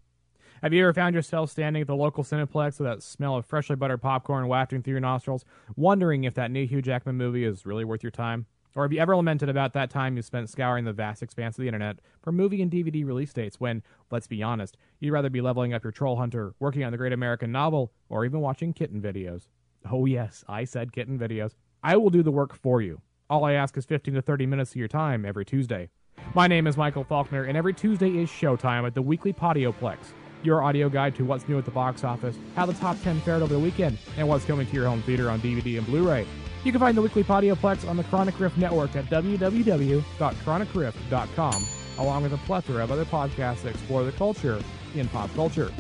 Have 0.63 0.73
you 0.73 0.83
ever 0.85 0.95
found 0.95 1.15
yourself 1.15 1.51
standing 1.51 1.83
at 1.83 1.87
the 1.87 1.95
local 1.95 2.25
Cineplex 2.25 2.79
with 2.79 2.89
that 2.89 3.03
smell 3.03 3.37
of 3.37 3.45
freshly 3.45 3.77
buttered 3.77 4.01
popcorn 4.01 4.49
wafting 4.49 4.83
through 4.83 4.93
your 4.93 5.01
nostrils, 5.01 5.45
wondering 5.77 6.25
if 6.25 6.33
that 6.33 6.51
new 6.51 6.67
Hugh 6.67 6.81
Jackman 6.81 7.17
movie 7.17 7.45
is 7.45 7.67
really 7.67 7.85
worth 7.85 8.03
your 8.03 8.11
time? 8.11 8.47
Or 8.75 8.85
have 8.85 8.93
you 8.95 9.01
ever 9.01 9.15
lamented 9.15 9.51
about 9.51 9.75
that 9.75 9.91
time 9.91 10.17
you 10.17 10.23
spent 10.23 10.49
scouring 10.49 10.87
the 10.87 10.95
vast 10.95 11.23
expanse 11.23 11.59
of 11.59 11.61
the 11.61 11.69
internet 11.69 11.99
for 12.23 12.33
movie 12.33 12.63
and 12.63 12.71
DVD 12.71 13.05
release 13.05 13.35
dates 13.35 13.61
when, 13.61 13.83
let's 14.11 14.27
be 14.27 14.43
honest, 14.43 14.79
you'd 14.99 15.13
rather 15.13 15.29
be 15.29 15.43
leveling 15.43 15.75
up 15.75 15.85
your 15.85 15.93
troll 15.93 16.17
hunter, 16.17 16.55
working 16.59 16.85
on 16.85 16.93
the 16.93 16.97
great 16.97 17.13
American 17.13 17.53
novel, 17.53 17.93
or 18.09 18.25
even 18.25 18.41
watching 18.41 18.73
kitten 18.73 19.03
videos? 19.03 19.49
Oh, 19.91 20.07
yes, 20.07 20.43
I 20.49 20.65
said 20.65 20.95
kitten 20.95 21.19
videos. 21.19 21.53
I 21.83 21.99
will 21.99 22.09
do 22.09 22.23
the 22.23 22.31
work 22.33 22.55
for 22.55 22.81
you. 22.81 23.03
All 23.29 23.45
I 23.45 23.53
ask 23.53 23.77
is 23.77 23.85
15 23.85 24.15
to 24.15 24.23
30 24.23 24.47
minutes 24.47 24.71
of 24.71 24.77
your 24.77 24.89
time 24.89 25.27
every 25.27 25.45
Tuesday. 25.45 25.91
My 26.35 26.47
name 26.47 26.67
is 26.67 26.79
Michael 26.79 27.05
Faulkner, 27.05 27.45
and 27.45 27.59
every 27.59 27.75
Tuesday 27.75 28.17
is 28.17 28.31
showtime 28.31 28.87
at 28.87 28.95
the 28.95 29.03
weekly 29.03 29.35
Podioplex, 29.35 29.99
your 30.43 30.63
audio 30.63 30.89
guide 30.89 31.15
to 31.17 31.27
what's 31.27 31.47
new 31.47 31.59
at 31.59 31.67
the 31.67 31.71
box 31.71 32.05
office, 32.05 32.39
how 32.57 32.65
the 32.65 32.73
top 32.73 32.97
10 33.03 33.21
fared 33.21 33.43
over 33.43 33.53
the 33.53 33.61
weekend, 33.61 33.99
and 34.17 34.27
what's 34.27 34.47
coming 34.47 34.67
to 34.67 34.73
your 34.73 34.87
home 34.87 35.03
theater 35.03 35.29
on 35.29 35.43
DVD 35.43 35.77
and 35.77 35.87
Blu 35.87 36.09
ray. 36.09 36.27
You 36.65 36.73
can 36.73 36.81
find 36.81 36.97
the 36.97 37.03
weekly 37.03 37.23
Podioplex 37.23 37.87
on 37.87 37.99
the 37.99 38.05
Chronic 38.05 38.41
Rift 38.41 38.57
Network 38.57 38.97
at 38.97 39.05
www.chronicrift.com, 39.07 41.65
along 41.99 42.23
with 42.23 42.33
a 42.33 42.39
plethora 42.39 42.83
of 42.83 42.91
other 42.91 43.05
podcasts 43.05 43.63
that 43.65 43.75
explore 43.75 44.05
the 44.05 44.13
culture 44.13 44.59
in 44.95 45.09
pop 45.09 45.31
culture. 45.35 45.71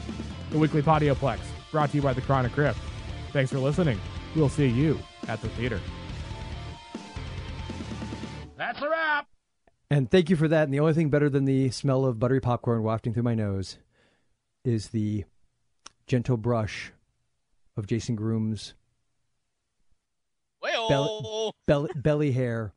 The 0.51 0.59
weekly 0.59 0.83
Podioplex, 0.83 1.39
brought 1.71 1.89
to 1.93 1.97
you 1.97 2.03
by 2.03 2.13
the 2.13 2.21
Chronic 2.21 2.55
Rift. 2.59 2.79
Thanks 3.33 3.51
for 3.51 3.59
listening. 3.59 3.99
We'll 4.37 4.51
see 4.51 4.69
you 4.69 4.99
at 5.29 5.41
the 5.41 5.49
theater. 5.49 5.81
That's 8.59 8.83
a 8.83 8.91
wrap. 8.91 9.32
And 9.93 10.11
thank 10.11 10.31
you 10.31 10.37
for 10.37 10.49
that. 10.49 10.63
And 10.65 10.73
the 10.73 10.81
only 10.81 10.95
thing 10.95 11.11
better 11.11 11.29
than 11.29 11.45
the 11.45 11.71
smell 11.71 12.07
of 12.07 12.19
buttery 12.19 12.41
popcorn 12.41 12.83
wafting 12.83 13.13
through 13.13 13.25
my 13.25 13.35
nose 13.35 13.77
is 14.65 14.89
the 14.89 15.25
gentle 16.07 16.39
brush 16.39 16.93
of 17.77 17.87
Jason 17.87 18.17
Groom's 18.17 18.73
Well, 20.63 20.89
Bell- 20.89 21.55
belly, 21.67 21.91
belly 21.95 22.33
hair 22.33 22.73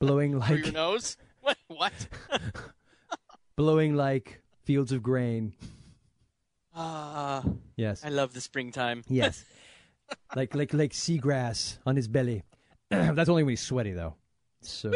blowing 0.00 0.40
through 0.42 0.56
your 0.56 0.64
like 0.66 0.74
nose. 0.74 1.16
What? 1.42 1.58
What? 1.68 1.92
blowing 3.56 3.94
like 3.94 4.42
fields 4.64 4.90
of 4.90 5.04
grain. 5.04 5.52
Ah, 6.74 7.44
Yes. 7.76 8.04
I 8.04 8.08
love 8.08 8.32
the 8.34 8.40
springtime. 8.40 9.04
Yes. 9.06 9.44
like 10.34 10.56
like 10.56 10.74
like 10.74 10.92
seagrass 10.92 11.78
on 11.86 11.94
his 11.94 12.08
belly. 12.08 12.42
That's 12.90 13.28
only 13.28 13.44
when 13.44 13.50
he's 13.52 13.60
sweaty 13.60 13.92
though. 13.92 14.14
So 14.66 14.90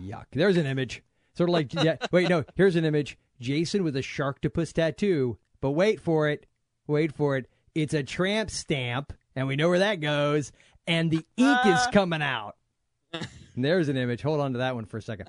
yuck. 0.00 0.26
There's 0.32 0.56
an 0.56 0.66
image. 0.66 1.02
Sort 1.34 1.50
of 1.50 1.52
like 1.52 1.72
yeah, 1.74 1.96
wait, 2.10 2.28
no, 2.28 2.44
here's 2.56 2.76
an 2.76 2.84
image. 2.84 3.18
Jason 3.40 3.84
with 3.84 3.96
a 3.96 4.00
sharktopus 4.00 4.72
tattoo. 4.72 5.38
But 5.60 5.72
wait 5.72 6.00
for 6.00 6.28
it. 6.28 6.46
Wait 6.86 7.12
for 7.12 7.36
it. 7.36 7.48
It's 7.74 7.94
a 7.94 8.02
tramp 8.02 8.50
stamp, 8.50 9.12
and 9.36 9.46
we 9.46 9.56
know 9.56 9.68
where 9.68 9.80
that 9.80 10.00
goes. 10.00 10.52
And 10.86 11.10
the 11.10 11.24
ink 11.36 11.58
is 11.66 11.86
coming 11.92 12.22
out. 12.22 12.56
And 13.12 13.28
there's 13.56 13.88
an 13.88 13.96
image. 13.96 14.22
Hold 14.22 14.40
on 14.40 14.52
to 14.52 14.58
that 14.58 14.74
one 14.74 14.86
for 14.86 14.96
a 14.96 15.02
second. 15.02 15.28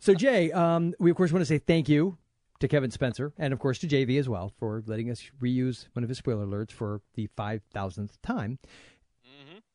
So, 0.00 0.14
Jay, 0.14 0.52
um, 0.52 0.94
we 0.98 1.10
of 1.10 1.16
course 1.16 1.32
want 1.32 1.40
to 1.40 1.46
say 1.46 1.58
thank 1.58 1.88
you 1.88 2.16
to 2.60 2.68
Kevin 2.68 2.90
Spencer 2.90 3.32
and 3.38 3.52
of 3.52 3.58
course 3.58 3.78
to 3.80 3.88
JV 3.88 4.18
as 4.18 4.28
well 4.28 4.52
for 4.58 4.82
letting 4.86 5.10
us 5.10 5.30
reuse 5.40 5.86
one 5.92 6.02
of 6.02 6.08
his 6.08 6.18
spoiler 6.18 6.46
alerts 6.46 6.72
for 6.72 7.00
the 7.14 7.28
5,000th 7.36 8.12
time. 8.22 8.58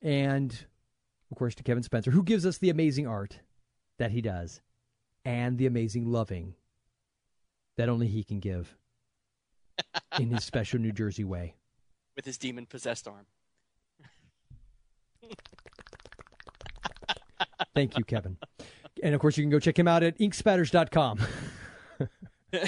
And 0.01 0.65
of 1.33 1.37
course 1.39 1.55
to 1.55 1.63
Kevin 1.63 1.81
Spencer, 1.81 2.11
who 2.11 2.21
gives 2.21 2.45
us 2.45 2.59
the 2.59 2.69
amazing 2.69 3.07
art 3.07 3.39
that 3.97 4.11
he 4.11 4.21
does 4.21 4.61
and 5.25 5.57
the 5.57 5.65
amazing 5.65 6.05
loving 6.05 6.53
that 7.75 7.89
only 7.89 8.05
he 8.05 8.23
can 8.23 8.39
give 8.39 8.77
in 10.19 10.29
his 10.29 10.43
special 10.43 10.79
New 10.79 10.91
Jersey 10.91 11.23
way. 11.23 11.55
with 12.15 12.25
his 12.25 12.37
demon 12.37 12.67
possessed 12.67 13.07
arm. 13.07 13.25
Thank 17.73 17.97
you, 17.97 18.03
Kevin. 18.03 18.37
And 19.01 19.15
of 19.15 19.19
course, 19.19 19.35
you 19.35 19.43
can 19.43 19.49
go 19.49 19.57
check 19.57 19.79
him 19.79 19.87
out 19.87 20.03
at 20.03 20.15
inkspatters.com. 20.19 21.19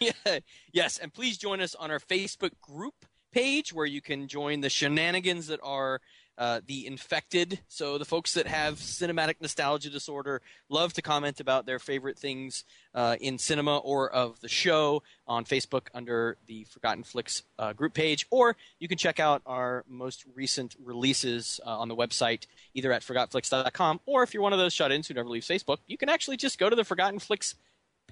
yeah, 0.00 0.38
yes, 0.70 0.98
and 0.98 1.14
please 1.14 1.38
join 1.38 1.62
us 1.62 1.74
on 1.74 1.90
our 1.90 1.98
Facebook 1.98 2.50
group 2.60 3.06
page 3.32 3.72
where 3.72 3.86
you 3.86 4.02
can 4.02 4.28
join 4.28 4.60
the 4.60 4.68
shenanigans 4.68 5.46
that 5.46 5.60
are 5.62 6.02
uh, 6.38 6.60
the 6.66 6.86
infected. 6.86 7.60
So 7.68 7.98
the 7.98 8.04
folks 8.04 8.34
that 8.34 8.46
have 8.46 8.76
cinematic 8.76 9.36
nostalgia 9.40 9.90
disorder 9.90 10.40
love 10.68 10.92
to 10.94 11.02
comment 11.02 11.40
about 11.40 11.66
their 11.66 11.78
favorite 11.78 12.18
things 12.18 12.64
uh, 12.94 13.16
in 13.20 13.38
cinema 13.38 13.78
or 13.78 14.10
of 14.10 14.40
the 14.40 14.48
show 14.48 15.02
on 15.26 15.44
Facebook 15.44 15.88
under 15.94 16.36
the 16.46 16.64
Forgotten 16.64 17.04
Flix 17.04 17.42
uh, 17.58 17.72
group 17.72 17.94
page, 17.94 18.26
or 18.30 18.56
you 18.78 18.88
can 18.88 18.98
check 18.98 19.20
out 19.20 19.42
our 19.46 19.84
most 19.88 20.24
recent 20.34 20.74
releases 20.82 21.60
uh, 21.66 21.78
on 21.78 21.88
the 21.88 21.96
website 21.96 22.46
either 22.74 22.92
at 22.92 23.02
forgotflix.com 23.02 24.00
or 24.06 24.22
if 24.22 24.34
you're 24.34 24.42
one 24.42 24.52
of 24.52 24.58
those 24.58 24.72
shut-ins 24.72 25.08
who 25.08 25.14
never 25.14 25.28
leaves 25.28 25.48
Facebook, 25.48 25.78
you 25.86 25.96
can 25.96 26.08
actually 26.08 26.36
just 26.36 26.58
go 26.58 26.68
to 26.70 26.76
the 26.76 26.84
Forgotten 26.84 27.18
Flix 27.18 27.54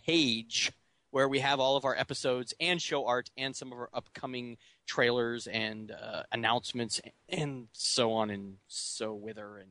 page 0.07 0.73
where 1.11 1.29
we 1.29 1.41
have 1.41 1.61
all 1.61 1.77
of 1.77 1.85
our 1.85 1.97
episodes 1.97 2.55
and 2.61 2.81
show 2.81 3.07
art 3.07 3.31
and 3.37 3.55
some 3.55 3.73
of 3.73 3.79
our 3.79 3.91
upcoming 3.93 4.57
trailers 4.91 5.47
and 5.47 5.93
uh, 5.93 6.25
announcements 6.33 7.01
and 7.29 7.69
so 7.73 8.13
on 8.13 8.29
and 8.31 8.57
so 8.67 9.15
wither 9.15 9.59
and 9.59 9.71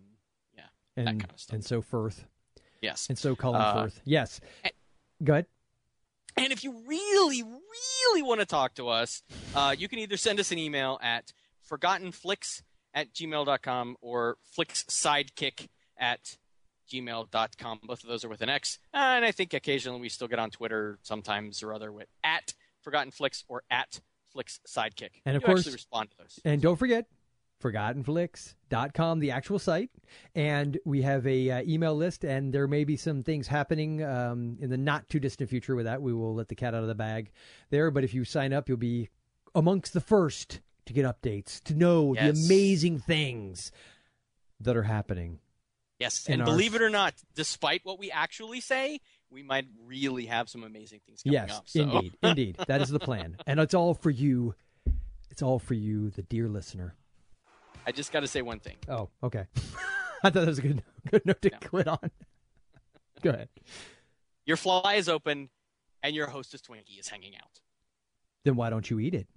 yeah 0.56 0.64
and, 0.96 1.08
that 1.08 1.20
kind 1.20 1.34
of 1.34 1.40
stuff. 1.40 1.54
and 1.56 1.66
so 1.66 1.82
forth. 1.82 2.24
Yes. 2.82 3.08
And 3.10 3.18
so 3.18 3.36
Colin 3.36 3.60
Uh, 3.62 3.74
Firth. 3.74 4.00
Yes. 4.06 4.40
Go 5.22 5.34
ahead. 5.34 5.46
And 6.38 6.54
if 6.54 6.64
you 6.64 6.72
really, 6.88 7.44
really 7.44 8.22
want 8.24 8.40
to 8.40 8.46
talk 8.46 8.76
to 8.76 8.88
us, 8.88 9.22
uh, 9.54 9.76
you 9.78 9.90
can 9.90 10.00
either 10.00 10.16
send 10.16 10.40
us 10.40 10.54
an 10.54 10.58
email 10.58 10.98
at 11.04 11.34
forgottenflix 11.70 12.62
at 12.94 13.14
gmail.com 13.14 13.98
or 14.00 14.38
flixsidekick 14.58 15.68
at 15.98 16.38
gmail.com. 16.90 17.80
Both 17.84 18.04
of 18.04 18.10
those 18.10 18.24
are 18.24 18.30
with 18.30 18.42
an 18.42 18.50
X. 18.50 18.80
And 18.94 19.26
I 19.26 19.32
think 19.34 19.54
occasionally 19.54 20.00
we 20.00 20.08
still 20.08 20.30
get 20.30 20.40
on 20.40 20.50
Twitter 20.50 20.98
sometimes 21.04 21.62
or 21.62 21.74
other 21.74 21.92
with 21.92 22.08
at 22.24 22.54
Forgotten 22.82 23.12
Flix 23.12 23.44
or 23.50 23.64
at 23.70 24.00
Flix 24.32 24.60
Sidekick. 24.68 25.22
And 25.26 25.36
of 25.36 25.42
You 25.44 25.46
course- 25.48 25.60
actually 25.62 25.74
respond 25.74 26.12
to 26.12 26.18
those. 26.18 26.40
And 26.46 26.62
don't 26.62 26.76
forget, 26.78 27.06
forgottenflix.com, 27.62 29.20
the 29.20 29.32
actual 29.32 29.60
site. 29.60 29.90
And 30.36 30.80
we 30.86 31.02
have 31.02 31.26
a 31.28 31.50
uh, 31.52 31.62
email 31.64 31.96
list, 31.96 32.24
and 32.24 32.54
there 32.54 32.68
may 32.68 32.84
be 32.84 32.96
some 32.98 33.24
things 33.24 33.48
happening 33.48 34.04
um, 34.04 34.58
in 34.60 34.70
the 34.70 34.78
not 34.78 35.10
too 35.10 35.20
distant 35.20 35.50
future 35.50 35.76
with 35.76 35.86
that. 35.86 36.02
We 36.02 36.14
will 36.14 36.36
let 36.36 36.48
the 36.48 36.56
cat 36.56 36.74
out 36.74 36.82
of 36.82 36.88
the 36.88 36.96
bag 36.96 37.32
there. 37.70 37.92
But 37.92 38.04
if 38.04 38.14
you 38.14 38.24
sign 38.26 38.54
up, 38.54 38.70
you'll 38.70 38.78
be 38.78 39.10
amongst 39.56 39.94
the 39.94 40.02
first 40.02 40.62
to 40.86 40.94
get 40.94 41.06
updates, 41.06 41.62
to 41.64 41.74
know 41.76 42.16
the 42.16 42.30
amazing 42.30 43.00
things 43.00 43.72
that 44.60 44.76
are 44.76 44.84
happening. 44.84 45.40
Yes, 46.00 46.28
and 46.30 46.42
our- 46.42 46.46
believe 46.46 46.76
it 46.76 46.82
or 46.82 46.90
not, 46.90 47.14
despite 47.36 47.82
what 47.84 48.00
we 48.00 48.10
actually 48.10 48.62
say, 48.62 49.02
we 49.32 49.44
might 49.44 49.66
really 49.86 50.26
have 50.26 50.50
some 50.50 50.64
amazing 50.64 51.02
things 51.06 51.24
coming 51.24 51.34
yes, 51.34 51.52
up. 51.52 51.70
So. 51.70 51.82
indeed. 51.82 52.14
Indeed. 52.24 52.58
That 52.68 52.82
is 52.82 52.90
the 52.90 53.00
plan. 53.00 53.38
And 53.46 53.60
it's 53.60 53.74
all 53.74 53.94
for 53.94 54.10
you. 54.10 54.56
It's 55.30 55.42
all 55.42 55.60
for 55.60 55.74
you, 55.74 56.10
the 56.10 56.24
dear 56.24 56.48
listener. 56.48 56.96
I 57.86 57.92
just 57.92 58.12
got 58.12 58.22
to 58.22 58.28
say 58.28 58.42
one 58.42 58.60
thing. 58.60 58.78
Oh, 58.88 59.10
okay. 59.24 59.46
I 60.24 60.30
thought 60.30 60.34
that 60.34 60.48
was 60.48 60.60
a 60.60 60.62
good, 60.62 60.84
good 61.10 61.26
note 61.26 61.42
to 61.44 61.50
quit 61.50 61.88
on. 61.88 62.12
Go 63.22 63.32
ahead. 63.32 63.50
Your 64.46 64.58
fly 64.58 64.96
is 64.96 65.08
open, 65.08 65.50
and 66.04 66.16
your 66.16 66.28
hostess 66.28 66.62
Twinkie 66.62 67.00
is 67.00 67.08
hanging 67.08 67.36
out. 67.36 67.60
Then 68.44 68.56
why 68.56 68.70
don't 68.70 68.90
you 68.90 69.00
eat 69.00 69.14
it? 69.14 69.28